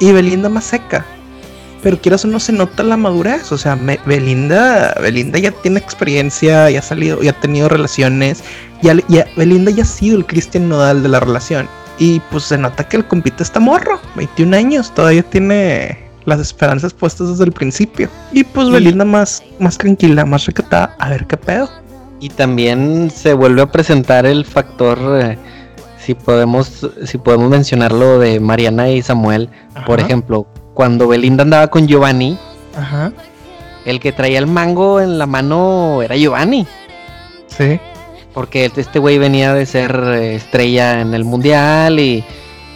y 0.00 0.12
Belinda 0.12 0.48
más 0.48 0.64
seca. 0.64 1.04
Pero 1.82 2.00
quieras 2.00 2.24
o 2.24 2.28
no 2.28 2.40
se 2.40 2.52
nota 2.52 2.82
la 2.82 2.96
madurez. 2.96 3.52
O 3.52 3.58
sea, 3.58 3.76
me- 3.76 4.00
Belinda, 4.06 4.94
Belinda 5.00 5.38
ya 5.38 5.50
tiene 5.52 5.78
experiencia, 5.80 6.70
ya 6.70 6.78
ha 6.78 6.82
salido, 6.82 7.22
ya 7.22 7.30
ha 7.32 7.40
tenido 7.40 7.68
relaciones. 7.68 8.42
Ya, 8.82 8.96
ya- 9.08 9.26
Belinda 9.36 9.70
ya 9.70 9.82
ha 9.82 9.86
sido 9.86 10.16
el 10.16 10.26
Cristian 10.26 10.68
Nodal 10.68 11.02
de 11.02 11.08
la 11.08 11.20
relación. 11.20 11.68
Y 11.98 12.20
pues 12.30 12.44
se 12.44 12.58
nota 12.58 12.88
que 12.88 12.96
el 12.96 13.06
compite 13.06 13.42
está 13.42 13.60
morro, 13.60 14.00
21 14.16 14.56
años, 14.56 14.92
todavía 14.94 15.22
tiene 15.22 16.02
las 16.24 16.40
esperanzas 16.40 16.92
puestas 16.94 17.28
desde 17.28 17.44
el 17.44 17.52
principio. 17.52 18.08
Y 18.32 18.44
pues 18.44 18.70
Belinda 18.70 19.04
más, 19.04 19.42
más 19.58 19.78
tranquila, 19.78 20.24
más 20.24 20.46
recatada, 20.46 20.96
a 20.98 21.10
ver 21.10 21.26
qué 21.26 21.36
pedo. 21.36 21.68
Y 22.20 22.28
también 22.28 23.10
se 23.10 23.34
vuelve 23.34 23.62
a 23.62 23.66
presentar 23.66 24.26
el 24.26 24.44
factor, 24.44 24.98
eh, 25.20 25.38
si 25.98 26.14
podemos, 26.14 26.88
si 27.04 27.18
podemos 27.18 27.50
mencionarlo 27.50 28.18
de 28.18 28.40
Mariana 28.40 28.88
y 28.90 29.02
Samuel, 29.02 29.48
por 29.86 30.00
ejemplo, 30.00 30.46
cuando 30.74 31.08
Belinda 31.08 31.42
andaba 31.42 31.68
con 31.68 31.86
Giovanni, 31.86 32.38
Ajá, 32.76 33.12
el 33.84 34.00
que 34.00 34.12
traía 34.12 34.38
el 34.38 34.46
mango 34.46 35.00
en 35.00 35.18
la 35.18 35.26
mano 35.26 36.00
era 36.02 36.16
Giovanni. 36.16 36.66
sí. 37.48 37.78
Porque 38.34 38.70
este 38.74 38.98
güey 38.98 39.18
venía 39.18 39.52
de 39.52 39.66
ser 39.66 39.94
eh, 40.14 40.34
estrella 40.36 41.00
en 41.00 41.12
el 41.14 41.24
mundial 41.24 42.00
y, 42.00 42.24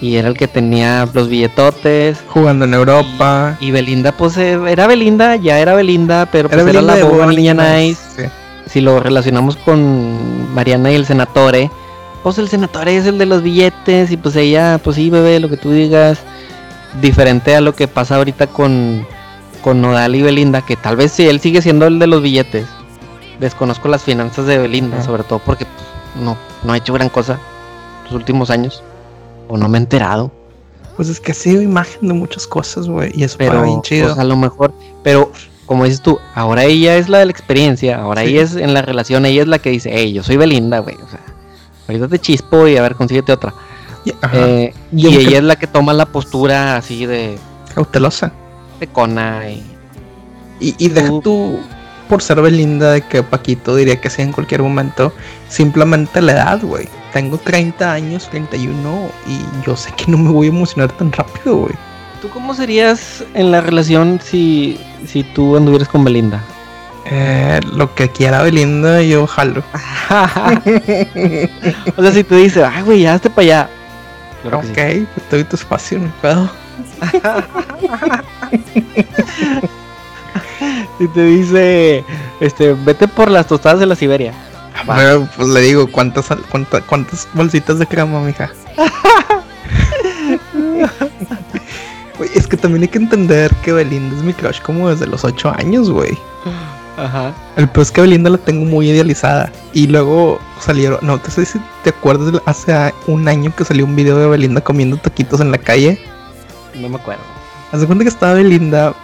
y 0.00 0.16
era 0.16 0.28
el 0.28 0.36
que 0.36 0.48
tenía 0.48 1.08
los 1.12 1.28
billetotes. 1.28 2.18
Jugando 2.28 2.66
en 2.66 2.74
Europa. 2.74 3.56
Y 3.60 3.70
Belinda, 3.70 4.12
pues 4.12 4.36
eh, 4.36 4.58
era 4.68 4.86
Belinda, 4.86 5.36
ya 5.36 5.58
era 5.58 5.74
Belinda, 5.74 6.26
pero 6.26 6.48
pues 6.48 6.60
era, 6.60 6.72
Belinda 6.72 6.96
la 6.96 7.04
boba 7.04 7.26
niña 7.26 7.54
Niña 7.54 7.76
nice. 7.78 8.02
Sí. 8.16 8.22
Si 8.66 8.80
lo 8.80 9.00
relacionamos 9.00 9.56
con 9.56 10.52
Mariana 10.52 10.90
y 10.90 10.96
el 10.96 11.06
senatore, 11.06 11.70
pues 12.22 12.38
el 12.38 12.48
senatore 12.48 12.96
es 12.96 13.06
el 13.06 13.16
de 13.16 13.26
los 13.26 13.42
billetes 13.42 14.10
y 14.10 14.16
pues 14.16 14.36
ella, 14.36 14.78
pues 14.82 14.96
sí, 14.96 15.08
bebé, 15.08 15.40
lo 15.40 15.48
que 15.48 15.56
tú 15.56 15.70
digas. 15.70 16.18
Diferente 17.00 17.54
a 17.54 17.60
lo 17.60 17.74
que 17.74 17.88
pasa 17.88 18.16
ahorita 18.16 18.46
con, 18.48 19.06
con 19.62 19.80
Nodal 19.80 20.14
y 20.14 20.22
Belinda, 20.22 20.62
que 20.62 20.76
tal 20.76 20.96
vez 20.96 21.12
sí, 21.12 21.26
él 21.28 21.40
sigue 21.40 21.62
siendo 21.62 21.86
el 21.86 21.98
de 21.98 22.06
los 22.06 22.22
billetes. 22.22 22.66
Desconozco 23.40 23.88
las 23.88 24.02
finanzas 24.02 24.46
de 24.46 24.58
Belinda, 24.58 25.02
sobre 25.02 25.22
todo 25.22 25.38
porque 25.40 25.66
pues, 25.66 26.24
no, 26.24 26.36
no 26.64 26.72
ha 26.72 26.76
hecho 26.76 26.92
gran 26.94 27.08
cosa 27.08 27.38
los 28.04 28.12
últimos 28.12 28.50
años. 28.50 28.82
O 29.48 29.56
no 29.56 29.68
me 29.68 29.78
he 29.78 29.80
enterado. 29.80 30.32
Pues 30.96 31.08
es 31.08 31.20
que 31.20 31.32
ha 31.32 31.34
sido 31.34 31.60
imagen 31.62 32.08
de 32.08 32.14
muchas 32.14 32.46
cosas, 32.46 32.88
güey. 32.88 33.12
Y 33.14 33.22
eso 33.24 33.36
Pero 33.38 33.62
bien 33.62 33.82
chido. 33.82 34.06
pues, 34.08 34.18
a 34.18 34.24
lo 34.24 34.36
mejor, 34.36 34.72
pero 35.04 35.30
como 35.66 35.84
dices 35.84 36.00
tú, 36.00 36.18
ahora 36.34 36.64
ella 36.64 36.96
es 36.96 37.08
la 37.08 37.18
de 37.18 37.26
la 37.26 37.30
experiencia, 37.32 38.00
ahora 38.00 38.22
Sí. 38.22 38.28
ella 38.28 38.42
es 38.42 38.56
en 38.56 38.72
la 38.72 38.82
relación, 38.82 39.26
ella 39.26 39.42
es 39.42 39.48
la 39.48 39.58
que 39.58 39.70
dice, 39.70 39.90
hey, 39.92 40.12
yo 40.12 40.22
soy 40.22 40.36
Belinda, 40.36 40.78
güey, 40.78 40.94
o 40.96 41.08
sea, 41.08 41.20
ahorita 41.88 42.08
te 42.08 42.18
chispo 42.20 42.66
y 42.66 42.76
a 42.76 42.82
ver, 42.82 42.94
consíguete 42.94 43.32
otra. 43.32 43.52
Y- 44.04 44.12
Eh, 44.32 44.72
Y 44.92 45.06
ella 45.16 45.38
es 45.38 45.44
la 45.44 45.56
que 45.56 45.66
toma 45.66 45.92
la 45.92 46.06
postura 46.06 46.76
así 46.76 47.04
de, 47.06 47.38
cautelosa. 47.74 48.32
de 48.80 48.86
cona 48.86 49.50
y 49.50 49.62
Y, 50.60 50.74
y 50.78 50.88
deja 50.88 51.10
tú, 51.22 51.58
por 52.08 52.22
ser 52.22 52.40
Belinda, 52.40 52.92
de 52.92 53.02
que 53.02 53.22
Paquito 53.22 53.76
diría 53.76 54.00
que 54.00 54.10
sí 54.10 54.22
en 54.22 54.32
cualquier 54.32 54.62
momento, 54.62 55.12
simplemente 55.48 56.22
la 56.22 56.32
edad, 56.32 56.60
güey. 56.62 56.88
Tengo 57.12 57.38
30 57.38 57.92
años, 57.92 58.28
31, 58.30 59.10
y 59.26 59.40
yo 59.64 59.76
sé 59.76 59.92
que 59.96 60.10
no 60.10 60.18
me 60.18 60.30
voy 60.30 60.46
a 60.46 60.50
emocionar 60.50 60.92
tan 60.92 61.12
rápido, 61.12 61.56
güey. 61.56 61.74
¿Tú 62.20 62.28
cómo 62.30 62.54
serías 62.54 63.24
en 63.34 63.50
la 63.50 63.60
relación 63.60 64.20
si, 64.22 64.80
si 65.06 65.22
tú 65.22 65.56
anduvieras 65.56 65.88
con 65.88 66.04
Belinda? 66.04 66.42
Eh, 67.08 67.60
lo 67.72 67.94
que 67.94 68.08
quiera 68.08 68.42
Belinda, 68.42 69.02
yo 69.02 69.26
jalo. 69.26 69.62
o 71.96 72.02
sea, 72.02 72.12
si 72.12 72.24
tú 72.24 72.34
dices, 72.34 72.64
ay, 72.64 72.82
güey, 72.82 73.02
ya 73.02 73.14
hazte 73.14 73.30
para 73.30 73.42
allá. 73.42 73.68
Claro 74.42 74.58
ok, 74.58 74.64
sí. 74.64 75.06
doy 75.30 75.44
tu 75.44 75.56
espacio, 75.56 75.98
no 75.98 76.10
puedo. 76.20 76.50
Si 80.98 81.08
te 81.08 81.22
dice, 81.24 82.04
este, 82.40 82.72
vete 82.72 83.06
por 83.06 83.30
las 83.30 83.46
tostadas 83.46 83.78
de 83.80 83.86
la 83.86 83.94
Siberia. 83.96 84.32
Va. 84.88 84.96
Pero, 84.96 85.28
pues 85.36 85.48
le 85.48 85.60
digo, 85.60 85.86
¿cuántas, 85.90 86.26
cuánta- 86.50 86.80
cuántas 86.82 87.28
bolsitas 87.34 87.78
de 87.78 87.86
crema, 87.86 88.20
mija? 88.20 88.50
Güey, 92.18 92.30
es 92.34 92.46
que 92.46 92.56
también 92.56 92.82
hay 92.82 92.88
que 92.88 92.98
entender 92.98 93.54
que 93.62 93.72
Belinda 93.72 94.16
es 94.16 94.22
mi 94.22 94.32
crush 94.32 94.60
como 94.62 94.88
desde 94.88 95.06
los 95.06 95.22
8 95.24 95.52
años, 95.58 95.90
güey. 95.90 96.16
Ajá. 96.96 97.34
El 97.56 97.68
peor 97.68 97.82
es 97.82 97.90
que 97.92 98.00
Belinda 98.00 98.30
la 98.30 98.38
tengo 98.38 98.64
muy 98.64 98.88
idealizada. 98.88 99.52
Y 99.74 99.86
luego 99.86 100.40
salieron, 100.60 100.98
no 101.02 101.18
te 101.20 101.30
sé 101.30 101.44
si 101.44 101.60
te 101.84 101.90
acuerdas, 101.90 102.40
hace 102.46 102.94
un 103.06 103.28
año 103.28 103.54
que 103.54 103.64
salió 103.66 103.84
un 103.84 103.94
video 103.94 104.16
de 104.18 104.26
Belinda 104.28 104.62
comiendo 104.62 104.96
taquitos 104.96 105.40
en 105.42 105.50
la 105.50 105.58
calle. 105.58 106.00
No 106.74 106.88
me 106.88 106.96
acuerdo. 106.96 107.20
Haz 107.72 107.80
de 107.80 107.86
cuenta 107.86 108.04
que 108.04 108.08
estaba 108.10 108.32
Belinda, 108.32 108.94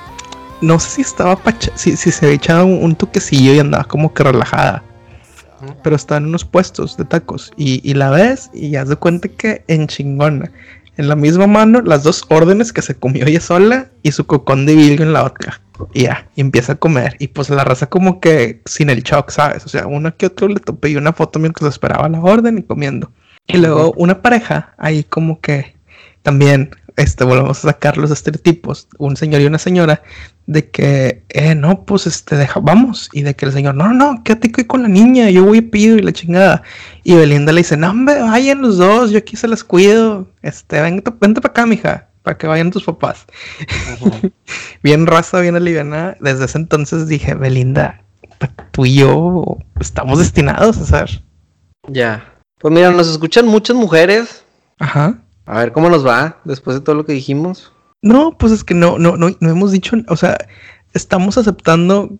no 0.63 0.79
sé 0.79 0.91
si 0.91 1.03
estaba 1.03 1.37
pacha, 1.37 1.71
si, 1.75 1.97
si 1.97 2.11
se 2.11 2.25
había 2.25 2.37
echado 2.37 2.65
un, 2.65 2.83
un 2.83 2.95
toquecillo 2.95 3.53
y 3.53 3.59
andaba 3.59 3.85
como 3.85 4.15
que 4.15 4.23
relajada. 4.23 4.83
Pero 5.85 5.95
estaba 5.95 6.19
en 6.19 6.27
unos 6.27 6.45
puestos 6.45 6.97
de 6.97 7.05
tacos. 7.05 7.53
Y, 7.57 7.89
y 7.89 7.95
la 7.95 8.11
ves 8.11 8.51
y 8.53 8.75
haz 8.77 8.89
de 8.89 8.97
cuenta 8.97 9.29
que 9.29 9.65
en 9.69 9.87
chingona. 9.87 10.51
En 10.97 11.09
la 11.09 11.17
misma 11.17 11.47
mano, 11.47 11.81
las 11.83 12.03
dos 12.03 12.25
órdenes 12.29 12.73
que 12.73 12.83
se 12.83 12.95
comió 12.95 13.27
ella 13.27 13.41
sola 13.41 13.91
y 14.03 14.13
su 14.13 14.27
cocón 14.27 14.67
de 14.67 14.75
vidrio 14.75 15.07
en 15.07 15.13
la 15.13 15.25
otra. 15.25 15.61
Y 15.95 16.03
ya, 16.03 16.29
y 16.35 16.41
empieza 16.41 16.75
a 16.75 16.77
comer. 16.77 17.17
Y 17.19 17.29
pues 17.29 17.49
la 17.49 17.65
raza 17.65 17.87
como 17.87 18.21
que 18.21 18.61
sin 18.67 18.91
el 18.91 19.03
shock, 19.03 19.31
¿sabes? 19.31 19.65
O 19.65 19.69
sea, 19.69 19.87
uno 19.87 20.15
que 20.17 20.27
otro 20.27 20.49
le 20.49 20.61
topé 20.61 20.97
una 20.97 21.13
foto 21.13 21.39
mientras 21.39 21.71
esperaba 21.71 22.09
la 22.09 22.21
orden 22.21 22.59
y 22.59 22.63
comiendo. 22.63 23.13
Y 23.47 23.59
luego 23.59 23.93
una 23.97 24.21
pareja 24.21 24.75
ahí 24.79 25.03
como 25.03 25.41
que 25.41 25.77
también, 26.23 26.71
este, 26.97 27.25
volvemos 27.25 27.65
a 27.65 27.73
sacar 27.73 27.97
los 27.97 28.11
estereotipos. 28.11 28.89
Un 28.99 29.17
señor 29.17 29.41
y 29.41 29.47
una 29.47 29.59
señora 29.59 30.03
de 30.47 30.71
que, 30.71 31.25
eh, 31.29 31.55
no, 31.55 31.85
pues 31.85 32.07
este, 32.07 32.37
deja, 32.37 32.61
vamos. 32.61 33.09
Y 33.13 33.23
de 33.23 33.35
que 33.35 33.47
el 33.47 33.53
señor, 33.53 33.75
no, 33.75 33.93
no, 33.93 34.23
quédate 34.25 34.49
aquí 34.49 34.65
con 34.65 34.83
la 34.83 34.89
niña, 34.89 35.31
yo 35.31 35.45
voy 35.45 35.59
a 35.59 35.71
pido 35.71 35.97
y 35.97 36.03
la 36.03 36.13
chingada. 36.13 36.63
Y 37.05 37.15
Belinda 37.15 37.53
le 37.53 37.61
dice, 37.61 37.77
no, 37.77 37.91
hombre, 37.91 38.21
vayan 38.21 38.63
los 38.63 38.79
dos, 38.79 39.11
yo 39.11 39.19
aquí 39.19 39.37
se 39.37 39.49
las 39.49 39.65
cuido. 39.65 40.29
Este, 40.43 40.81
vente, 40.81 41.13
vente 41.21 41.41
para 41.41 41.53
acá, 41.53 41.67
mija, 41.67 42.09
para 42.23 42.37
que 42.39 42.47
vayan 42.47 42.71
tus 42.71 42.85
papás. 42.85 43.27
bien 44.83 45.07
raza, 45.07 45.41
bien 45.41 45.57
aliviada. 45.57 46.17
Desde 46.21 46.45
ese 46.45 46.59
entonces 46.59 47.09
dije, 47.09 47.35
Belinda, 47.35 48.03
tú 48.73 48.85
y 48.85 48.97
yo 48.97 49.59
estamos 49.81 50.19
destinados 50.19 50.79
a 50.79 50.85
ser. 50.85 51.23
Ya. 51.89 52.35
Pues 52.59 52.73
mira, 52.73 52.91
nos 52.91 53.09
escuchan 53.09 53.47
muchas 53.47 53.77
mujeres. 53.77 54.45
Ajá. 54.79 55.19
A 55.47 55.59
ver 55.59 55.73
cómo 55.73 55.91
nos 55.91 56.07
va 56.07 56.39
después 56.45 56.77
de 56.77 56.83
todo 56.83 56.95
lo 56.95 57.05
que 57.05 57.13
dijimos. 57.13 57.72
No, 58.03 58.37
pues 58.37 58.53
es 58.53 58.65
que 58.65 58.75
no, 58.75 58.99
no, 58.99 59.17
no, 59.17 59.29
no 59.39 59.51
hemos 59.51 59.71
dicho, 59.71 59.97
o 60.09 60.17
sea, 60.17 60.37
estamos 60.93 61.39
aceptando 61.39 62.11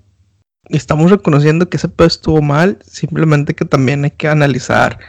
y 0.69 0.77
estamos 0.77 1.11
reconociendo 1.11 1.69
que 1.69 1.77
ese 1.77 1.89
pedo 1.89 2.07
estuvo 2.07 2.41
mal, 2.41 2.79
simplemente 2.87 3.55
que 3.55 3.65
también 3.65 4.05
hay 4.05 4.13
que 4.13 4.29
analizar, 4.29 5.01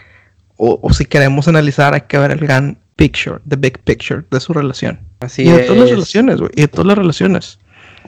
o, 0.57 0.91
si 0.93 1.05
queremos 1.05 1.47
analizar, 1.47 1.93
hay 1.93 2.01
que 2.01 2.17
ver 2.17 2.31
el 2.31 2.39
gran 2.39 2.77
picture, 2.95 3.39
the 3.47 3.55
big 3.55 3.79
picture 3.79 4.23
de 4.31 4.39
su 4.39 4.53
relación. 4.53 4.99
Así 5.19 5.43
y 5.43 5.49
de 5.49 5.59
todas 5.59 5.81
las 5.81 5.89
relaciones, 5.91 6.39
güey, 6.39 6.51
y 6.55 6.61
de 6.61 6.67
todas 6.67 6.87
las 6.87 6.97
relaciones. 6.97 7.59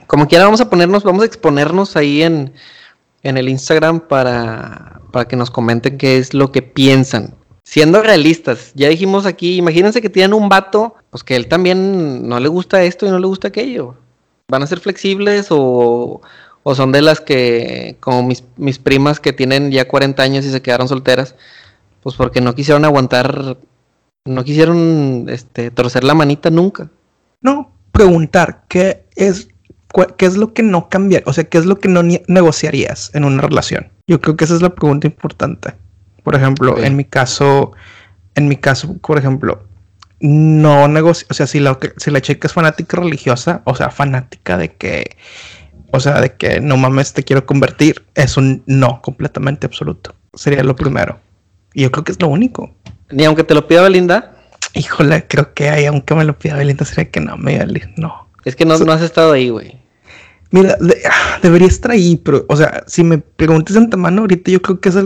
Como 0.06 0.26
quiera, 0.26 0.44
vamos 0.44 0.60
a 0.60 0.68
ponernos, 0.68 1.04
vamos 1.04 1.22
a 1.22 1.26
exponernos 1.26 1.96
ahí 1.96 2.22
en, 2.22 2.52
en 3.22 3.36
el 3.36 3.48
Instagram 3.48 4.00
para, 4.00 5.00
para 5.12 5.28
que 5.28 5.36
nos 5.36 5.50
comenten 5.50 5.98
qué 5.98 6.18
es 6.18 6.34
lo 6.34 6.50
que 6.50 6.62
piensan 6.62 7.34
siendo 7.66 8.00
realistas, 8.00 8.70
ya 8.74 8.88
dijimos 8.88 9.26
aquí, 9.26 9.56
imagínense 9.56 10.00
que 10.00 10.08
tienen 10.08 10.34
un 10.34 10.48
vato, 10.48 10.94
pues 11.10 11.24
que 11.24 11.34
él 11.34 11.48
también 11.48 12.28
no 12.28 12.38
le 12.38 12.48
gusta 12.48 12.84
esto 12.84 13.06
y 13.06 13.10
no 13.10 13.18
le 13.18 13.26
gusta 13.26 13.48
aquello. 13.48 13.96
¿Van 14.48 14.62
a 14.62 14.68
ser 14.68 14.78
flexibles 14.78 15.48
o, 15.50 16.20
o 16.62 16.74
son 16.76 16.92
de 16.92 17.02
las 17.02 17.20
que, 17.20 17.96
como 17.98 18.22
mis, 18.22 18.44
mis 18.56 18.78
primas 18.78 19.18
que 19.18 19.32
tienen 19.32 19.72
ya 19.72 19.88
40 19.88 20.22
años 20.22 20.44
y 20.44 20.52
se 20.52 20.62
quedaron 20.62 20.86
solteras, 20.86 21.34
pues 22.04 22.14
porque 22.14 22.40
no 22.40 22.54
quisieron 22.54 22.84
aguantar, 22.84 23.58
no 24.24 24.44
quisieron 24.44 25.26
este, 25.28 25.72
torcer 25.72 26.04
la 26.04 26.14
manita 26.14 26.50
nunca? 26.50 26.88
No, 27.42 27.72
preguntar, 27.90 28.62
¿qué 28.68 29.06
es, 29.16 29.48
qué 30.16 30.26
es 30.26 30.36
lo 30.36 30.54
que 30.54 30.62
no 30.62 30.88
cambiar? 30.88 31.24
O 31.26 31.32
sea, 31.32 31.42
¿qué 31.42 31.58
es 31.58 31.66
lo 31.66 31.80
que 31.80 31.88
no 31.88 32.04
negociarías 32.28 33.10
en 33.12 33.24
una 33.24 33.42
relación? 33.42 33.90
Yo 34.06 34.20
creo 34.20 34.36
que 34.36 34.44
esa 34.44 34.54
es 34.54 34.62
la 34.62 34.72
pregunta 34.72 35.08
importante. 35.08 35.74
Por 36.26 36.34
ejemplo, 36.34 36.76
en 36.82 36.96
mi 36.96 37.04
caso, 37.04 37.70
en 38.34 38.48
mi 38.48 38.56
caso, 38.56 38.98
por 38.98 39.16
ejemplo, 39.16 39.62
no 40.18 40.88
negocio, 40.88 41.24
o 41.30 41.34
sea, 41.34 41.46
si 41.46 41.60
la, 41.60 41.78
si 41.98 42.10
la 42.10 42.20
chica 42.20 42.48
es 42.48 42.52
fanática 42.52 42.96
religiosa, 42.96 43.62
o 43.62 43.76
sea, 43.76 43.90
fanática 43.90 44.58
de 44.58 44.74
que, 44.74 45.16
o 45.92 46.00
sea, 46.00 46.20
de 46.20 46.34
que 46.34 46.60
no 46.60 46.76
mames, 46.78 47.12
te 47.12 47.22
quiero 47.22 47.46
convertir, 47.46 48.04
es 48.16 48.36
un 48.36 48.64
no 48.66 49.02
completamente 49.02 49.68
absoluto. 49.68 50.16
Sería 50.34 50.64
lo 50.64 50.74
primero. 50.74 51.20
Y 51.74 51.82
yo 51.82 51.92
creo 51.92 52.02
que 52.02 52.10
es 52.10 52.20
lo 52.20 52.26
único. 52.26 52.74
Ni 53.12 53.24
aunque 53.24 53.44
te 53.44 53.54
lo 53.54 53.68
pida 53.68 53.82
Belinda. 53.82 54.34
Híjole, 54.74 55.28
creo 55.28 55.54
que 55.54 55.70
hay, 55.70 55.86
aunque 55.86 56.16
me 56.16 56.24
lo 56.24 56.36
pida 56.36 56.56
Belinda, 56.56 56.84
sería 56.84 57.08
que 57.08 57.20
no, 57.20 57.36
me 57.36 57.64
no. 57.96 58.26
Es 58.44 58.56
que 58.56 58.64
no, 58.64 58.76
no 58.78 58.90
has 58.90 59.02
estado 59.02 59.30
ahí, 59.30 59.50
güey. 59.50 59.75
Mira, 60.56 60.78
ah, 61.10 61.38
debería 61.42 61.68
estar 61.68 61.90
ahí, 61.90 62.16
pero, 62.16 62.46
o 62.48 62.56
sea, 62.56 62.82
si 62.86 63.04
me 63.04 63.18
preguntas 63.18 63.74
de 63.74 63.80
antemano, 63.80 64.22
ahorita 64.22 64.50
yo 64.50 64.62
creo 64.62 64.80
que 64.80 64.88
es, 64.88 64.96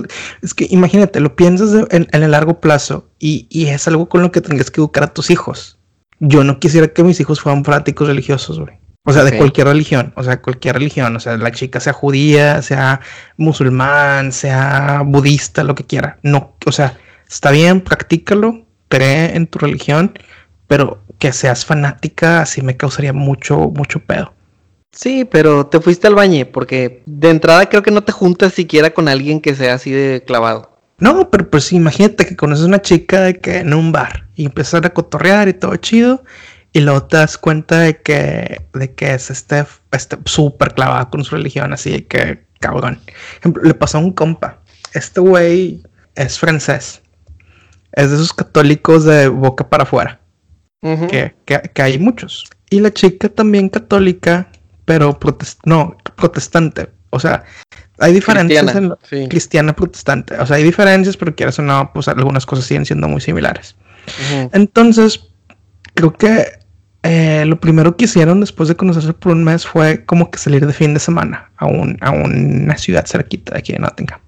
es 0.42 0.54
que 0.54 0.68
imagínate, 0.70 1.18
lo 1.18 1.34
piensas 1.34 1.88
en, 1.90 2.06
el 2.12 2.30
largo 2.30 2.60
plazo 2.60 3.08
y, 3.18 3.48
es 3.50 3.88
algo 3.88 4.08
con 4.08 4.22
lo 4.22 4.30
que 4.30 4.40
tendrías 4.40 4.70
que 4.70 4.80
educar 4.80 5.02
a 5.02 5.12
tus 5.12 5.28
hijos. 5.28 5.76
Yo 6.20 6.44
no 6.44 6.60
quisiera 6.60 6.86
que 6.86 7.02
mis 7.02 7.18
hijos 7.18 7.40
fueran 7.40 7.64
prácticos 7.64 8.06
religiosos, 8.06 8.60
güey. 8.60 8.78
O 9.04 9.12
sea, 9.12 9.24
de 9.24 9.38
cualquier 9.38 9.66
religión, 9.66 10.12
o 10.14 10.22
sea, 10.22 10.40
cualquier 10.40 10.74
religión, 10.74 11.16
o 11.16 11.20
sea, 11.20 11.36
la 11.36 11.50
chica 11.50 11.80
sea 11.80 11.94
judía, 11.94 12.62
sea 12.62 13.00
musulmán, 13.36 14.30
sea 14.30 15.02
budista, 15.04 15.64
lo 15.64 15.74
que 15.74 15.84
quiera. 15.84 16.18
No, 16.22 16.54
o 16.64 16.70
sea, 16.70 16.96
está 17.28 17.50
bien, 17.50 17.80
practícalo, 17.80 18.66
cree 18.88 19.34
en 19.34 19.48
tu 19.48 19.58
religión, 19.58 20.16
pero 20.68 21.02
que 21.18 21.32
seas 21.32 21.64
fanática, 21.64 22.42
así 22.42 22.62
me 22.62 22.76
causaría 22.76 23.12
mucho, 23.12 23.58
mucho 23.74 23.98
pedo. 23.98 24.32
Sí, 24.92 25.24
pero 25.24 25.66
te 25.66 25.80
fuiste 25.80 26.06
al 26.06 26.14
baño 26.14 26.46
porque 26.52 27.02
de 27.06 27.30
entrada 27.30 27.68
creo 27.68 27.82
que 27.82 27.92
no 27.92 28.02
te 28.02 28.12
juntas 28.12 28.54
siquiera 28.54 28.90
con 28.90 29.08
alguien 29.08 29.40
que 29.40 29.54
sea 29.54 29.74
así 29.74 29.90
de 29.90 30.24
clavado. 30.26 30.70
No, 30.98 31.30
pero 31.30 31.48
pues 31.48 31.72
imagínate 31.72 32.26
que 32.26 32.36
conoces 32.36 32.66
una 32.66 32.82
chica 32.82 33.22
de 33.22 33.38
que 33.38 33.58
en 33.58 33.72
un 33.72 33.92
bar 33.92 34.26
y 34.34 34.46
empiezas 34.46 34.84
a 34.84 34.90
cotorrear 34.90 35.48
y 35.48 35.54
todo 35.54 35.76
chido 35.76 36.24
y 36.72 36.80
luego 36.80 37.04
te 37.04 37.16
das 37.16 37.38
cuenta 37.38 37.78
de 37.80 37.98
que, 38.02 38.66
de 38.74 38.94
que 38.94 39.14
es 39.14 39.30
este, 39.30 39.64
este 39.92 40.18
súper 40.26 40.74
clavado 40.74 41.08
con 41.10 41.24
su 41.24 41.36
religión, 41.36 41.72
así 41.72 41.90
de 41.90 42.06
que 42.06 42.44
cabrón. 42.58 43.00
Ejemplo, 43.38 43.62
le 43.62 43.74
pasó 43.74 43.98
a 43.98 44.00
un 44.02 44.12
compa. 44.12 44.60
Este 44.92 45.20
güey 45.20 45.82
es 46.16 46.38
francés. 46.38 47.00
Es 47.92 48.10
de 48.10 48.16
esos 48.16 48.32
católicos 48.32 49.04
de 49.04 49.28
boca 49.28 49.68
para 49.68 49.84
afuera. 49.84 50.20
que, 50.82 51.34
que 51.46 51.82
hay 51.82 51.98
muchos. 51.98 52.44
Y 52.68 52.80
la 52.80 52.92
chica 52.92 53.28
también 53.28 53.68
católica 53.68 54.50
pero 54.90 55.16
no, 55.66 55.96
protestante. 56.16 56.88
O 57.10 57.20
sea, 57.20 57.44
hay 58.00 58.12
diferencias 58.12 58.74
en 58.74 59.28
cristiana 59.28 59.72
protestante. 59.72 60.34
O 60.34 60.44
sea, 60.44 60.56
hay 60.56 60.64
diferencias, 60.64 61.16
pero 61.16 61.32
quieras 61.32 61.60
o 61.60 61.62
no, 61.62 61.92
pues 61.94 62.08
algunas 62.08 62.44
cosas 62.44 62.64
siguen 62.64 62.84
siendo 62.84 63.06
muy 63.06 63.20
similares. 63.20 63.76
Entonces, 64.52 65.28
creo 65.94 66.12
que 66.12 66.44
eh, 67.04 67.44
lo 67.46 67.60
primero 67.60 67.96
que 67.96 68.06
hicieron 68.06 68.40
después 68.40 68.68
de 68.68 68.74
conocerse 68.74 69.12
por 69.12 69.30
un 69.30 69.44
mes 69.44 69.64
fue 69.64 70.04
como 70.06 70.28
que 70.28 70.38
salir 70.40 70.66
de 70.66 70.72
fin 70.72 70.92
de 70.92 70.98
semana 70.98 71.52
a, 71.58 71.66
un, 71.66 71.96
a 72.00 72.10
una 72.10 72.76
ciudad 72.76 73.06
cerquita 73.06 73.52
de 73.52 73.60
aquí 73.60 73.72
de 73.72 73.78
Nottingham. 73.78 74.18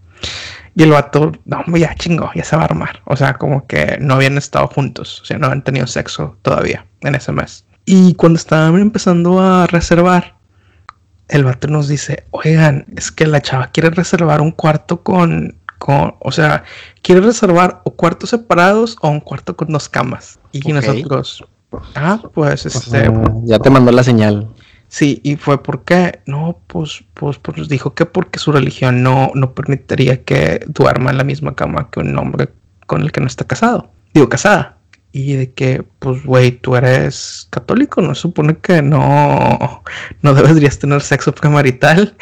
Y 0.76 0.84
el 0.84 0.90
vato, 0.90 1.32
no, 1.44 1.64
ya 1.76 1.92
chingo, 1.96 2.30
ya 2.36 2.44
se 2.44 2.54
va 2.54 2.62
a 2.62 2.66
armar. 2.66 3.02
O 3.06 3.16
sea, 3.16 3.34
como 3.34 3.66
que 3.66 3.98
no 4.00 4.14
habían 4.14 4.38
estado 4.38 4.68
juntos, 4.68 5.22
o 5.22 5.24
sea, 5.24 5.38
no 5.38 5.46
habían 5.46 5.64
tenido 5.64 5.88
sexo 5.88 6.36
todavía 6.42 6.86
en 7.00 7.16
ese 7.16 7.32
mes. 7.32 7.64
Y 7.84 8.14
cuando 8.14 8.36
estaban 8.36 8.80
empezando 8.80 9.40
a 9.40 9.66
reservar, 9.66 10.36
el 11.32 11.44
vato 11.44 11.66
nos 11.66 11.88
dice, 11.88 12.24
oigan, 12.30 12.84
es 12.94 13.10
que 13.10 13.26
la 13.26 13.40
chava 13.40 13.68
quiere 13.68 13.88
reservar 13.88 14.42
un 14.42 14.52
cuarto 14.52 15.02
con, 15.02 15.56
con, 15.78 16.14
o 16.20 16.30
sea, 16.30 16.64
quiere 17.00 17.22
reservar 17.22 17.80
o 17.84 17.92
cuartos 17.92 18.30
separados 18.30 18.98
o 19.00 19.08
un 19.08 19.20
cuarto 19.20 19.56
con 19.56 19.68
dos 19.68 19.88
camas. 19.88 20.38
Y 20.52 20.72
nosotros, 20.72 21.42
ah, 21.94 22.20
pues 22.34 22.66
este... 22.66 23.10
ya 23.44 23.58
te 23.58 23.70
mandó 23.70 23.92
la 23.92 24.04
señal. 24.04 24.46
Sí, 24.88 25.20
y 25.24 25.36
fue 25.36 25.62
porque, 25.62 26.20
no, 26.26 26.58
pues, 26.66 27.02
pues, 27.14 27.38
pues 27.38 27.66
dijo 27.66 27.94
que 27.94 28.04
porque 28.04 28.38
su 28.38 28.52
religión 28.52 29.02
no, 29.02 29.30
no 29.34 29.54
permitiría 29.54 30.22
que 30.24 30.62
duerma 30.66 31.12
en 31.12 31.16
la 31.16 31.24
misma 31.24 31.54
cama 31.54 31.88
que 31.90 32.00
un 32.00 32.18
hombre 32.18 32.50
con 32.86 33.00
el 33.00 33.10
que 33.10 33.22
no 33.22 33.26
está 33.26 33.46
casado. 33.46 33.90
Digo, 34.12 34.28
casada 34.28 34.76
y 35.12 35.34
de 35.34 35.52
que, 35.52 35.84
pues, 35.98 36.24
güey, 36.24 36.52
tú 36.52 36.74
eres 36.74 37.46
católico, 37.50 38.00
¿no? 38.00 38.14
Supone 38.14 38.56
que 38.56 38.80
no, 38.80 39.82
no 40.22 40.34
deberías 40.34 40.78
tener 40.78 41.02
sexo 41.02 41.34
premarital. 41.34 42.16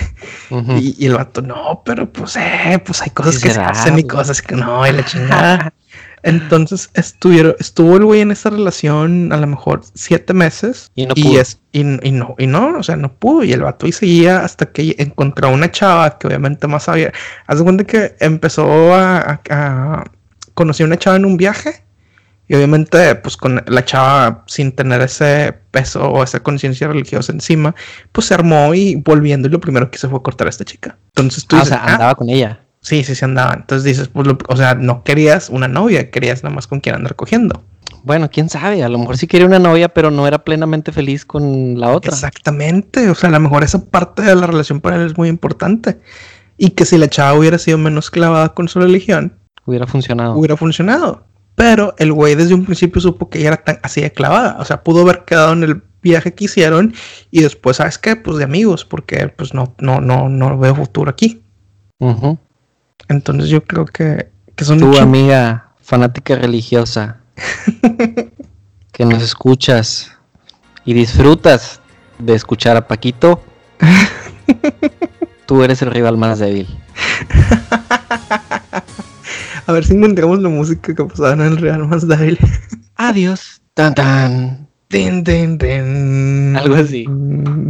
y, 0.50 1.06
el 1.06 1.14
vato, 1.14 1.40
no, 1.40 1.82
pero 1.84 2.12
pues, 2.12 2.36
eh, 2.36 2.82
pues 2.84 3.00
hay 3.02 3.10
cosas 3.10 3.38
que 3.38 3.50
se 3.50 3.60
hacen 3.60 3.98
y 3.98 4.02
cosas 4.02 4.42
que 4.42 4.56
no, 4.56 4.86
y 4.86 4.92
la 4.92 5.04
chingada. 5.04 5.72
Entonces 6.22 6.90
estuvieron, 6.92 7.54
estuvo 7.60 7.96
el 7.96 8.04
güey 8.04 8.20
en 8.20 8.30
esa 8.30 8.50
relación 8.50 9.32
a 9.32 9.38
lo 9.38 9.46
mejor 9.46 9.82
siete 9.94 10.34
meses. 10.34 10.90
Y 10.94 11.06
no 11.06 11.14
pudo. 11.14 11.40
Es, 11.40 11.60
y, 11.72 11.82
no, 11.82 12.34
y 12.36 12.46
no, 12.46 12.76
o 12.76 12.82
sea, 12.82 12.96
no 12.96 13.14
pudo. 13.14 13.44
Y 13.44 13.52
el 13.52 13.62
vato 13.62 13.86
y 13.86 13.92
seguía 13.92 14.44
hasta 14.44 14.66
que 14.66 14.96
encontró 14.98 15.48
una 15.48 15.70
chava 15.70 16.18
que 16.18 16.26
obviamente 16.26 16.66
más 16.66 16.82
sabía. 16.82 17.12
Haz 17.46 17.58
de 17.58 17.64
cuenta 17.64 17.84
que 17.84 18.16
empezó 18.20 18.94
a, 18.94 19.40
a 19.48 20.04
conocer 20.52 20.84
una 20.84 20.98
chava 20.98 21.16
en 21.16 21.24
un 21.24 21.38
viaje 21.38 21.84
y 22.50 22.54
obviamente, 22.56 23.14
pues 23.14 23.36
con 23.36 23.62
la 23.64 23.84
chava 23.84 24.42
sin 24.48 24.72
tener 24.72 25.00
ese 25.02 25.54
peso 25.70 26.10
o 26.10 26.24
esa 26.24 26.40
conciencia 26.40 26.88
religiosa 26.88 27.30
encima, 27.30 27.76
pues 28.10 28.26
se 28.26 28.34
armó 28.34 28.74
y 28.74 28.96
volviendo 28.96 29.46
y 29.46 29.52
lo 29.52 29.60
primero 29.60 29.88
que 29.88 29.98
hizo 29.98 30.10
fue 30.10 30.20
cortar 30.20 30.48
a 30.48 30.50
esta 30.50 30.64
chica. 30.64 30.98
Entonces 31.10 31.46
tú 31.46 31.54
ah, 31.54 31.62
o 31.62 31.64
sea, 31.64 31.78
andaba 31.84 32.10
ah, 32.10 32.14
con 32.16 32.28
ella. 32.28 32.58
Sí, 32.80 33.04
sí, 33.04 33.14
sí 33.14 33.24
andaba. 33.24 33.54
Entonces 33.54 33.84
dices, 33.84 34.08
pues, 34.08 34.26
o 34.48 34.56
sea, 34.56 34.74
no 34.74 35.04
querías 35.04 35.48
una 35.48 35.68
novia, 35.68 36.10
querías 36.10 36.42
nada 36.42 36.52
más 36.52 36.66
con 36.66 36.80
quien 36.80 36.96
andar 36.96 37.14
cogiendo. 37.14 37.62
Bueno, 38.02 38.28
quién 38.32 38.48
sabe, 38.48 38.82
a 38.82 38.88
lo 38.88 38.98
mejor 38.98 39.16
sí 39.16 39.28
quería 39.28 39.46
una 39.46 39.60
novia, 39.60 39.90
pero 39.90 40.10
no 40.10 40.26
era 40.26 40.42
plenamente 40.42 40.90
feliz 40.90 41.24
con 41.24 41.78
la 41.78 41.90
otra. 41.90 42.12
Exactamente, 42.12 43.08
o 43.10 43.14
sea, 43.14 43.28
a 43.28 43.32
lo 43.32 43.38
mejor 43.38 43.62
esa 43.62 43.84
parte 43.84 44.22
de 44.22 44.34
la 44.34 44.48
relación 44.48 44.80
para 44.80 44.96
él 44.96 45.06
es 45.06 45.16
muy 45.16 45.28
importante. 45.28 46.00
Y 46.56 46.70
que 46.70 46.84
si 46.84 46.98
la 46.98 47.06
chava 47.06 47.38
hubiera 47.38 47.58
sido 47.58 47.78
menos 47.78 48.10
clavada 48.10 48.54
con 48.54 48.66
su 48.66 48.80
religión, 48.80 49.38
hubiera 49.66 49.86
funcionado. 49.86 50.34
Hubiera 50.34 50.56
funcionado. 50.56 51.29
Pero 51.60 51.94
el 51.98 52.10
güey 52.10 52.36
desde 52.36 52.54
un 52.54 52.64
principio 52.64 53.02
supo 53.02 53.28
que 53.28 53.38
ella 53.38 53.48
era 53.48 53.56
tan 53.58 53.80
así 53.82 54.00
de 54.00 54.10
clavada. 54.10 54.56
O 54.60 54.64
sea, 54.64 54.82
pudo 54.82 55.02
haber 55.02 55.26
quedado 55.26 55.52
en 55.52 55.62
el 55.62 55.82
viaje 56.00 56.32
que 56.32 56.46
hicieron 56.46 56.94
y 57.30 57.42
después, 57.42 57.76
¿sabes 57.76 57.98
qué? 57.98 58.16
Pues 58.16 58.38
de 58.38 58.44
amigos, 58.44 58.86
porque 58.86 59.28
pues 59.28 59.52
no, 59.52 59.74
no, 59.78 60.00
no, 60.00 60.30
no 60.30 60.58
veo 60.58 60.74
futuro 60.74 61.10
aquí. 61.10 61.42
Entonces 63.08 63.50
yo 63.50 63.62
creo 63.62 63.84
que, 63.84 64.30
que 64.56 64.64
son... 64.64 64.78
Tu 64.78 64.96
amiga 64.96 65.72
fanática 65.82 66.34
religiosa 66.34 67.20
que 68.92 69.04
nos 69.04 69.22
escuchas 69.22 70.12
y 70.86 70.94
disfrutas 70.94 71.82
de 72.18 72.36
escuchar 72.36 72.78
a 72.78 72.88
Paquito, 72.88 73.42
tú 75.46 75.62
eres 75.62 75.82
el 75.82 75.90
rival 75.90 76.16
más 76.16 76.38
débil. 76.38 76.68
A 79.70 79.72
ver 79.72 79.84
si 79.84 79.94
encontramos 79.94 80.40
la 80.42 80.48
música 80.48 80.92
que 80.94 81.04
pasaba 81.04 81.32
en 81.34 81.42
el 81.42 81.56
rival 81.56 81.86
más 81.86 82.06
débil. 82.08 82.36
Adiós. 82.96 83.62
Tan 83.74 83.94
tan. 83.94 84.68
Algo 86.56 86.74
así. 86.74 87.06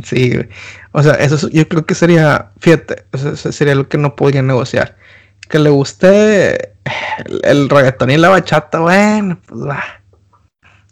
Sí, 0.02 0.32
güey. 0.34 0.48
O 0.92 1.02
sea, 1.02 1.12
eso 1.14 1.34
es- 1.34 1.50
yo 1.50 1.68
creo 1.68 1.84
que 1.84 1.94
sería, 1.94 2.52
fíjate, 2.58 3.04
o 3.12 3.18
sea, 3.18 3.32
eso 3.32 3.52
sería 3.52 3.74
lo 3.74 3.86
que 3.86 3.98
no 3.98 4.16
podría 4.16 4.40
negociar. 4.40 4.96
Que 5.50 5.58
le 5.58 5.68
guste 5.68 6.72
el, 7.26 7.40
el 7.42 7.68
reggaetón 7.68 8.10
y 8.10 8.16
la 8.16 8.30
bachata, 8.30 8.80
bueno, 8.80 9.38
pues 9.46 9.60
va. 9.68 9.82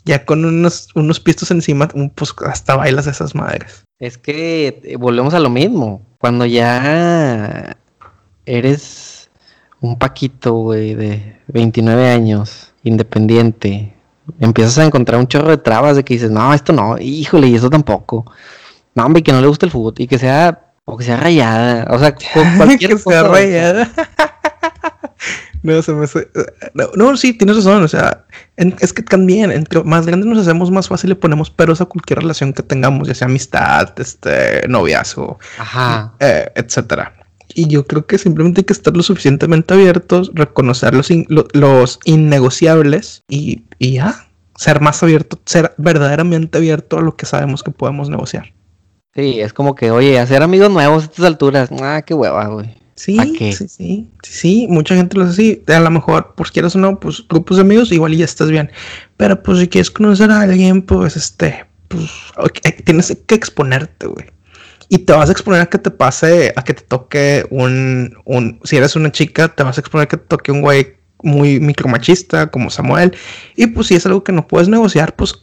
Ya 0.05 0.27
con 0.27 0.45
unos, 0.45 0.89
unos 0.95 1.21
pistos 1.21 1.51
encima, 1.51 1.89
pues 2.15 2.35
hasta 2.47 2.77
bailas 2.77 3.07
esas 3.07 3.35
madres. 3.35 3.85
Es 3.99 4.19
que 4.19 4.83
eh, 4.85 4.97
volvemos 4.97 5.33
a 5.33 5.39
lo 5.41 5.49
mismo. 5.49 6.07
Cuando 6.19 6.45
ya 6.45 7.77
eres 8.45 9.18
un 9.81 9.99
Paquito, 9.99 10.53
güey, 10.55 10.95
de 10.95 11.39
29 11.49 12.09
años, 12.11 12.73
independiente, 12.83 13.95
empiezas 14.41 14.79
a 14.79 14.85
encontrar 14.85 15.21
un 15.21 15.27
chorro 15.29 15.49
de 15.51 15.59
trabas 15.59 15.97
de 15.97 16.05
que 16.05 16.15
dices, 16.15 16.31
no, 16.31 16.53
esto 16.55 16.73
no, 16.73 16.97
híjole, 16.99 17.47
y 17.49 17.55
eso 17.55 17.71
tampoco. 17.71 18.31
No, 18.95 19.07
hombre, 19.07 19.23
que 19.23 19.33
no 19.33 19.41
le 19.41 19.47
gusta 19.47 19.67
el 19.67 19.73
fútbol, 19.73 19.95
y 19.99 20.07
que 20.07 20.19
sea, 20.19 20.61
o 20.85 20.97
que 20.97 21.05
sea 21.05 21.17
rayada, 21.17 21.87
o 21.91 21.99
sea, 21.99 22.15
cu- 22.15 22.57
cualquier 22.57 22.91
que 22.93 22.99
sea 22.99 23.05
cosa, 23.05 23.21
sea, 23.21 23.29
rayada. 23.29 23.91
No, 25.61 25.83
se 25.83 25.93
me 25.93 26.05
hace- 26.05 26.29
no, 26.73 26.85
no, 26.95 27.17
sí, 27.17 27.33
tienes 27.33 27.57
razón. 27.57 27.83
O 27.83 27.89
sea, 27.89 28.25
en- 28.57 28.77
es 28.79 28.93
que 28.93 29.03
también, 29.03 29.51
entre 29.51 29.83
más 29.83 30.07
grandes 30.07 30.27
nos 30.29 30.39
hacemos, 30.39 30.71
más 30.71 30.87
fácil 30.87 31.11
le 31.11 31.17
ponemos 31.17 31.51
peros 31.51 31.81
a 31.81 31.85
cualquier 31.87 32.21
relación 32.21 32.53
que 32.53 32.63
tengamos, 32.63 33.09
ya 33.09 33.15
sea 33.15 33.27
amistad, 33.27 33.93
este, 33.99 34.67
noviazgo, 34.69 35.39
Ajá. 35.59 36.15
eh, 36.21 36.51
etcétera. 36.55 37.13
Y 37.55 37.67
yo 37.69 37.85
creo 37.87 38.07
que 38.07 38.19
simplemente 38.19 38.61
hay 38.61 38.65
que 38.65 38.73
estar 38.73 38.97
lo 38.97 39.03
suficientemente 39.03 39.73
abiertos, 39.75 40.31
reconocer 40.35 40.95
los, 40.95 41.11
in- 41.11 41.27
lo- 41.29 41.49
los 41.55 41.99
innegociables 42.05 43.23
y, 43.29 43.63
y 43.79 43.95
ya, 43.95 44.27
ser 44.57 44.81
más 44.81 45.03
abierto, 45.03 45.41
ser 45.47 45.73
verdaderamente 45.79 46.59
abierto 46.59 46.99
a 46.99 47.03
lo 47.03 47.17
que 47.17 47.27
sabemos 47.27 47.63
que 47.63 47.71
podemos 47.71 48.09
negociar. 48.11 48.53
Sí, 49.15 49.41
es 49.41 49.53
como 49.53 49.75
que, 49.75 49.91
oye, 49.91 50.19
hacer 50.19 50.43
amigos 50.43 50.71
nuevos 50.71 51.03
a 51.03 51.07
estas 51.07 51.25
alturas, 51.25 51.71
ah, 51.81 52.03
qué 52.07 52.15
hueva, 52.15 52.47
güey. 52.49 52.75
Sí, 52.95 53.17
sí, 53.53 53.69
sí, 53.69 54.11
sí, 54.23 54.33
sí, 54.33 54.67
mucha 54.69 54.97
gente 54.97 55.17
lo 55.17 55.23
hace 55.23 55.31
así. 55.33 55.63
A 55.73 55.79
lo 55.81 55.91
mejor, 55.91 56.35
pues 56.37 56.51
quieras 56.51 56.75
o 56.75 56.79
no, 56.81 56.99
pues 56.99 57.25
grupos 57.29 57.57
de 57.57 57.61
amigos, 57.63 57.93
igual 57.93 58.17
ya 58.17 58.25
estás 58.25 58.51
bien. 58.51 58.71
Pero 59.17 59.41
pues 59.43 59.61
si 59.61 59.69
quieres 59.69 59.91
conocer 59.91 60.31
a 60.33 60.41
alguien, 60.41 60.83
pues 60.83 61.17
este, 61.17 61.65
pues 61.87 62.11
tienes 62.85 63.17
que 63.27 63.35
exponerte, 63.37 64.09
güey. 64.09 64.27
Y 64.89 64.99
te 64.99 65.13
vas 65.13 65.29
a 65.29 65.33
exponer 65.33 65.61
a 65.61 65.67
que 65.67 65.79
te 65.79 65.91
pase, 65.91 66.53
a 66.57 66.63
que 66.63 66.75
te 66.75 66.83
toque 66.83 67.47
un, 67.51 68.17
un, 68.25 68.61
si 68.65 68.77
eres 68.77 68.97
una 68.97 69.13
chica, 69.13 69.49
te 69.49 69.63
vas 69.63 69.77
a 69.77 69.81
exponer 69.81 70.07
a 70.07 70.09
que 70.09 70.17
te 70.17 70.27
toque 70.27 70.51
un 70.51 70.63
güey 70.63 70.97
muy 71.23 71.61
micromachista 71.61 72.51
como 72.51 72.71
Samuel. 72.71 73.15
Y 73.57 73.67
pues 73.67 73.89
si 73.89 73.97
es 73.97 74.07
algo 74.07 74.25
que 74.25 74.33
no 74.33 74.47
puedes 74.47 74.69
negociar, 74.69 75.15
pues 75.17 75.35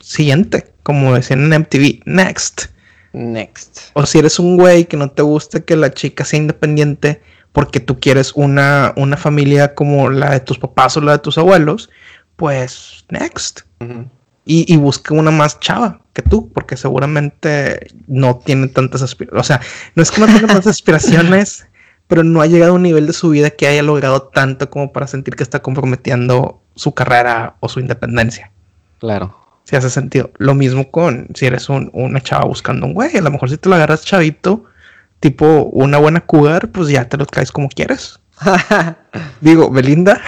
siguiente, 0.00 0.72
como 0.82 1.14
decían 1.14 1.52
en 1.52 1.60
MTV, 1.60 2.00
next. 2.06 2.66
Next. 3.12 3.90
O 3.94 4.06
si 4.06 4.18
eres 4.18 4.38
un 4.38 4.56
güey 4.56 4.84
que 4.84 4.96
no 4.96 5.10
te 5.10 5.22
gusta 5.22 5.60
que 5.60 5.76
la 5.76 5.92
chica 5.92 6.24
sea 6.24 6.38
independiente 6.38 7.20
porque 7.52 7.80
tú 7.80 7.98
quieres 7.98 8.32
una, 8.34 8.92
una 8.96 9.16
familia 9.16 9.74
como 9.74 10.10
la 10.10 10.30
de 10.30 10.40
tus 10.40 10.58
papás 10.58 10.96
o 10.96 11.00
la 11.00 11.12
de 11.12 11.18
tus 11.18 11.38
abuelos, 11.38 11.90
pues 12.36 13.04
next. 13.08 13.62
Ujú. 13.80 14.08
Y, 14.50 14.64
y 14.72 14.78
busca 14.78 15.12
una 15.14 15.30
más 15.30 15.60
chava 15.60 16.00
que 16.14 16.22
tú, 16.22 16.50
porque 16.52 16.76
seguramente 16.78 17.88
no 18.06 18.38
tiene 18.38 18.68
tantas 18.68 19.02
aspiraciones. 19.02 19.40
O 19.42 19.44
sea, 19.46 19.60
no 19.94 20.02
es 20.02 20.10
que 20.10 20.20
no 20.22 20.26
tenga 20.26 20.46
tantas 20.46 20.66
aspiraciones, 20.78 21.66
pero 22.06 22.24
no 22.24 22.40
ha 22.40 22.46
llegado 22.46 22.72
a 22.72 22.74
un 22.76 22.82
nivel 22.82 23.06
de 23.06 23.12
su 23.12 23.28
vida 23.28 23.50
que 23.50 23.66
haya 23.68 23.82
logrado 23.82 24.22
tanto 24.22 24.70
como 24.70 24.90
para 24.90 25.06
sentir 25.06 25.36
que 25.36 25.42
está 25.42 25.60
comprometiendo 25.60 26.62
su 26.74 26.94
carrera 26.94 27.56
o 27.60 27.68
su 27.68 27.78
independencia. 27.80 28.50
Claro. 29.00 29.36
Si 29.64 29.76
hace 29.76 29.90
sentido. 29.90 30.30
Lo 30.38 30.54
mismo 30.54 30.90
con 30.90 31.28
si 31.34 31.44
eres 31.44 31.68
un- 31.68 31.90
una 31.92 32.22
chava 32.22 32.46
buscando 32.46 32.86
un 32.86 32.94
güey. 32.94 33.14
A 33.18 33.20
lo 33.20 33.30
mejor 33.30 33.50
si 33.50 33.58
te 33.58 33.68
lo 33.68 33.74
agarras 33.74 34.02
chavito, 34.02 34.64
tipo 35.20 35.64
una 35.64 35.98
buena 35.98 36.22
cougar, 36.22 36.70
pues 36.70 36.88
ya 36.88 37.06
te 37.06 37.18
lo 37.18 37.26
traes 37.26 37.52
como 37.52 37.68
quieres. 37.68 38.18
Digo, 39.42 39.68
Belinda, 39.70 40.18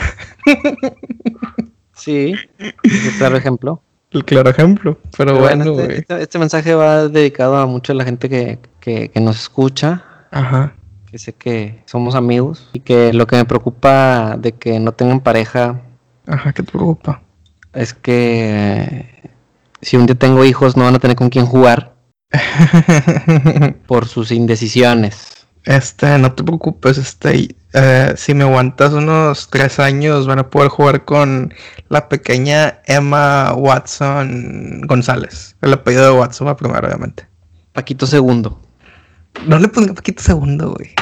sí, 1.94 2.34
es 2.58 3.06
un 3.12 3.18
claro 3.18 3.36
ejemplo. 3.36 3.82
El 4.12 4.24
claro 4.24 4.50
ejemplo. 4.50 4.98
Pero, 5.16 5.32
Pero 5.34 5.38
bueno, 5.38 5.80
este, 5.80 5.96
este- 5.98 6.22
este 6.22 6.38
mensaje 6.38 6.74
va 6.74 7.08
dedicado 7.08 7.56
a 7.56 7.66
mucha 7.66 7.92
de 7.92 7.98
la 7.98 8.04
gente 8.04 8.28
que, 8.28 8.58
que- 8.80 9.08
que 9.10 9.20
nos 9.20 9.38
escucha, 9.40 10.04
Ajá. 10.30 10.74
que 11.06 11.18
sé 11.18 11.32
que 11.32 11.82
somos 11.86 12.14
amigos 12.14 12.68
y 12.72 12.80
que 12.80 13.12
lo 13.12 13.26
que 13.26 13.36
me 13.36 13.44
preocupa 13.44 14.36
de 14.38 14.52
que 14.52 14.78
no 14.80 14.92
tengan 14.92 15.20
pareja 15.20 15.80
Ajá, 16.26 16.52
¿qué 16.52 16.62
te 16.62 16.70
preocupa? 16.72 17.20
es 17.72 17.94
que 17.94 19.06
si 19.80 19.96
un 19.96 20.06
día 20.06 20.14
tengo 20.16 20.44
hijos 20.44 20.76
no 20.76 20.84
van 20.84 20.94
a 20.94 20.98
tener 20.98 21.16
con 21.16 21.30
quién 21.30 21.46
jugar 21.46 21.94
por 23.86 24.06
sus 24.06 24.30
indecisiones. 24.30 25.39
Este, 25.64 26.18
no 26.18 26.32
te 26.32 26.42
preocupes, 26.42 26.96
este, 26.96 27.54
eh, 27.74 28.14
si 28.16 28.34
me 28.34 28.44
aguantas 28.44 28.92
unos 28.92 29.48
tres 29.50 29.78
años, 29.78 30.26
van 30.26 30.38
a 30.38 30.48
poder 30.50 30.68
jugar 30.68 31.04
con 31.04 31.52
la 31.88 32.08
pequeña 32.08 32.80
Emma 32.86 33.52
Watson 33.54 34.82
González. 34.86 35.56
El 35.60 35.74
apellido 35.74 36.04
de 36.06 36.18
Watson 36.18 36.46
va 36.46 36.56
primero, 36.56 36.86
obviamente. 36.86 37.28
Paquito 37.72 38.06
segundo. 38.06 38.60
No 39.46 39.58
le 39.58 39.68
ponga 39.68 39.92
poquito 39.92 40.22
segundo, 40.22 40.72
güey. 40.72 40.94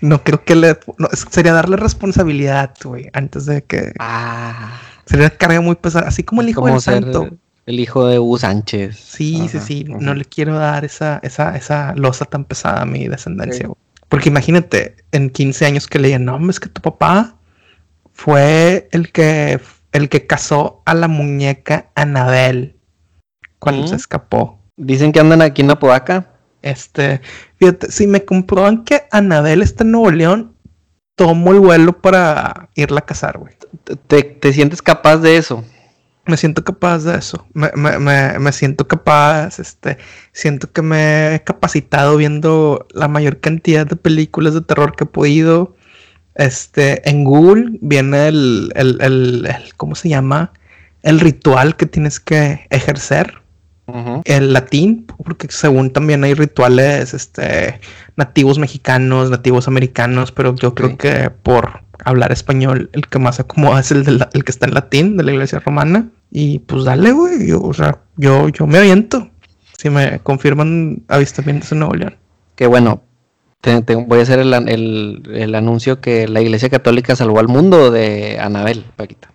No 0.00 0.22
creo 0.24 0.44
que 0.44 0.56
le. 0.56 0.78
no, 0.98 1.08
sería 1.30 1.52
darle 1.52 1.76
responsabilidad, 1.76 2.74
güey, 2.82 3.08
antes 3.12 3.46
de 3.46 3.62
que. 3.62 3.92
Ah, 4.00 4.80
Sería 5.06 5.26
una 5.26 5.36
carga 5.36 5.60
muy 5.60 5.74
pesada, 5.76 6.08
así 6.08 6.22
como 6.22 6.42
el 6.42 6.48
hijo 6.48 6.66
del 6.66 6.80
ser 6.80 7.02
santo. 7.02 7.28
El 7.66 7.80
hijo 7.80 8.06
de 8.06 8.18
Hugo 8.18 8.38
Sánchez. 8.38 8.96
Sí, 8.96 9.48
sí, 9.48 9.56
Ajá, 9.56 9.66
sí. 9.66 9.84
No 9.88 10.14
le 10.14 10.24
quiero 10.24 10.58
dar 10.58 10.84
esa, 10.84 11.20
esa, 11.22 11.56
esa 11.56 11.94
losa 11.94 12.24
tan 12.24 12.44
pesada 12.44 12.82
a 12.82 12.86
mi 12.86 13.08
descendencia, 13.08 13.66
Sí. 13.66 13.72
Porque 14.08 14.28
imagínate, 14.28 14.96
en 15.10 15.30
15 15.30 15.64
años 15.64 15.86
que 15.86 15.98
le 15.98 16.08
digan, 16.08 16.26
no, 16.26 16.50
es 16.50 16.60
que 16.60 16.68
tu 16.68 16.82
papá 16.82 17.36
fue 18.12 18.86
el 18.92 19.10
que, 19.10 19.58
el 19.92 20.10
que 20.10 20.26
casó 20.26 20.82
a 20.84 20.92
la 20.92 21.08
muñeca 21.08 21.90
Anabel 21.94 22.76
cuando 23.58 23.84
¿Mm? 23.84 23.88
se 23.88 23.96
escapó. 23.96 24.58
Dicen 24.76 25.12
que 25.12 25.20
andan 25.20 25.40
aquí 25.40 25.62
en 25.62 25.70
Apodaca. 25.70 26.28
Este, 26.60 27.22
fíjate, 27.56 27.90
si 27.90 28.06
me 28.06 28.22
comprueban 28.24 28.84
que 28.84 29.04
Anabel 29.10 29.62
está 29.62 29.82
en 29.82 29.92
Nuevo 29.92 30.10
León, 30.10 30.56
tomo 31.16 31.52
el 31.52 31.60
vuelo 31.60 31.98
para 31.98 32.68
irla 32.74 33.00
a 33.00 33.06
casar, 33.06 33.38
güey. 33.38 33.54
¿Te, 34.08 34.24
te 34.24 34.52
sientes 34.52 34.82
capaz 34.82 35.18
de 35.18 35.38
eso? 35.38 35.64
Me 36.26 36.36
siento 36.36 36.62
capaz 36.62 37.00
de 37.04 37.16
eso. 37.18 37.46
Me, 37.52 37.70
me- 37.74 37.98
me- 37.98 38.38
me 38.38 38.52
siento 38.52 38.86
capaz, 38.86 39.58
este, 39.58 39.98
siento 40.32 40.70
que 40.72 40.80
me 40.82 41.34
he 41.34 41.42
capacitado 41.42 42.16
viendo 42.16 42.86
la 42.92 43.08
mayor 43.08 43.40
cantidad 43.40 43.86
de 43.86 43.96
películas 43.96 44.54
de 44.54 44.60
terror 44.60 44.94
que 44.94 45.04
he 45.04 45.06
podido. 45.06 45.74
Este, 46.34 47.08
en 47.08 47.24
Google 47.24 47.78
viene 47.80 48.28
el, 48.28 48.72
el, 48.76 48.98
el- 49.00 49.46
el- 49.46 49.74
¿cómo 49.76 49.94
se 49.96 50.08
llama? 50.08 50.52
El 51.02 51.18
ritual 51.20 51.76
que 51.76 51.86
tienes 51.86 52.20
que 52.20 52.66
ejercer. 52.70 53.40
Ujú. 53.84 54.22
el 54.24 54.52
latín, 54.52 55.06
porque 55.24 55.48
según 55.50 55.90
también 55.90 56.22
hay 56.22 56.34
rituales 56.34 57.12
este, 57.14 57.80
nativos 58.16 58.60
mexicanos, 58.60 59.28
nativos 59.28 59.66
americanos, 59.66 60.30
pero 60.30 60.54
yo 60.54 60.72
creo 60.72 60.96
que 60.96 61.30
por 61.30 61.81
hablar 62.04 62.32
español, 62.32 62.90
el 62.92 63.06
que 63.06 63.18
más 63.18 63.40
acomoda 63.40 63.80
es 63.80 63.90
el, 63.90 64.04
de 64.04 64.12
la- 64.12 64.30
el 64.32 64.44
que 64.44 64.52
está 64.52 64.66
en 64.66 64.74
latín 64.74 65.16
de 65.16 65.24
la 65.24 65.32
iglesia 65.32 65.60
romana. 65.60 66.08
Y 66.30 66.60
pues 66.60 66.84
dale, 66.84 67.12
güey, 67.12 67.46
yo, 67.46 67.60
o 67.60 67.74
sea, 67.74 67.98
yo, 68.16 68.48
yo 68.48 68.66
me 68.66 68.78
aviento. 68.78 69.30
Si 69.78 69.90
me 69.90 70.20
confirman 70.20 71.02
avistamientos 71.08 71.72
en 71.72 71.80
Nuevo 71.80 71.94
León. 71.94 72.16
Que 72.54 72.66
bueno, 72.66 73.02
te- 73.60 73.82
te- 73.82 73.94
voy 73.96 74.20
a 74.20 74.22
hacer 74.22 74.38
el, 74.38 74.52
el- 74.68 75.22
el 75.34 75.54
anuncio 75.54 76.00
que 76.00 76.28
la 76.28 76.40
Iglesia 76.40 76.68
Católica 76.70 77.16
salvó 77.16 77.40
al 77.40 77.48
mundo 77.48 77.90
de 77.90 78.38
Anabel, 78.40 78.84
Paquita. 78.96 79.30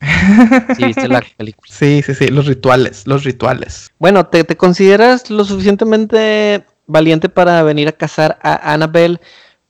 Si 0.76 0.84
viste 0.84 1.08
la 1.08 1.22
película. 1.36 1.66
Sí, 1.70 2.02
sí, 2.04 2.14
sí, 2.14 2.28
los 2.28 2.46
rituales, 2.46 3.06
los 3.06 3.24
rituales. 3.24 3.90
Bueno, 3.98 4.26
¿te, 4.26 4.42
te 4.44 4.56
consideras 4.56 5.30
lo 5.30 5.44
suficientemente 5.44 6.64
valiente 6.86 7.28
para 7.28 7.62
venir 7.62 7.88
a 7.88 7.92
cazar 7.92 8.38
a 8.42 8.72
Annabelle? 8.72 9.20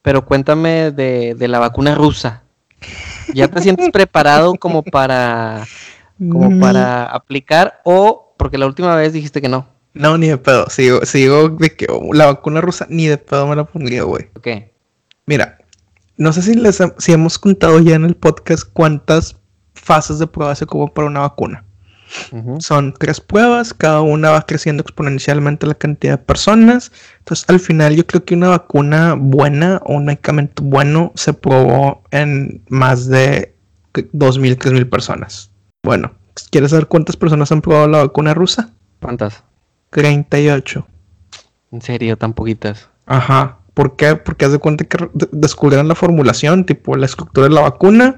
Pero 0.03 0.25
cuéntame 0.25 0.91
de, 0.91 1.35
de 1.35 1.49
la 1.49 1.59
vacuna 1.59 1.95
rusa. 1.95 2.43
¿Ya 3.35 3.49
te 3.49 3.61
sientes 3.61 3.91
preparado 3.93 4.55
como 4.57 4.83
para, 4.83 5.65
como 6.19 6.51
Mm, 6.51 6.61
para 6.61 7.05
aplicar 7.05 7.81
o 7.85 8.35
porque 8.37 8.59
la 8.59 8.67
última 8.67 8.95
vez 8.97 9.13
dijiste 9.13 9.41
que 9.41 9.49
no? 9.49 9.69
No, 9.95 10.17
ni 10.19 10.29
de 10.29 10.39
pedo. 10.39 10.69
Sigo, 10.69 11.05
sigo 11.05 11.49
de 11.51 11.77
que 11.77 11.87
oh, 11.91 12.13
la 12.13 12.27
vacuna 12.27 12.61
rusa 12.61 12.87
ni 12.89 13.07
de 13.07 13.19
pedo 13.19 13.47
me 13.47 13.57
la 13.57 13.65
pondría, 13.65 14.03
güey. 14.05 14.29
Mira, 15.27 15.59
no 16.17 16.33
sé 16.33 16.43
si 16.43 16.55
les 16.55 16.83
si 16.99 17.13
hemos 17.13 17.39
contado 17.39 17.79
ya 17.81 17.95
en 17.95 18.05
el 18.05 18.17
podcast 18.17 18.69
cuántas 18.73 19.37
fases 19.75 20.19
de 20.19 20.27
prueba 20.27 20.55
se 20.55 20.65
ocupan 20.65 20.95
para 20.95 21.07
una 21.09 21.21
vacuna. 21.21 21.65
Son 22.59 22.95
tres 22.99 23.21
pruebas, 23.21 23.73
cada 23.73 24.01
una 24.03 24.31
va 24.31 24.43
creciendo 24.43 24.83
exponencialmente 24.83 25.67
la 25.67 25.75
cantidad 25.75 26.19
de 26.19 26.25
personas. 26.25 26.93
Entonces, 27.19 27.49
al 27.49 27.61
final, 27.61 27.95
yo 27.95 28.07
creo 28.07 28.25
que 28.25 28.35
una 28.35 28.49
vacuna 28.49 29.15
buena 29.19 29.81
o 29.85 29.95
un 29.95 30.05
medicamento 30.07 30.63
bueno 30.63 31.13
se 31.15 31.33
probó 31.33 32.03
en 32.11 32.63
más 32.69 33.09
de 33.09 33.55
2.000, 33.95 34.59
3.000 34.59 34.89
personas. 34.89 35.51
Bueno, 35.83 36.13
¿quieres 36.51 36.71
saber 36.71 36.87
cuántas 36.87 37.17
personas 37.17 37.51
han 37.53 37.63
probado 37.63 37.89
la 37.89 37.99
vacuna 37.99 38.35
rusa? 38.35 38.71
¿Cuántas? 39.01 39.43
38. 39.91 40.87
¿En 41.73 41.83
serio? 41.83 42.17
¿Tan 42.17 42.33
poquitas? 42.35 42.89
Ajá. 43.07 43.59
¿Por 43.75 43.97
qué? 43.97 44.17
Porque 44.17 44.45
haz 44.45 44.53
de 44.53 44.59
cuenta 44.59 44.85
que 44.85 45.09
descubrieron 45.33 45.89
la 45.89 45.95
formulación, 45.95 46.67
tipo 46.67 46.95
la 46.97 47.07
estructura 47.07 47.49
de 47.49 47.55
la 47.55 47.63
vacuna, 47.63 48.17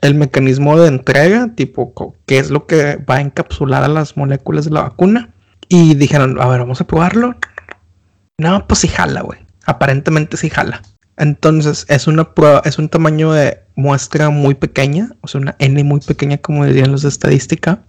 el 0.00 0.14
mecanismo 0.14 0.78
de 0.78 0.88
entrega, 0.88 1.50
tipo 1.54 2.14
qué 2.26 2.38
es 2.38 2.50
lo 2.50 2.66
que 2.66 2.96
va 2.96 3.16
a 3.16 3.20
encapsular 3.20 3.82
a 3.84 3.88
las 3.88 4.16
moléculas 4.16 4.64
de 4.64 4.72
la 4.72 4.82
vacuna. 4.82 5.30
Y 5.68 5.94
dijeron, 5.94 6.40
a 6.40 6.46
ver, 6.46 6.60
vamos 6.60 6.80
a 6.80 6.86
probarlo. 6.86 7.34
No, 8.38 8.66
pues 8.66 8.80
sí 8.80 8.88
jala, 8.88 9.22
güey. 9.22 9.40
Aparentemente 9.64 10.36
sí 10.36 10.50
jala. 10.50 10.82
Entonces 11.16 11.86
es 11.88 12.06
una 12.06 12.34
prueba, 12.34 12.62
es 12.64 12.78
un 12.78 12.88
tamaño 12.88 13.32
de 13.32 13.62
muestra 13.74 14.30
muy 14.30 14.54
pequeña, 14.54 15.10
o 15.22 15.28
sea, 15.28 15.40
una 15.40 15.56
N 15.58 15.82
muy 15.82 16.00
pequeña, 16.00 16.38
como 16.38 16.66
dirían 16.66 16.92
los 16.92 17.02
de 17.02 17.08
estadística. 17.08 17.80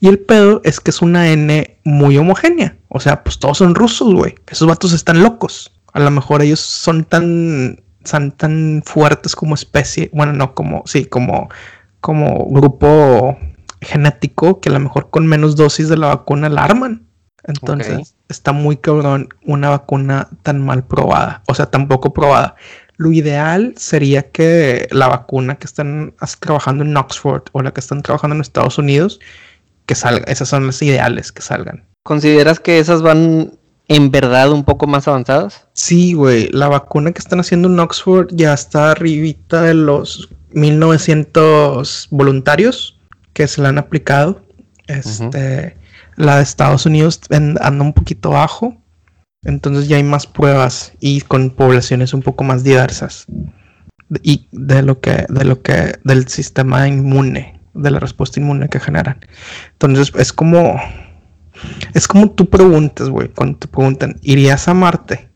Y 0.00 0.08
el 0.08 0.18
pedo 0.18 0.60
es 0.64 0.80
que 0.80 0.90
es 0.90 1.00
una 1.00 1.30
N 1.30 1.78
muy 1.84 2.18
homogénea. 2.18 2.76
O 2.88 3.00
sea, 3.00 3.24
pues 3.24 3.38
todos 3.38 3.58
son 3.58 3.74
rusos, 3.74 4.12
güey. 4.14 4.34
Esos 4.48 4.68
vatos 4.68 4.92
están 4.92 5.22
locos. 5.22 5.72
A 5.92 6.00
lo 6.00 6.10
mejor 6.10 6.42
ellos 6.42 6.60
son 6.60 7.04
tan 7.04 7.82
son 8.04 8.32
tan 8.32 8.82
fuertes 8.84 9.36
como 9.36 9.54
especie, 9.54 10.10
bueno, 10.12 10.32
no 10.32 10.54
como, 10.54 10.82
sí, 10.86 11.04
como, 11.04 11.48
como 12.00 12.46
grupo 12.50 13.36
genético 13.80 14.60
que 14.60 14.68
a 14.68 14.72
lo 14.72 14.80
mejor 14.80 15.10
con 15.10 15.26
menos 15.26 15.56
dosis 15.56 15.88
de 15.88 15.96
la 15.96 16.08
vacuna 16.08 16.48
la 16.48 16.64
arman. 16.64 17.06
Entonces 17.44 18.14
está 18.28 18.52
muy 18.52 18.76
cabrón 18.76 19.28
una 19.44 19.70
vacuna 19.70 20.28
tan 20.42 20.64
mal 20.64 20.84
probada, 20.84 21.42
o 21.48 21.54
sea, 21.54 21.66
tan 21.66 21.88
poco 21.88 22.12
probada. 22.12 22.54
Lo 22.96 23.10
ideal 23.10 23.74
sería 23.76 24.30
que 24.30 24.86
la 24.92 25.08
vacuna 25.08 25.56
que 25.56 25.66
están 25.66 26.14
trabajando 26.38 26.84
en 26.84 26.96
Oxford 26.96 27.42
o 27.52 27.62
la 27.62 27.72
que 27.72 27.80
están 27.80 28.02
trabajando 28.02 28.36
en 28.36 28.42
Estados 28.42 28.78
Unidos, 28.78 29.18
que 29.86 29.96
salga, 29.96 30.24
esas 30.30 30.48
son 30.48 30.66
las 30.66 30.80
ideales 30.82 31.32
que 31.32 31.42
salgan. 31.42 31.84
¿Consideras 32.04 32.60
que 32.60 32.78
esas 32.78 33.02
van 33.02 33.58
en 33.88 34.10
verdad 34.10 34.52
un 34.52 34.64
poco 34.64 34.86
más 34.86 35.08
avanzadas? 35.08 35.66
Sí, 35.74 36.14
güey. 36.14 36.48
La 36.50 36.68
vacuna 36.68 37.12
que 37.12 37.18
están 37.18 37.40
haciendo 37.40 37.68
en 37.68 37.78
Oxford 37.78 38.28
ya 38.32 38.54
está 38.54 38.92
arribita 38.92 39.62
de 39.62 39.74
los 39.74 40.30
1900 40.52 42.08
voluntarios 42.10 42.98
que 43.32 43.48
se 43.48 43.60
la 43.62 43.70
han 43.70 43.78
aplicado. 43.78 44.42
Este, 44.86 45.76
La 46.16 46.36
de 46.36 46.42
Estados 46.42 46.86
Unidos 46.86 47.20
anda 47.30 47.84
un 47.84 47.92
poquito 47.92 48.30
bajo. 48.30 48.76
Entonces 49.44 49.88
ya 49.88 49.96
hay 49.96 50.04
más 50.04 50.26
pruebas 50.26 50.92
y 51.00 51.20
con 51.22 51.50
poblaciones 51.50 52.14
un 52.14 52.22
poco 52.22 52.44
más 52.44 52.62
diversas. 52.62 53.26
Y 54.22 54.46
de 54.52 54.82
lo 54.82 55.00
que, 55.00 55.26
de 55.28 55.44
lo 55.44 55.62
que, 55.62 55.98
del 56.04 56.28
sistema 56.28 56.86
inmune, 56.86 57.60
de 57.74 57.90
la 57.90 57.98
respuesta 57.98 58.38
inmune 58.38 58.68
que 58.68 58.78
generan. 58.78 59.18
Entonces 59.72 60.12
es 60.16 60.32
como 60.32 60.80
es 61.94 62.08
como 62.08 62.30
tú 62.30 62.48
preguntas, 62.48 63.08
güey, 63.08 63.28
cuando 63.28 63.58
te 63.58 63.68
preguntan, 63.68 64.18
¿irías 64.22 64.68
a 64.68 64.74
Marte? 64.74 65.30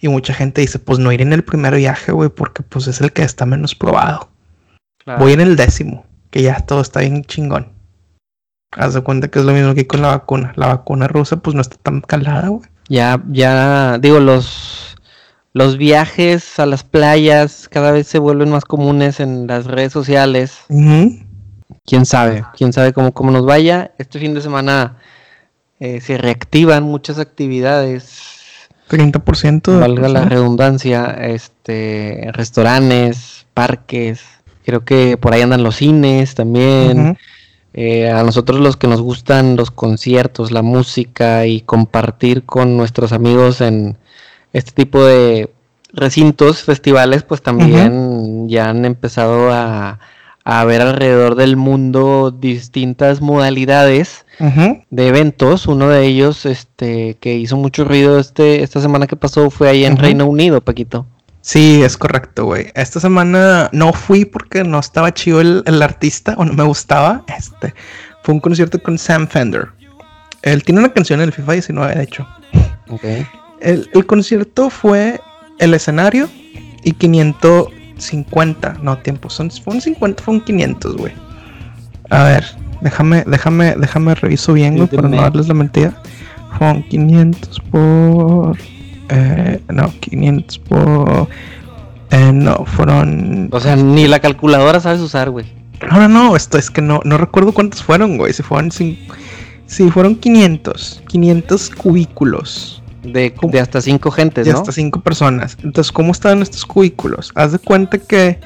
Y 0.00 0.08
mucha 0.08 0.32
gente 0.32 0.62
dice, 0.62 0.78
pues 0.78 0.98
no 0.98 1.12
iré 1.12 1.24
en 1.24 1.32
el 1.32 1.44
primer 1.44 1.74
viaje, 1.74 2.12
güey, 2.12 2.30
porque 2.30 2.62
pues 2.62 2.86
es 2.86 3.00
el 3.00 3.12
que 3.12 3.22
está 3.22 3.44
menos 3.44 3.74
probado. 3.74 4.30
Voy 5.18 5.32
en 5.32 5.40
el 5.40 5.56
décimo, 5.56 6.06
que 6.30 6.42
ya 6.42 6.60
todo 6.60 6.80
está 6.80 7.00
bien 7.00 7.24
chingón. 7.24 7.68
Haz 8.72 8.94
de 8.94 9.00
cuenta 9.02 9.28
que 9.28 9.40
es 9.40 9.44
lo 9.44 9.52
mismo 9.52 9.74
que 9.74 9.86
con 9.86 10.00
la 10.00 10.08
vacuna. 10.08 10.52
La 10.56 10.68
vacuna 10.68 11.08
rusa, 11.08 11.36
pues 11.38 11.54
no 11.56 11.60
está 11.60 11.76
tan 11.76 12.00
calada, 12.00 12.48
güey. 12.48 12.68
Ya, 12.88 13.22
ya, 13.28 13.98
digo, 13.98 14.20
los, 14.20 14.96
los 15.52 15.76
viajes 15.76 16.58
a 16.58 16.66
las 16.66 16.84
playas 16.84 17.68
cada 17.68 17.90
vez 17.90 18.06
se 18.06 18.18
vuelven 18.18 18.50
más 18.50 18.64
comunes 18.64 19.20
en 19.20 19.46
las 19.46 19.66
redes 19.66 19.92
sociales. 19.92 20.60
Quién 21.84 22.06
sabe, 22.06 22.44
quién 22.56 22.72
sabe 22.72 22.92
cómo, 22.92 23.12
cómo 23.12 23.32
nos 23.32 23.44
vaya. 23.44 23.92
Este 23.98 24.18
fin 24.18 24.34
de 24.34 24.40
semana 24.40 24.96
eh, 25.80 26.00
se 26.00 26.18
reactivan 26.18 26.84
muchas 26.84 27.18
actividades. 27.18 28.28
30%. 28.88 29.80
Valga 29.80 30.08
la 30.08 30.24
redundancia, 30.24 31.06
este, 31.06 32.28
restaurantes, 32.32 33.46
parques, 33.54 34.20
creo 34.64 34.84
que 34.84 35.16
por 35.16 35.32
ahí 35.32 35.42
andan 35.42 35.62
los 35.62 35.76
cines 35.76 36.34
también. 36.34 37.16
Eh, 37.72 38.10
a 38.10 38.22
nosotros 38.24 38.58
los 38.60 38.76
que 38.76 38.88
nos 38.88 39.00
gustan 39.00 39.56
los 39.56 39.70
conciertos, 39.70 40.50
la 40.50 40.62
música 40.62 41.46
y 41.46 41.60
compartir 41.60 42.42
con 42.44 42.76
nuestros 42.76 43.12
amigos 43.12 43.60
en 43.60 43.96
este 44.52 44.72
tipo 44.72 45.04
de 45.04 45.50
recintos, 45.92 46.62
festivales, 46.62 47.22
pues 47.22 47.42
también 47.42 48.48
ya 48.48 48.70
han 48.70 48.84
empezado 48.84 49.52
a, 49.52 50.00
a 50.44 50.64
ver 50.64 50.80
alrededor 50.80 51.34
del 51.34 51.56
mundo 51.56 52.30
distintas 52.30 53.20
modalidades 53.20 54.24
de 54.38 55.08
eventos. 55.08 55.66
Uno 55.66 55.88
de 55.88 56.06
ellos, 56.06 56.46
este, 56.46 57.16
que 57.20 57.34
hizo 57.34 57.56
mucho 57.56 57.84
ruido 57.84 58.18
este, 58.18 58.62
esta 58.62 58.80
semana 58.80 59.06
que 59.06 59.16
pasó, 59.16 59.50
fue 59.50 59.68
ahí 59.68 59.84
en 59.84 59.96
Reino 59.96 60.26
Unido, 60.26 60.60
Paquito. 60.60 61.06
Sí, 61.42 61.82
es 61.82 61.96
correcto, 61.96 62.44
güey. 62.44 62.70
Esta 62.74 63.00
semana 63.00 63.70
no 63.72 63.92
fui 63.92 64.24
porque 64.24 64.62
no 64.62 64.78
estaba 64.78 65.12
chido 65.12 65.40
el, 65.40 65.82
artista 65.82 66.34
o 66.36 66.44
no 66.44 66.52
me 66.52 66.64
gustaba. 66.64 67.24
Este 67.36 67.74
fue 68.22 68.34
un 68.34 68.40
concierto 68.40 68.82
con 68.82 68.98
Sam 68.98 69.26
Fender. 69.26 69.68
Él 70.42 70.62
tiene 70.64 70.80
una 70.80 70.92
canción 70.92 71.20
en 71.20 71.28
el 71.28 71.32
FIFA 71.32 71.52
19, 71.52 71.94
de 71.94 72.02
hecho. 72.02 72.26
Okay. 72.88 73.26
El, 73.60 73.88
el 73.92 74.06
concierto 74.06 74.68
fue 74.68 75.20
el 75.58 75.74
escenario 75.74 76.28
y 76.82 76.92
500 76.92 77.68
50, 78.00 78.78
no, 78.82 78.98
tiempo, 78.98 79.30
son, 79.30 79.50
un 79.66 79.80
50, 79.80 80.22
fue 80.22 80.34
un 80.34 80.40
500, 80.40 80.96
güey. 80.96 81.12
A 82.10 82.24
ver, 82.24 82.44
déjame, 82.80 83.24
déjame, 83.26 83.74
déjame 83.76 84.14
reviso 84.14 84.52
bien, 84.52 84.76
güey, 84.76 84.88
para 84.88 85.08
no 85.08 85.16
darles 85.16 85.48
la 85.48 85.54
mentira. 85.54 85.94
Fueron 86.58 86.82
500 86.82 87.60
por... 87.70 88.56
Eh, 89.08 89.60
no, 89.68 89.92
500 90.00 90.58
por... 90.58 91.28
Eh, 92.10 92.32
no, 92.32 92.64
fueron... 92.66 93.48
O 93.52 93.60
sea, 93.60 93.76
ni 93.76 94.08
la 94.08 94.18
calculadora 94.18 94.80
sabes 94.80 95.00
usar, 95.00 95.30
güey. 95.30 95.46
No, 95.88 95.96
no, 95.96 96.08
no, 96.08 96.36
esto 96.36 96.58
es 96.58 96.70
que 96.70 96.82
no, 96.82 97.00
no 97.04 97.16
recuerdo 97.16 97.52
cuántos 97.52 97.82
fueron, 97.82 98.18
güey. 98.18 98.32
Si 98.32 98.42
fueron, 98.42 98.70
si, 98.70 98.98
si 99.66 99.90
fueron 99.90 100.16
500, 100.16 101.02
500 101.06 101.70
cubículos. 101.70 102.79
De, 103.02 103.34
hasta 103.60 103.80
cinco 103.80 104.10
gentes, 104.10 104.44
de 104.44 104.52
hasta 104.52 104.72
cinco 104.72 105.00
personas. 105.00 105.56
Entonces, 105.62 105.90
¿cómo 105.90 106.12
estaban 106.12 106.42
estos 106.42 106.66
cubículos? 106.66 107.32
Haz 107.34 107.52
de 107.52 107.58
cuenta 107.58 107.98
que 107.98 108.38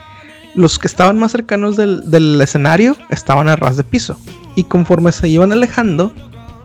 los 0.55 0.79
que 0.79 0.87
estaban 0.87 1.19
más 1.19 1.33
cercanos 1.33 1.77
del, 1.77 2.41
escenario 2.41 2.97
estaban 3.11 3.49
a 3.49 3.57
ras 3.57 3.77
de 3.77 3.85
piso. 3.85 4.19
Y 4.55 4.65
conforme 4.65 5.11
se 5.11 5.29
iban 5.29 5.53
alejando, 5.53 6.13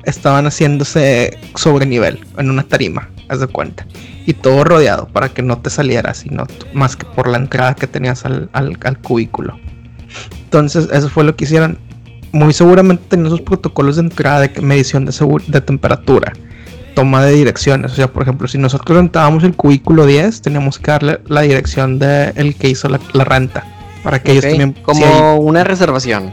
estaban 0.03 0.45
haciéndose 0.45 1.37
sobre 1.55 1.85
nivel 1.85 2.19
en 2.37 2.51
una 2.51 2.63
tarima, 2.63 3.09
haz 3.27 3.39
de 3.39 3.47
cuenta. 3.47 3.87
Y 4.25 4.33
todo 4.33 4.63
rodeado 4.63 5.07
para 5.07 5.29
que 5.29 5.41
no 5.41 5.57
te 5.57 5.71
salieras, 5.71 6.17
sino 6.17 6.45
más 6.73 6.95
que 6.95 7.05
por 7.05 7.27
la 7.27 7.37
entrada 7.37 7.73
que 7.73 7.87
tenías 7.87 8.23
al, 8.25 8.49
cubículo. 9.01 9.59
Entonces, 10.43 10.87
eso 10.91 11.09
fue 11.09 11.23
lo 11.23 11.35
que 11.35 11.45
hicieron. 11.45 11.79
Muy 12.31 12.53
seguramente 12.53 13.03
tenían 13.09 13.31
sus 13.31 13.41
protocolos 13.41 13.95
de 13.95 14.03
entrada 14.03 14.41
de 14.41 14.61
medición 14.61 15.05
de, 15.05 15.41
de 15.47 15.61
temperatura 15.61 16.33
toma 16.93 17.23
de 17.23 17.33
direcciones. 17.33 17.91
O 17.91 17.95
sea, 17.95 18.07
por 18.07 18.23
ejemplo, 18.23 18.47
si 18.47 18.57
nosotros 18.57 18.97
rentábamos 18.97 19.43
el 19.43 19.55
cubículo 19.55 20.05
10, 20.05 20.41
teníamos 20.41 20.79
que 20.79 20.91
darle 20.91 21.19
la 21.27 21.41
dirección 21.41 21.99
del 21.99 22.33
el 22.35 22.55
que 22.55 22.69
hizo 22.69 22.89
la, 22.89 23.23
renta. 23.23 23.65
Para 24.03 24.21
que 24.21 24.31
ellos 24.31 24.45
también. 24.45 24.73
Como 24.83 25.37
una 25.37 25.63
reservación. 25.63 26.31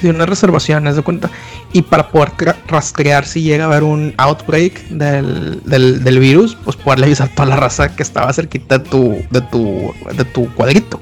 Sí, 0.00 0.08
una 0.08 0.26
reservación, 0.26 0.86
es 0.88 0.96
de 0.96 1.02
cuenta. 1.02 1.30
Y 1.72 1.82
para 1.82 2.08
poder 2.10 2.56
rastrear 2.66 3.24
si 3.24 3.42
llega 3.42 3.64
a 3.64 3.66
haber 3.68 3.84
un 3.84 4.14
outbreak 4.16 4.88
del, 4.88 5.62
del, 5.64 6.18
virus, 6.18 6.56
pues 6.64 6.76
poderle 6.76 7.06
avisar 7.06 7.28
a 7.30 7.34
toda 7.34 7.48
la 7.48 7.56
raza 7.56 7.94
que 7.94 8.02
estaba 8.02 8.32
cerquita 8.32 8.78
de 8.78 8.84
tu, 8.84 9.16
de 9.30 9.40
tu, 9.42 9.94
de 10.16 10.24
tu 10.24 10.52
cuadrito. 10.54 10.98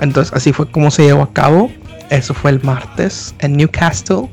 Entonces, 0.00 0.32
así 0.34 0.52
fue 0.52 0.68
como 0.70 0.90
se 0.90 1.04
llevó 1.04 1.22
a 1.22 1.32
cabo. 1.32 1.70
Eso 2.10 2.34
fue 2.34 2.50
el 2.50 2.62
martes 2.62 3.34
en 3.38 3.56
Newcastle. 3.56 4.28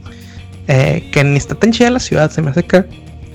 Eh, 0.68 1.09
que 1.11 1.24
ni 1.24 1.38
está 1.38 1.55
tan 1.55 1.72
chida 1.72 1.89
la 1.89 1.99
ciudad, 1.99 2.32
se 2.32 2.41
me 2.41 2.51
hace 2.51 2.64
que 2.64 2.86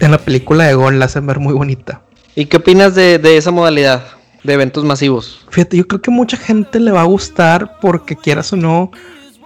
en 0.00 0.10
la 0.10 0.18
película 0.18 0.64
de 0.64 0.74
Gon 0.74 0.98
la 0.98 1.06
hacen 1.06 1.26
ver 1.26 1.38
muy 1.38 1.52
bonita. 1.52 2.02
¿Y 2.34 2.46
qué 2.46 2.58
opinas 2.58 2.94
de, 2.94 3.20
esa 3.36 3.50
modalidad 3.50 4.04
de 4.44 4.52
eventos 4.54 4.84
masivos? 4.84 5.44
Fíjate, 5.50 5.76
yo 5.76 5.86
creo 5.86 6.00
que 6.00 6.10
mucha 6.10 6.36
gente 6.36 6.80
le 6.80 6.90
va 6.90 7.02
a 7.02 7.04
gustar 7.04 7.78
porque 7.80 8.16
quieras 8.16 8.52
o 8.52 8.56
no, 8.56 8.90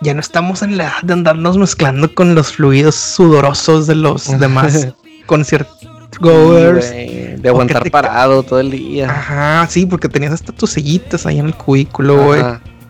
ya 0.03 0.15
no 0.15 0.21
estamos 0.21 0.63
en 0.63 0.77
la 0.77 0.85
edad 0.85 1.03
de 1.03 1.13
andarnos 1.13 1.57
mezclando 1.57 2.15
con 2.15 2.35
los 2.35 2.53
fluidos 2.53 2.95
sudorosos 2.95 3.87
de 3.87 3.95
los 3.95 4.39
demás 4.39 4.89
conciertos 5.27 5.79
goers. 6.21 6.91
de 6.91 7.49
aguantar 7.49 7.91
parado 7.91 8.43
todo 8.43 8.61
el 8.61 8.71
día. 8.71 9.11
Ajá, 9.11 9.67
sí, 9.69 9.87
porque 9.87 10.09
tenías 10.09 10.33
hasta 10.33 10.53
tus 10.53 10.71
sillitas 10.71 11.27
ahí 11.27 11.39
en 11.39 11.47
el 11.47 11.55
cubículo, 11.55 12.27
güey. 12.27 12.43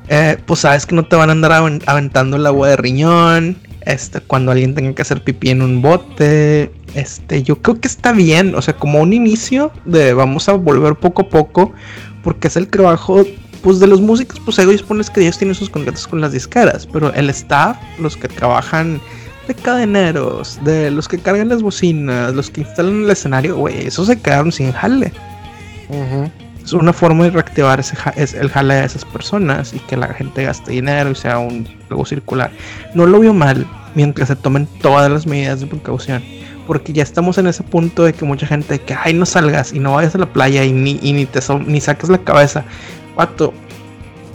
Eh, 0.09 0.37
pues 0.45 0.61
sabes 0.61 0.85
que 0.85 0.95
no 0.95 1.05
te 1.07 1.17
van 1.17 1.31
a 1.31 1.33
andar 1.33 1.53
aventando 1.87 2.37
el 2.37 2.45
agua 2.45 2.69
de 2.69 2.77
riñón 2.77 3.57
Este, 3.87 4.21
cuando 4.21 4.53
alguien 4.53 4.75
tenga 4.75 4.95
que 4.95 5.03
hacer 5.03 5.23
pipí 5.23 5.51
en 5.51 5.63
un 5.63 5.83
bote. 5.83 6.71
Este, 6.95 7.43
yo 7.43 7.61
creo 7.61 7.81
que 7.81 7.89
está 7.89 8.13
bien. 8.13 8.55
O 8.55 8.63
sea, 8.63 8.75
como 8.75 9.01
un 9.01 9.13
inicio 9.13 9.73
de 9.85 10.15
vamos 10.15 10.49
a 10.49 10.53
volver 10.53 10.95
poco 10.97 11.23
a 11.23 11.29
poco. 11.29 11.73
Porque 12.23 12.49
es 12.49 12.57
el 12.57 12.69
trabajo. 12.69 13.25
Pues 13.63 13.79
de 13.79 13.87
los 13.87 14.01
músicos, 14.01 14.41
pues 14.45 14.59
ellos 14.59 14.83
pones 14.83 15.09
que 15.09 15.21
ellos 15.21 15.39
tienen 15.39 15.55
sus 15.55 15.71
contratos 15.71 16.09
con 16.09 16.21
las 16.21 16.33
discaras. 16.33 16.87
Pero 16.93 17.15
el 17.15 17.31
staff, 17.31 17.77
los 18.01 18.17
que 18.17 18.27
trabajan 18.27 19.01
de 19.47 19.55
cadeneros, 19.55 20.59
de 20.65 20.91
los 20.91 21.09
que 21.09 21.19
cargan 21.19 21.49
las 21.49 21.63
bocinas, 21.63 22.35
los 22.35 22.51
que 22.51 22.63
instalan 22.63 23.05
el 23.05 23.11
escenario, 23.11 23.57
güey, 23.57 23.87
esos 23.87 24.07
se 24.07 24.21
quedaron 24.21 24.53
sin 24.53 24.73
jale. 24.73 25.13
Es 26.65 26.73
una 26.73 26.93
forma 26.93 27.25
de 27.25 27.31
reactivar 27.31 27.81
ese 27.81 27.97
el 28.17 28.49
jale 28.49 28.75
de 28.75 28.85
esas 28.85 29.05
personas 29.05 29.75
y 29.75 29.81
que 29.81 29.97
la 29.97 30.09
gente 30.15 30.45
gaste 30.45 30.73
dinero 30.73 31.11
y 31.11 31.15
sea 31.15 31.39
un 31.39 31.67
juego 31.89 32.05
circular. 32.07 32.51
No 32.95 33.07
lo 33.07 33.21
veo 33.21 33.35
mal 33.35 33.67
mientras 33.95 34.29
se 34.29 34.37
tomen 34.37 34.67
todas 34.81 35.11
las 35.11 35.27
medidas 35.27 35.61
de 35.61 35.67
precaución. 35.67 36.23
Porque 36.67 36.93
ya 36.93 37.03
estamos 37.03 37.39
en 37.39 37.49
ese 37.49 37.65
punto 37.65 38.05
de 38.05 38.13
que 38.13 38.25
mucha 38.25 38.47
gente 38.47 38.81
que, 38.81 38.95
ay, 38.95 39.15
no 39.15 39.27
salgas 39.27 39.73
y 39.73 39.81
no 39.81 39.95
vayas 39.95 40.15
a 40.15 40.19
la 40.19 40.33
playa 40.33 40.65
y 40.65 40.73
ni, 40.73 40.95
ni, 40.95 41.27
te 41.27 41.41
ni 41.67 41.81
saques 41.81 42.09
la 42.09 42.19
cabeza. 42.19 42.65
Pato, 43.17 43.53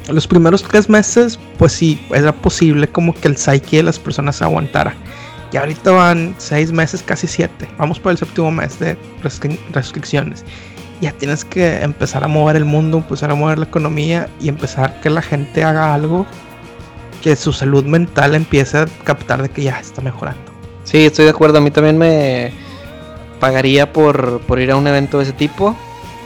los 0.10 0.28
primeros 0.28 0.64
tres 0.64 0.90
meses, 0.90 1.40
pues 1.58 1.72
sí, 1.72 2.00
era 2.14 2.34
posible 2.34 2.88
como 2.88 3.14
que 3.14 3.30
el 3.30 3.38
psyche 3.38 3.78
de 3.78 3.84
las 3.84 3.98
personas 3.98 4.42
aguantara. 4.42 4.94
Y 5.52 5.58
ahorita 5.58 5.92
van 5.92 6.36
seis 6.38 6.72
meses, 6.72 7.02
casi 7.02 7.28
siete. 7.28 7.68
Vamos 7.78 8.00
por 8.00 8.12
el 8.12 8.18
séptimo 8.18 8.52
mes 8.52 8.78
de 8.80 8.98
restricciones. 9.74 10.44
Ya 11.02 11.12
tienes 11.12 11.46
que 11.46 11.82
empezar 11.82 12.24
a 12.24 12.28
mover 12.28 12.56
el 12.56 12.66
mundo, 12.66 12.98
empezar 12.98 13.32
a 13.32 13.36
mover 13.36 13.60
la 13.60 13.66
economía 13.66 14.30
y 14.40 14.50
empezar 14.50 15.00
que 15.02 15.10
la 15.10 15.22
gente 15.22 15.64
haga 15.64 15.94
algo 15.94 16.26
que 17.22 17.36
su 17.36 17.54
salud 17.54 17.86
mental 17.86 18.36
empiece 18.36 18.78
a 18.78 18.86
captar 19.04 19.42
de 19.42 19.50
que 19.50 19.64
ya 19.64 19.80
está 19.80 20.02
mejorando. 20.02 20.52
Sí, 20.84 21.06
estoy 21.06 21.26
de 21.26 21.32
acuerdo. 21.32 21.58
A 21.58 21.62
mí 21.62 21.72
también 21.72 21.98
me 21.98 22.52
pagaría 23.40 23.92
por, 23.94 24.42
por 24.42 24.60
ir 24.60 24.72
a 24.72 24.76
un 24.76 24.88
evento 24.88 25.18
de 25.18 25.26
ese 25.26 25.34
tipo 25.34 25.76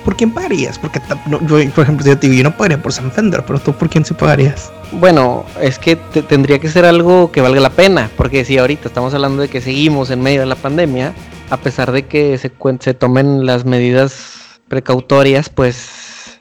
¿por 0.04 0.16
quién 0.16 0.32
pagarías? 0.32 0.80
Porque 0.80 1.00
yo, 1.30 1.40
por 1.72 1.84
ejemplo, 1.84 2.06
yo, 2.06 2.20
yo 2.20 2.44
no 2.44 2.56
pagaría 2.56 2.82
por 2.82 2.92
Sam 2.92 3.12
Fender, 3.12 3.44
pero 3.46 3.60
tú, 3.60 3.74
¿por 3.74 3.90
quién 3.90 4.06
sí 4.06 4.14
pagarías? 4.14 4.72
Bueno, 4.94 5.46
es 5.62 5.80
que 5.80 5.96
tendría 5.96 6.60
que 6.60 6.70
ser 6.70 6.86
algo 6.86 7.32
que 7.32 7.42
valga 7.42 7.62
la 7.62 7.70
pena, 7.70 8.10
porque 8.18 8.44
si 8.46 8.58
ahorita 8.58 8.88
estamos 8.88 9.14
hablando 9.14 9.42
de 9.42 9.50
que 9.50 9.62
seguimos 9.62 10.10
en 10.12 10.22
medio 10.22 10.42
de 10.42 10.48
la 10.48 10.56
pandemia, 10.56 11.14
a 11.50 11.58
pesar 11.58 11.92
de 11.92 12.06
que 12.06 12.38
se, 12.38 12.52
se 12.80 12.94
tomen 12.94 13.46
las 13.46 13.66
medidas 13.66 14.41
precautorias, 14.72 15.50
pues 15.50 16.40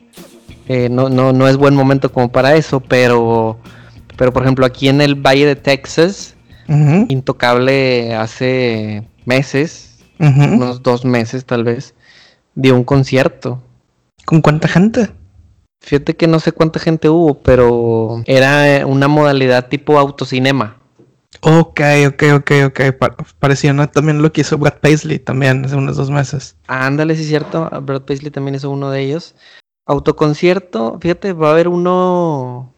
eh, 0.68 0.88
no, 0.88 1.08
no, 1.08 1.32
no 1.32 1.48
es 1.48 1.56
buen 1.56 1.74
momento 1.74 2.12
como 2.12 2.30
para 2.30 2.54
eso, 2.54 2.78
pero, 2.78 3.58
pero 4.16 4.32
por 4.32 4.44
ejemplo 4.44 4.64
aquí 4.64 4.88
en 4.88 5.00
el 5.00 5.16
Valle 5.16 5.46
de 5.46 5.56
Texas, 5.56 6.36
Intocable 7.08 8.14
hace 8.14 9.02
meses, 9.24 9.98
unos 10.20 10.84
dos 10.84 11.04
meses 11.04 11.44
tal 11.44 11.64
vez, 11.64 11.94
dio 12.54 12.76
un 12.76 12.84
concierto. 12.84 13.60
¿Con 14.24 14.40
cuánta 14.40 14.68
gente? 14.68 15.10
Fíjate 15.80 16.14
que 16.14 16.28
no 16.28 16.38
sé 16.38 16.52
cuánta 16.52 16.78
gente 16.78 17.08
hubo, 17.08 17.40
pero 17.40 18.22
era 18.26 18.86
una 18.86 19.08
modalidad 19.08 19.66
tipo 19.66 19.98
autocinema. 19.98 20.76
Ok, 21.40 21.80
ok, 22.08 22.22
ok, 22.34 22.50
ok. 22.66 22.80
parecía 23.38 23.74
también 23.86 24.20
lo 24.20 24.32
que 24.32 24.40
hizo 24.40 24.58
Brad 24.58 24.78
Paisley 24.80 25.18
también 25.18 25.64
hace 25.64 25.76
unos 25.76 25.96
dos 25.96 26.10
meses. 26.10 26.56
ándale, 26.66 27.14
sí 27.14 27.22
es 27.22 27.28
cierto. 27.28 27.70
Brad 27.82 28.02
Paisley 28.02 28.30
también 28.30 28.56
hizo 28.56 28.68
uno 28.70 28.90
de 28.90 29.02
ellos. 29.02 29.34
Autoconcierto, 29.86 30.98
fíjate, 31.00 31.32
va 31.32 31.48
a 31.48 31.52
haber 31.52 31.68
uno 31.68 32.74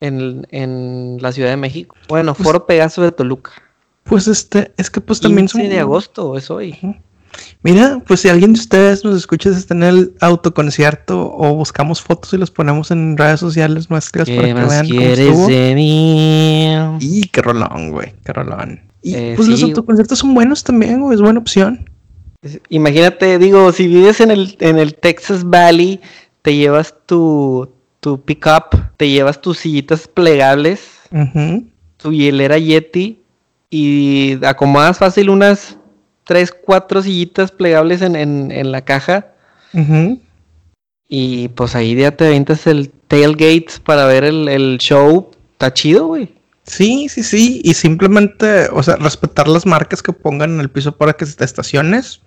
en, 0.00 0.46
en 0.50 1.18
la 1.20 1.32
Ciudad 1.32 1.50
de 1.50 1.56
México. 1.56 1.96
Bueno, 2.08 2.34
pues 2.34 2.46
Foro 2.46 2.66
Pegaso 2.66 3.02
de 3.02 3.12
Toluca. 3.12 3.52
Pues 4.04 4.26
este, 4.26 4.72
es 4.76 4.90
que 4.90 5.00
pues 5.00 5.20
también 5.20 5.48
son... 5.48 5.62
de 5.62 5.78
agosto 5.78 6.36
es 6.36 6.50
hoy. 6.50 6.78
Mira, 7.64 8.02
pues 8.06 8.20
si 8.20 8.28
alguien 8.28 8.54
de 8.54 8.60
ustedes 8.60 9.04
nos 9.04 9.16
escucha 9.16 9.50
está 9.50 9.74
en 9.74 9.84
el 9.84 10.14
autoconcierto 10.20 11.32
o 11.32 11.54
buscamos 11.54 12.02
fotos 12.02 12.32
y 12.32 12.38
los 12.38 12.50
ponemos 12.50 12.90
en 12.90 13.16
redes 13.16 13.38
sociales 13.38 13.88
nuestras 13.88 14.28
para 14.28 14.48
que 14.48 14.54
vean 14.54 14.88
cómo 14.88 15.00
estuvo. 15.00 15.46
De 15.46 15.74
mí? 15.76 16.74
Y 16.98 17.28
qué 17.28 17.40
rolón, 17.40 17.90
güey, 17.92 18.14
qué 18.24 18.32
rolón. 18.32 18.80
Y 19.00 19.14
eh, 19.14 19.34
pues 19.36 19.48
los 19.48 19.62
autoconciertos 19.62 20.18
son 20.18 20.34
buenos 20.34 20.64
también, 20.64 21.00
güey, 21.00 21.14
es 21.14 21.20
buena 21.20 21.38
opción. 21.38 21.88
Imagínate, 22.68 23.38
digo, 23.38 23.70
si 23.70 23.86
vives 23.86 24.20
en 24.20 24.32
el, 24.32 24.56
en 24.58 24.78
el 24.78 24.96
Texas 24.96 25.44
Valley, 25.44 26.00
te 26.42 26.56
llevas 26.56 26.94
tu, 27.06 27.72
tu 28.00 28.20
pickup, 28.20 28.74
te 28.96 29.08
llevas 29.08 29.40
tus 29.40 29.58
sillitas 29.58 30.08
plegables, 30.08 30.80
tu 31.96 32.10
hielera 32.10 32.58
Yeti 32.58 33.20
y 33.70 34.44
acomodas 34.44 34.98
fácil 34.98 35.30
unas 35.30 35.78
tres, 36.24 36.52
cuatro 36.52 37.02
sillitas 37.02 37.50
plegables 37.50 38.02
en, 38.02 38.16
en, 38.16 38.72
la 38.72 38.82
caja. 38.82 39.26
Y 41.08 41.48
pues 41.48 41.74
ahí 41.74 41.94
ya 41.94 42.10
te 42.16 42.26
avientas 42.26 42.66
el 42.66 42.90
tailgate 43.08 43.80
para 43.84 44.06
ver 44.06 44.24
el, 44.24 44.78
show. 44.78 45.30
Está 45.52 45.72
chido, 45.72 46.06
güey. 46.06 46.34
Sí, 46.64 47.08
sí, 47.08 47.22
sí. 47.22 47.60
Y 47.64 47.74
simplemente, 47.74 48.68
o 48.72 48.82
sea, 48.82 48.96
respetar 48.96 49.48
las 49.48 49.66
marcas 49.66 50.02
que 50.02 50.12
pongan 50.12 50.52
en 50.54 50.60
el 50.60 50.70
piso 50.70 50.96
para 50.96 51.12
que 51.12 51.26
te 51.26 51.44
estaciones. 51.44 52.20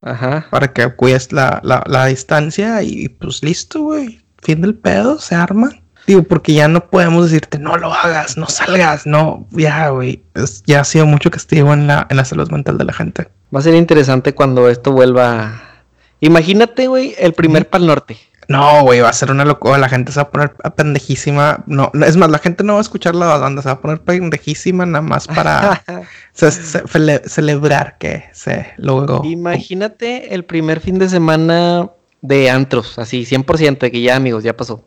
Ajá. 0.00 0.46
Para 0.50 0.72
que 0.72 0.88
cuides 0.94 1.32
la, 1.32 1.60
la, 1.62 1.84
la 1.86 2.06
distancia 2.06 2.82
y 2.82 3.08
pues 3.08 3.42
listo, 3.42 3.82
güey. 3.82 4.22
Fin 4.42 4.60
del 4.60 4.74
pedo, 4.74 5.18
se 5.18 5.34
arma. 5.34 5.70
Digo, 6.06 6.22
porque 6.24 6.52
ya 6.52 6.68
no 6.68 6.88
podemos 6.88 7.30
decirte, 7.30 7.58
no 7.58 7.76
lo 7.76 7.92
hagas, 7.92 8.36
no 8.36 8.46
salgas, 8.46 9.06
no, 9.06 9.46
ya, 9.52 9.88
güey. 9.90 10.22
Ya 10.66 10.80
ha 10.80 10.84
sido 10.84 11.06
mucho 11.06 11.30
castigo 11.30 11.72
en 11.72 11.86
la, 11.86 12.06
en 12.10 12.16
la 12.16 12.24
salud 12.24 12.50
mental 12.50 12.78
de 12.78 12.84
la 12.84 12.92
gente. 12.92 13.28
Va 13.54 13.60
a 13.60 13.62
ser 13.62 13.74
interesante 13.74 14.34
cuando 14.34 14.68
esto 14.68 14.92
vuelva. 14.92 15.62
Imagínate, 16.20 16.88
güey, 16.88 17.14
el 17.18 17.34
primer 17.34 17.68
Pal 17.68 17.86
Norte. 17.86 18.18
No, 18.48 18.82
güey, 18.82 19.00
va 19.00 19.08
a 19.08 19.12
ser 19.12 19.30
una 19.30 19.44
locura. 19.44 19.78
La 19.78 19.88
gente 19.88 20.12
se 20.12 20.18
va 20.18 20.24
a 20.24 20.30
poner 20.30 20.52
pendejísima. 20.76 21.62
No, 21.66 21.90
es 22.04 22.16
más, 22.16 22.30
la 22.30 22.38
gente 22.38 22.64
no 22.64 22.74
va 22.74 22.80
a 22.80 22.82
escuchar 22.82 23.14
la 23.14 23.38
banda, 23.38 23.62
se 23.62 23.68
va 23.68 23.74
a 23.74 23.80
poner 23.80 24.00
pendejísima 24.00 24.84
nada 24.84 25.02
más 25.02 25.26
para 25.26 25.82
celebrar 27.26 27.96
que 27.98 28.24
se 28.32 28.72
logró. 28.76 29.22
Imagínate 29.24 30.34
el 30.34 30.44
primer 30.44 30.80
fin 30.80 30.98
de 30.98 31.08
semana 31.08 31.90
de 32.20 32.50
antros, 32.50 32.98
así, 32.98 33.24
100% 33.24 33.78
de 33.78 33.90
que 33.90 34.02
ya, 34.02 34.16
amigos, 34.16 34.44
ya 34.44 34.56
pasó. 34.56 34.84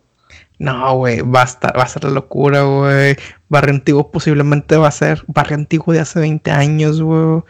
No, 0.59 0.95
güey, 0.97 1.21
va 1.21 1.41
a 1.41 1.45
estar, 1.45 1.77
va 1.77 1.83
a 1.83 1.87
ser 1.87 2.05
la 2.05 2.11
locura, 2.11 2.63
güey. 2.63 3.15
Barrio 3.49 3.73
Antiguo 3.73 4.11
posiblemente 4.11 4.77
va 4.77 4.87
a 4.87 4.91
ser 4.91 5.23
Barrio 5.27 5.55
Antiguo 5.55 5.93
de 5.93 5.99
hace 5.99 6.19
20 6.19 6.51
años, 6.51 7.01
güey. 7.01 7.41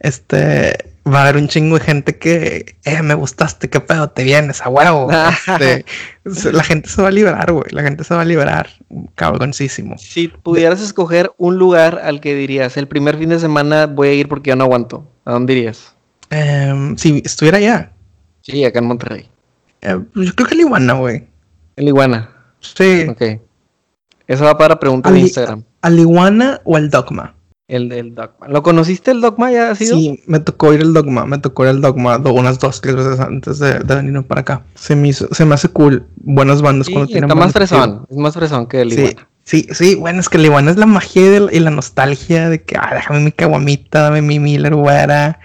Este, 0.00 0.92
va 1.06 1.20
a 1.20 1.22
haber 1.22 1.36
un 1.36 1.48
chingo 1.48 1.78
de 1.78 1.84
gente 1.84 2.18
que, 2.18 2.76
eh, 2.84 3.02
me 3.02 3.14
gustaste, 3.14 3.68
qué 3.68 3.80
pedo, 3.80 4.10
te 4.10 4.24
vienes 4.24 4.60
a 4.62 4.68
huevo. 4.68 5.08
Este, 6.24 6.52
la 6.52 6.62
gente 6.62 6.88
se 6.88 7.02
va 7.02 7.08
a 7.08 7.10
liberar, 7.10 7.50
güey. 7.50 7.64
La 7.72 7.82
gente 7.82 8.04
se 8.04 8.14
va 8.14 8.20
a 8.20 8.24
liberar, 8.24 8.68
cabroncísimo. 9.16 9.98
Si 9.98 10.28
pudieras 10.28 10.80
escoger 10.80 11.32
un 11.36 11.56
lugar 11.58 12.00
al 12.04 12.20
que 12.20 12.36
dirías, 12.36 12.76
el 12.76 12.86
primer 12.86 13.18
fin 13.18 13.30
de 13.30 13.40
semana 13.40 13.86
voy 13.86 14.08
a 14.08 14.12
ir 14.12 14.28
porque 14.28 14.50
ya 14.50 14.56
no 14.56 14.62
aguanto, 14.62 15.04
¿a 15.24 15.32
dónde 15.32 15.54
irías? 15.54 15.96
Em, 16.30 16.96
si 16.96 17.20
estuviera 17.24 17.58
allá. 17.58 17.92
Sí, 18.42 18.64
acá 18.64 18.78
en 18.78 18.86
Monterrey. 18.86 19.28
Eh, 19.80 19.98
yo 20.14 20.34
creo 20.34 20.48
que 20.48 20.54
el 20.54 20.60
Iguana, 20.60 20.92
güey. 20.94 21.26
El 21.74 21.88
Iguana. 21.88 22.30
Sí. 22.62 23.06
Ok. 23.08 23.22
Eso 24.26 24.44
va 24.44 24.56
para 24.56 24.80
preguntar 24.80 25.12
en 25.12 25.18
Instagram. 25.18 25.64
¿Al 25.82 25.98
iguana 25.98 26.60
o 26.64 26.76
al 26.76 26.88
dogma? 26.90 27.34
El 27.68 27.88
del 27.88 28.14
dogma. 28.14 28.48
¿Lo 28.48 28.62
conociste 28.62 29.10
el 29.10 29.20
dogma 29.20 29.50
ya 29.50 29.70
ha 29.70 29.74
sido? 29.74 29.96
Sí, 29.96 30.22
me 30.26 30.40
tocó 30.40 30.72
ir 30.72 30.80
el 30.80 30.92
dogma. 30.92 31.26
Me 31.26 31.38
tocó 31.38 31.64
ir 31.64 31.70
el 31.70 31.80
dogma 31.80 32.18
unas 32.18 32.58
dos, 32.58 32.80
tres 32.80 32.96
veces 32.96 33.20
antes 33.20 33.58
de, 33.58 33.78
de 33.80 33.94
venirme 33.94 34.22
para 34.22 34.42
acá. 34.42 34.64
Se 34.74 34.94
me, 34.94 35.12
se 35.12 35.44
me 35.44 35.54
hace 35.54 35.68
cool. 35.68 36.06
Buenas 36.16 36.62
bandas 36.62 36.88
cuando 36.88 37.08
tienen 37.08 37.24
Está 37.24 37.34
más 37.34 37.52
fresón. 37.52 38.06
Es 38.10 38.16
más 38.16 38.34
fresón 38.34 38.66
que 38.66 38.82
el 38.82 38.92
iguana. 38.92 39.28
Sí, 39.44 39.66
sí, 39.72 39.96
bueno, 39.96 40.20
es 40.20 40.28
que 40.28 40.36
el 40.36 40.44
iguana 40.44 40.70
es 40.70 40.76
la 40.76 40.86
magia 40.86 41.48
y 41.50 41.58
la 41.58 41.70
nostalgia 41.70 42.48
de 42.48 42.62
que, 42.62 42.76
ah, 42.76 42.92
déjame 42.94 43.20
mi 43.20 43.32
caguamita, 43.32 44.02
dame 44.02 44.22
mi 44.22 44.38
Miller 44.38 44.74
güera. 44.74 45.40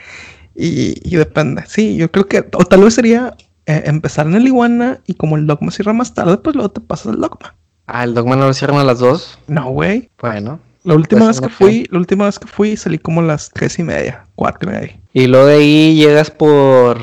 Y, 0.54 0.96
y 1.04 1.16
depende. 1.16 1.64
Sí, 1.68 1.98
yo 1.98 2.12
creo 2.12 2.28
que, 2.28 2.46
o 2.54 2.66
tal 2.66 2.84
vez 2.84 2.94
sería 2.94 3.36
eh, 3.68 3.84
empezar 3.86 4.26
en 4.28 4.36
el 4.36 4.48
Iguana 4.48 5.02
y 5.06 5.16
como 5.16 5.36
el 5.36 5.46
Dogma 5.46 5.72
cierra 5.72 5.92
más 5.92 6.14
tarde, 6.14 6.38
pues 6.38 6.56
luego 6.56 6.72
te 6.72 6.80
pasas 6.80 7.08
al 7.08 7.20
Dogma. 7.20 7.54
Ah, 7.86 8.06
¿el 8.06 8.14
Dogma 8.14 8.38
no 8.38 8.48
lo 8.48 8.54
cierran 8.54 8.80
a 8.80 8.86
las 8.86 9.00
dos? 9.00 9.38
No, 9.48 9.70
güey. 9.72 10.10
Bueno. 10.20 10.62
La 10.86 10.96
última 10.96 11.26
pues, 11.26 11.42
vez 11.42 11.50
que 11.50 11.54
fui, 11.54 11.88
la 11.92 12.00
última 12.00 12.26
vez 12.26 12.40
que 12.40 12.48
fui 12.48 12.78
salí 12.78 12.98
como 12.98 13.20
a 13.20 13.26
las 13.26 13.50
tres 13.50 13.78
y 13.78 13.84
media, 13.84 14.24
cuatro 14.36 14.70
y 14.70 14.74
media. 14.74 15.00
Y 15.12 15.28
luego 15.28 15.48
de 15.48 15.56
ahí 15.56 15.96
llegas 15.96 16.32
por... 16.32 16.98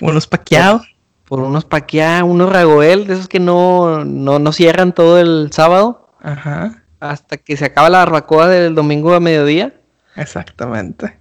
Unos 0.00 0.26
paqueados. 0.26 0.82
Por, 1.28 1.38
unos 1.38 1.64
paqueados, 1.64 2.28
unos 2.28 2.52
ragoel, 2.52 3.06
de 3.06 3.14
esos 3.14 3.28
que 3.28 3.38
no, 3.38 4.04
no, 4.04 4.40
no 4.40 4.52
cierran 4.52 4.92
todo 4.92 5.20
el 5.20 5.50
sábado. 5.52 6.08
Ajá. 6.20 6.82
Hasta 6.98 7.36
que 7.36 7.56
se 7.56 7.66
acaba 7.66 7.88
la 7.88 7.98
barbacoa 7.98 8.48
del 8.48 8.74
domingo 8.74 9.14
a 9.14 9.20
mediodía. 9.20 9.74
Exactamente. 10.16 11.16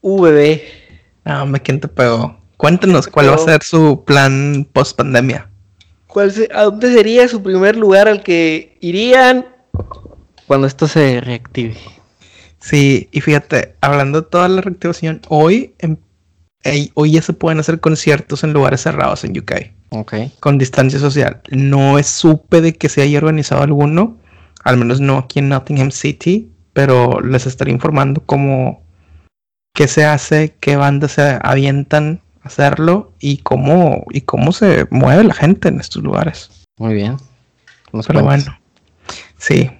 VB. 0.00 0.62
No, 1.26 1.42
hombre, 1.42 1.60
¿quién 1.60 1.80
te 1.80 1.88
pegó? 1.88 2.43
Cuéntenos 2.56 3.08
cuál 3.08 3.30
va 3.30 3.34
a 3.34 3.38
ser 3.38 3.62
su 3.62 4.04
plan 4.04 4.66
post 4.72 4.96
pandemia. 4.96 5.50
¿A 6.54 6.62
dónde 6.62 6.92
sería 6.92 7.26
su 7.26 7.42
primer 7.42 7.76
lugar 7.76 8.06
al 8.06 8.22
que 8.22 8.76
irían 8.80 9.46
cuando 10.46 10.66
esto 10.66 10.86
se 10.86 11.20
reactive? 11.20 11.76
Sí, 12.60 13.08
y 13.10 13.20
fíjate, 13.20 13.74
hablando 13.80 14.22
de 14.22 14.28
toda 14.28 14.48
la 14.48 14.60
reactivación, 14.60 15.20
hoy, 15.28 15.74
em- 15.78 15.96
ey, 16.62 16.90
hoy 16.94 17.12
ya 17.12 17.22
se 17.22 17.32
pueden 17.32 17.58
hacer 17.58 17.80
conciertos 17.80 18.44
en 18.44 18.52
lugares 18.52 18.82
cerrados 18.82 19.24
en 19.24 19.36
UK 19.36 19.52
Ok. 19.90 20.14
con 20.40 20.56
distancia 20.56 20.98
social. 20.98 21.42
No 21.50 21.98
es 21.98 22.06
supe 22.06 22.60
de 22.60 22.74
que 22.74 22.88
se 22.88 23.02
haya 23.02 23.18
organizado 23.18 23.62
alguno, 23.62 24.16
al 24.62 24.76
menos 24.76 25.00
no 25.00 25.18
aquí 25.18 25.40
en 25.40 25.48
Nottingham 25.48 25.90
City, 25.90 26.48
pero 26.72 27.20
les 27.20 27.46
estaré 27.46 27.70
informando 27.72 28.22
cómo, 28.24 28.82
qué 29.74 29.88
se 29.88 30.04
hace, 30.04 30.54
qué 30.60 30.76
bandas 30.76 31.12
se 31.12 31.38
avientan 31.42 32.22
hacerlo 32.44 33.12
y 33.18 33.38
cómo, 33.38 34.04
y 34.10 34.20
cómo 34.22 34.52
se 34.52 34.86
mueve 34.90 35.24
la 35.24 35.34
gente 35.34 35.68
en 35.68 35.80
estos 35.80 36.02
lugares. 36.02 36.50
Muy 36.78 36.94
bien. 36.94 37.16
Nos 37.92 38.06
Pero 38.06 38.22
bueno, 38.22 38.58
sí. 39.38 39.70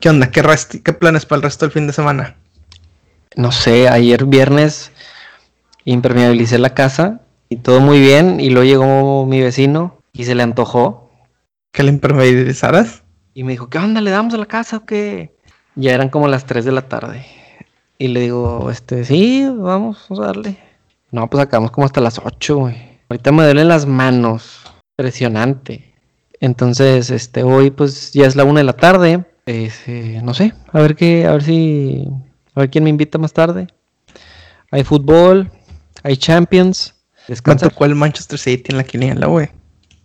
¿Qué 0.00 0.08
onda? 0.08 0.30
¿Qué, 0.30 0.42
resti- 0.42 0.82
¿Qué 0.82 0.92
planes 0.92 1.26
para 1.26 1.38
el 1.38 1.42
resto 1.42 1.64
del 1.66 1.72
fin 1.72 1.86
de 1.86 1.92
semana? 1.92 2.36
No 3.36 3.52
sé, 3.52 3.88
ayer 3.88 4.24
viernes 4.26 4.92
impermeabilicé 5.84 6.58
la 6.58 6.74
casa 6.74 7.20
y 7.48 7.56
todo 7.56 7.80
muy 7.80 8.00
bien. 8.00 8.40
Y 8.40 8.50
luego 8.50 8.64
llegó 8.64 9.26
mi 9.26 9.40
vecino 9.40 9.98
y 10.12 10.24
se 10.24 10.34
le 10.34 10.42
antojó. 10.42 11.10
¿Que 11.72 11.82
le 11.82 11.90
impermeabilizaras? 11.90 13.02
Y 13.34 13.42
me 13.44 13.52
dijo, 13.52 13.68
¿qué 13.68 13.78
onda? 13.78 14.00
¿Le 14.00 14.10
damos 14.12 14.32
a 14.34 14.38
la 14.38 14.46
casa 14.46 14.76
o 14.78 14.84
qué? 14.86 15.34
Ya 15.74 15.92
eran 15.92 16.08
como 16.08 16.28
las 16.28 16.46
3 16.46 16.64
de 16.64 16.72
la 16.72 16.82
tarde. 16.82 17.26
Y 17.98 18.08
le 18.08 18.20
digo, 18.20 18.70
este, 18.70 19.04
sí, 19.04 19.44
vamos, 19.48 20.06
vamos 20.08 20.22
a 20.24 20.26
darle. 20.26 20.58
No, 21.14 21.30
pues 21.30 21.44
acabamos 21.44 21.70
como 21.70 21.86
hasta 21.86 22.00
las 22.00 22.18
8, 22.18 22.56
güey. 22.56 22.74
Ahorita 23.08 23.30
me 23.30 23.44
duelen 23.44 23.68
las 23.68 23.86
manos. 23.86 24.62
Impresionante. 24.98 25.94
Entonces, 26.40 27.08
este, 27.10 27.44
hoy 27.44 27.70
pues 27.70 28.12
ya 28.12 28.26
es 28.26 28.34
la 28.34 28.42
1 28.42 28.54
de 28.58 28.64
la 28.64 28.72
tarde. 28.72 29.24
Este, 29.46 30.20
no 30.24 30.34
sé, 30.34 30.54
a 30.72 30.80
ver 30.80 30.96
qué, 30.96 31.24
a 31.26 31.30
ver 31.30 31.44
si, 31.44 32.08
a 32.56 32.60
ver 32.62 32.70
quién 32.70 32.82
me 32.82 32.90
invita 32.90 33.16
más 33.18 33.32
tarde. 33.32 33.68
Hay 34.72 34.82
fútbol, 34.82 35.52
hay 36.02 36.16
Champions. 36.16 36.96
Me 37.28 37.34
Descansa. 37.34 37.70
el 37.78 37.94
Manchester 37.94 38.36
City 38.36 38.72
en 38.72 38.78
la 38.78 38.82
quiniela, 38.82 39.28
güey. 39.28 39.50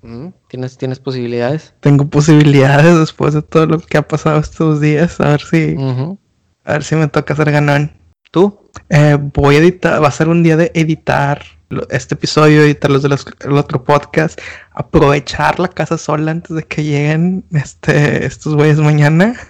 Mm, 0.03 0.27
¿Tienes, 0.47 0.77
tienes 0.77 0.99
posibilidades. 0.99 1.73
Tengo 1.79 2.05
posibilidades 2.05 2.99
después 2.99 3.33
de 3.33 3.41
todo 3.41 3.65
lo 3.65 3.79
que 3.79 3.97
ha 3.97 4.07
pasado 4.07 4.39
estos 4.39 4.79
días. 4.79 5.19
A 5.19 5.29
ver 5.29 5.41
si, 5.41 5.75
a 6.65 6.73
ver 6.73 6.83
si 6.83 6.95
me 6.95 7.07
toca 7.07 7.35
ser 7.35 7.51
ganón. 7.51 7.98
¿Tú? 8.31 8.59
Eh, 8.89 9.17
voy 9.33 9.55
a 9.55 9.59
editar, 9.59 10.01
va 10.03 10.07
a 10.07 10.11
ser 10.11 10.29
un 10.29 10.43
día 10.43 10.55
de 10.55 10.71
editar 10.75 11.43
este 11.89 12.15
episodio, 12.15 12.61
editar 12.63 12.89
los 12.89 13.03
del 13.03 13.15
el 13.41 13.57
otro 13.57 13.83
podcast, 13.83 14.39
aprovechar 14.71 15.59
la 15.59 15.67
casa 15.67 15.97
sola 15.97 16.31
antes 16.31 16.55
de 16.55 16.63
que 16.63 16.83
lleguen 16.83 17.43
este, 17.51 18.25
estos 18.25 18.55
güeyes 18.55 18.79
mañana. 18.79 19.35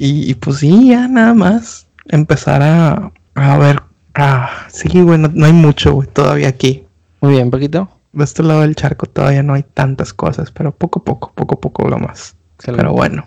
Y, 0.00 0.30
y 0.30 0.34
pues 0.36 0.58
sí, 0.58 0.90
ya 0.90 1.08
nada 1.08 1.34
más 1.34 1.88
empezar 2.06 2.62
a, 2.62 3.12
a 3.34 3.58
ver. 3.58 3.82
Ah, 4.14 4.66
sí, 4.68 5.02
güey, 5.02 5.18
no, 5.18 5.44
hay 5.44 5.52
mucho, 5.52 5.92
güey, 5.92 6.08
todavía 6.08 6.48
aquí. 6.48 6.86
Muy 7.20 7.32
bien, 7.32 7.50
Paquito. 7.50 7.88
De 8.12 8.22
este 8.22 8.44
lado 8.44 8.60
del 8.60 8.76
charco 8.76 9.06
todavía 9.06 9.42
no 9.42 9.54
hay 9.54 9.64
tantas 9.64 10.12
cosas, 10.12 10.52
pero 10.52 10.70
poco 10.70 11.00
a 11.00 11.04
poco, 11.04 11.32
poco 11.34 11.56
a 11.56 11.60
poco 11.60 11.88
lo 11.88 11.98
más. 11.98 12.36
Excelente. 12.56 12.82
Pero 12.82 12.92
bueno, 12.94 13.26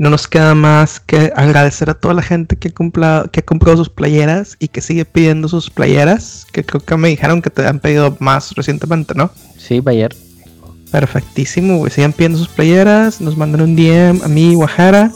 no 0.00 0.08
nos 0.08 0.26
queda 0.26 0.54
más 0.54 0.98
que 0.98 1.30
agradecer 1.36 1.90
a 1.90 1.94
toda 1.94 2.14
la 2.14 2.22
gente 2.22 2.56
que, 2.56 2.72
cumpla, 2.72 3.28
que 3.30 3.40
ha 3.40 3.42
comprado 3.44 3.76
sus 3.76 3.90
playeras 3.90 4.56
y 4.58 4.68
que 4.68 4.80
sigue 4.80 5.04
pidiendo 5.04 5.46
sus 5.46 5.68
playeras, 5.68 6.46
que 6.52 6.64
creo 6.64 6.80
que 6.80 6.96
me 6.96 7.10
dijeron 7.10 7.42
que 7.42 7.50
te 7.50 7.66
han 7.66 7.80
pedido 7.80 8.16
más 8.18 8.52
recientemente, 8.52 9.12
¿no? 9.14 9.30
Sí, 9.58 9.80
Bayer. 9.80 10.16
Perfectísimo, 10.90 11.76
güey. 11.76 11.92
Sigan 11.92 12.14
pidiendo 12.14 12.38
sus 12.38 12.48
playeras, 12.48 13.20
nos 13.20 13.36
mandan 13.36 13.60
un 13.60 13.76
DM 13.76 14.24
a 14.24 14.28
mí, 14.28 14.54
Guajara, 14.54 15.12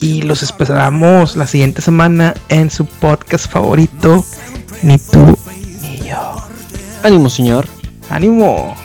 y 0.00 0.20
los 0.20 0.42
esperamos 0.42 1.34
la 1.34 1.46
siguiente 1.46 1.80
semana 1.80 2.34
en 2.50 2.70
su 2.70 2.84
podcast 2.84 3.50
favorito, 3.50 4.22
Ni 4.82 4.98
tú 4.98 5.38
ni 5.80 5.96
yo. 6.06 6.36
Ánimo, 7.02 7.30
señor. 7.30 7.66
¡Ánimo! 8.10 8.76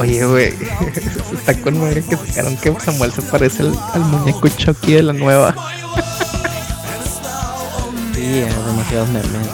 Oye, 0.00 0.24
güey, 0.24 0.54
está 1.34 1.54
con 1.60 1.78
madre 1.78 2.02
que 2.02 2.16
sacaron 2.16 2.56
que 2.56 2.74
Samuel 2.80 3.12
se 3.12 3.22
parece 3.22 3.62
al, 3.62 3.78
al 3.92 4.00
muñeco 4.00 4.48
Chucky 4.48 4.94
de 4.94 5.02
la 5.02 5.12
nueva. 5.12 5.54
Sí, 8.14 8.26
hay 8.26 8.52
demasiados 8.66 9.08
memes. 9.08 9.48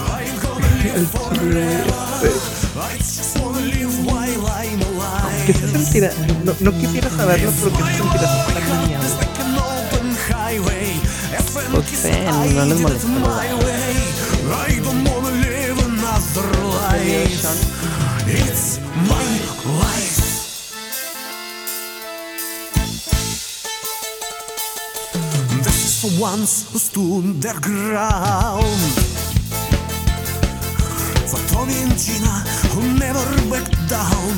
¿Qué 5.47 5.53
se 5.53 5.69
sentirá? 5.71 6.11
No, 6.45 6.53
no 6.61 6.73
quisiera 6.73 7.09
saberlo, 7.11 7.53
pero 7.63 7.77
¿qué 7.77 7.83
se 7.85 7.99
sentirá 7.99 8.29
güey? 10.59 11.01
Pues 11.73 11.87
sé, 11.99 12.25
no 12.55 12.65
les 12.65 12.81
molesta. 12.81 13.09
lo 13.09 13.27
de- 16.93 17.29
This 18.27 18.81
who 26.71 26.79
stood 26.79 27.43
their 27.43 27.59
ground. 27.61 28.81
For 31.27 31.41
Tony 31.53 31.75
and 31.83 31.99
Gina 31.99 32.35
who 32.71 32.83
never 32.95 33.25
back 33.51 33.67
down. 33.89 34.37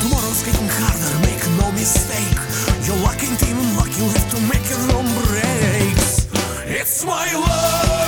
Tomorrow's 0.00 0.42
getting 0.42 0.68
harder, 0.78 1.14
make 1.22 1.42
no 1.60 1.70
mistake. 1.72 2.38
You're 2.84 2.98
lucky 3.06 3.26
even 3.50 3.76
lucky 3.76 4.02
have 4.02 4.28
to 4.34 4.40
make 4.50 4.66
your 4.68 4.84
own 4.96 5.06
breaks. 5.26 6.26
It's 6.66 7.04
my 7.04 7.30
life, 7.32 8.01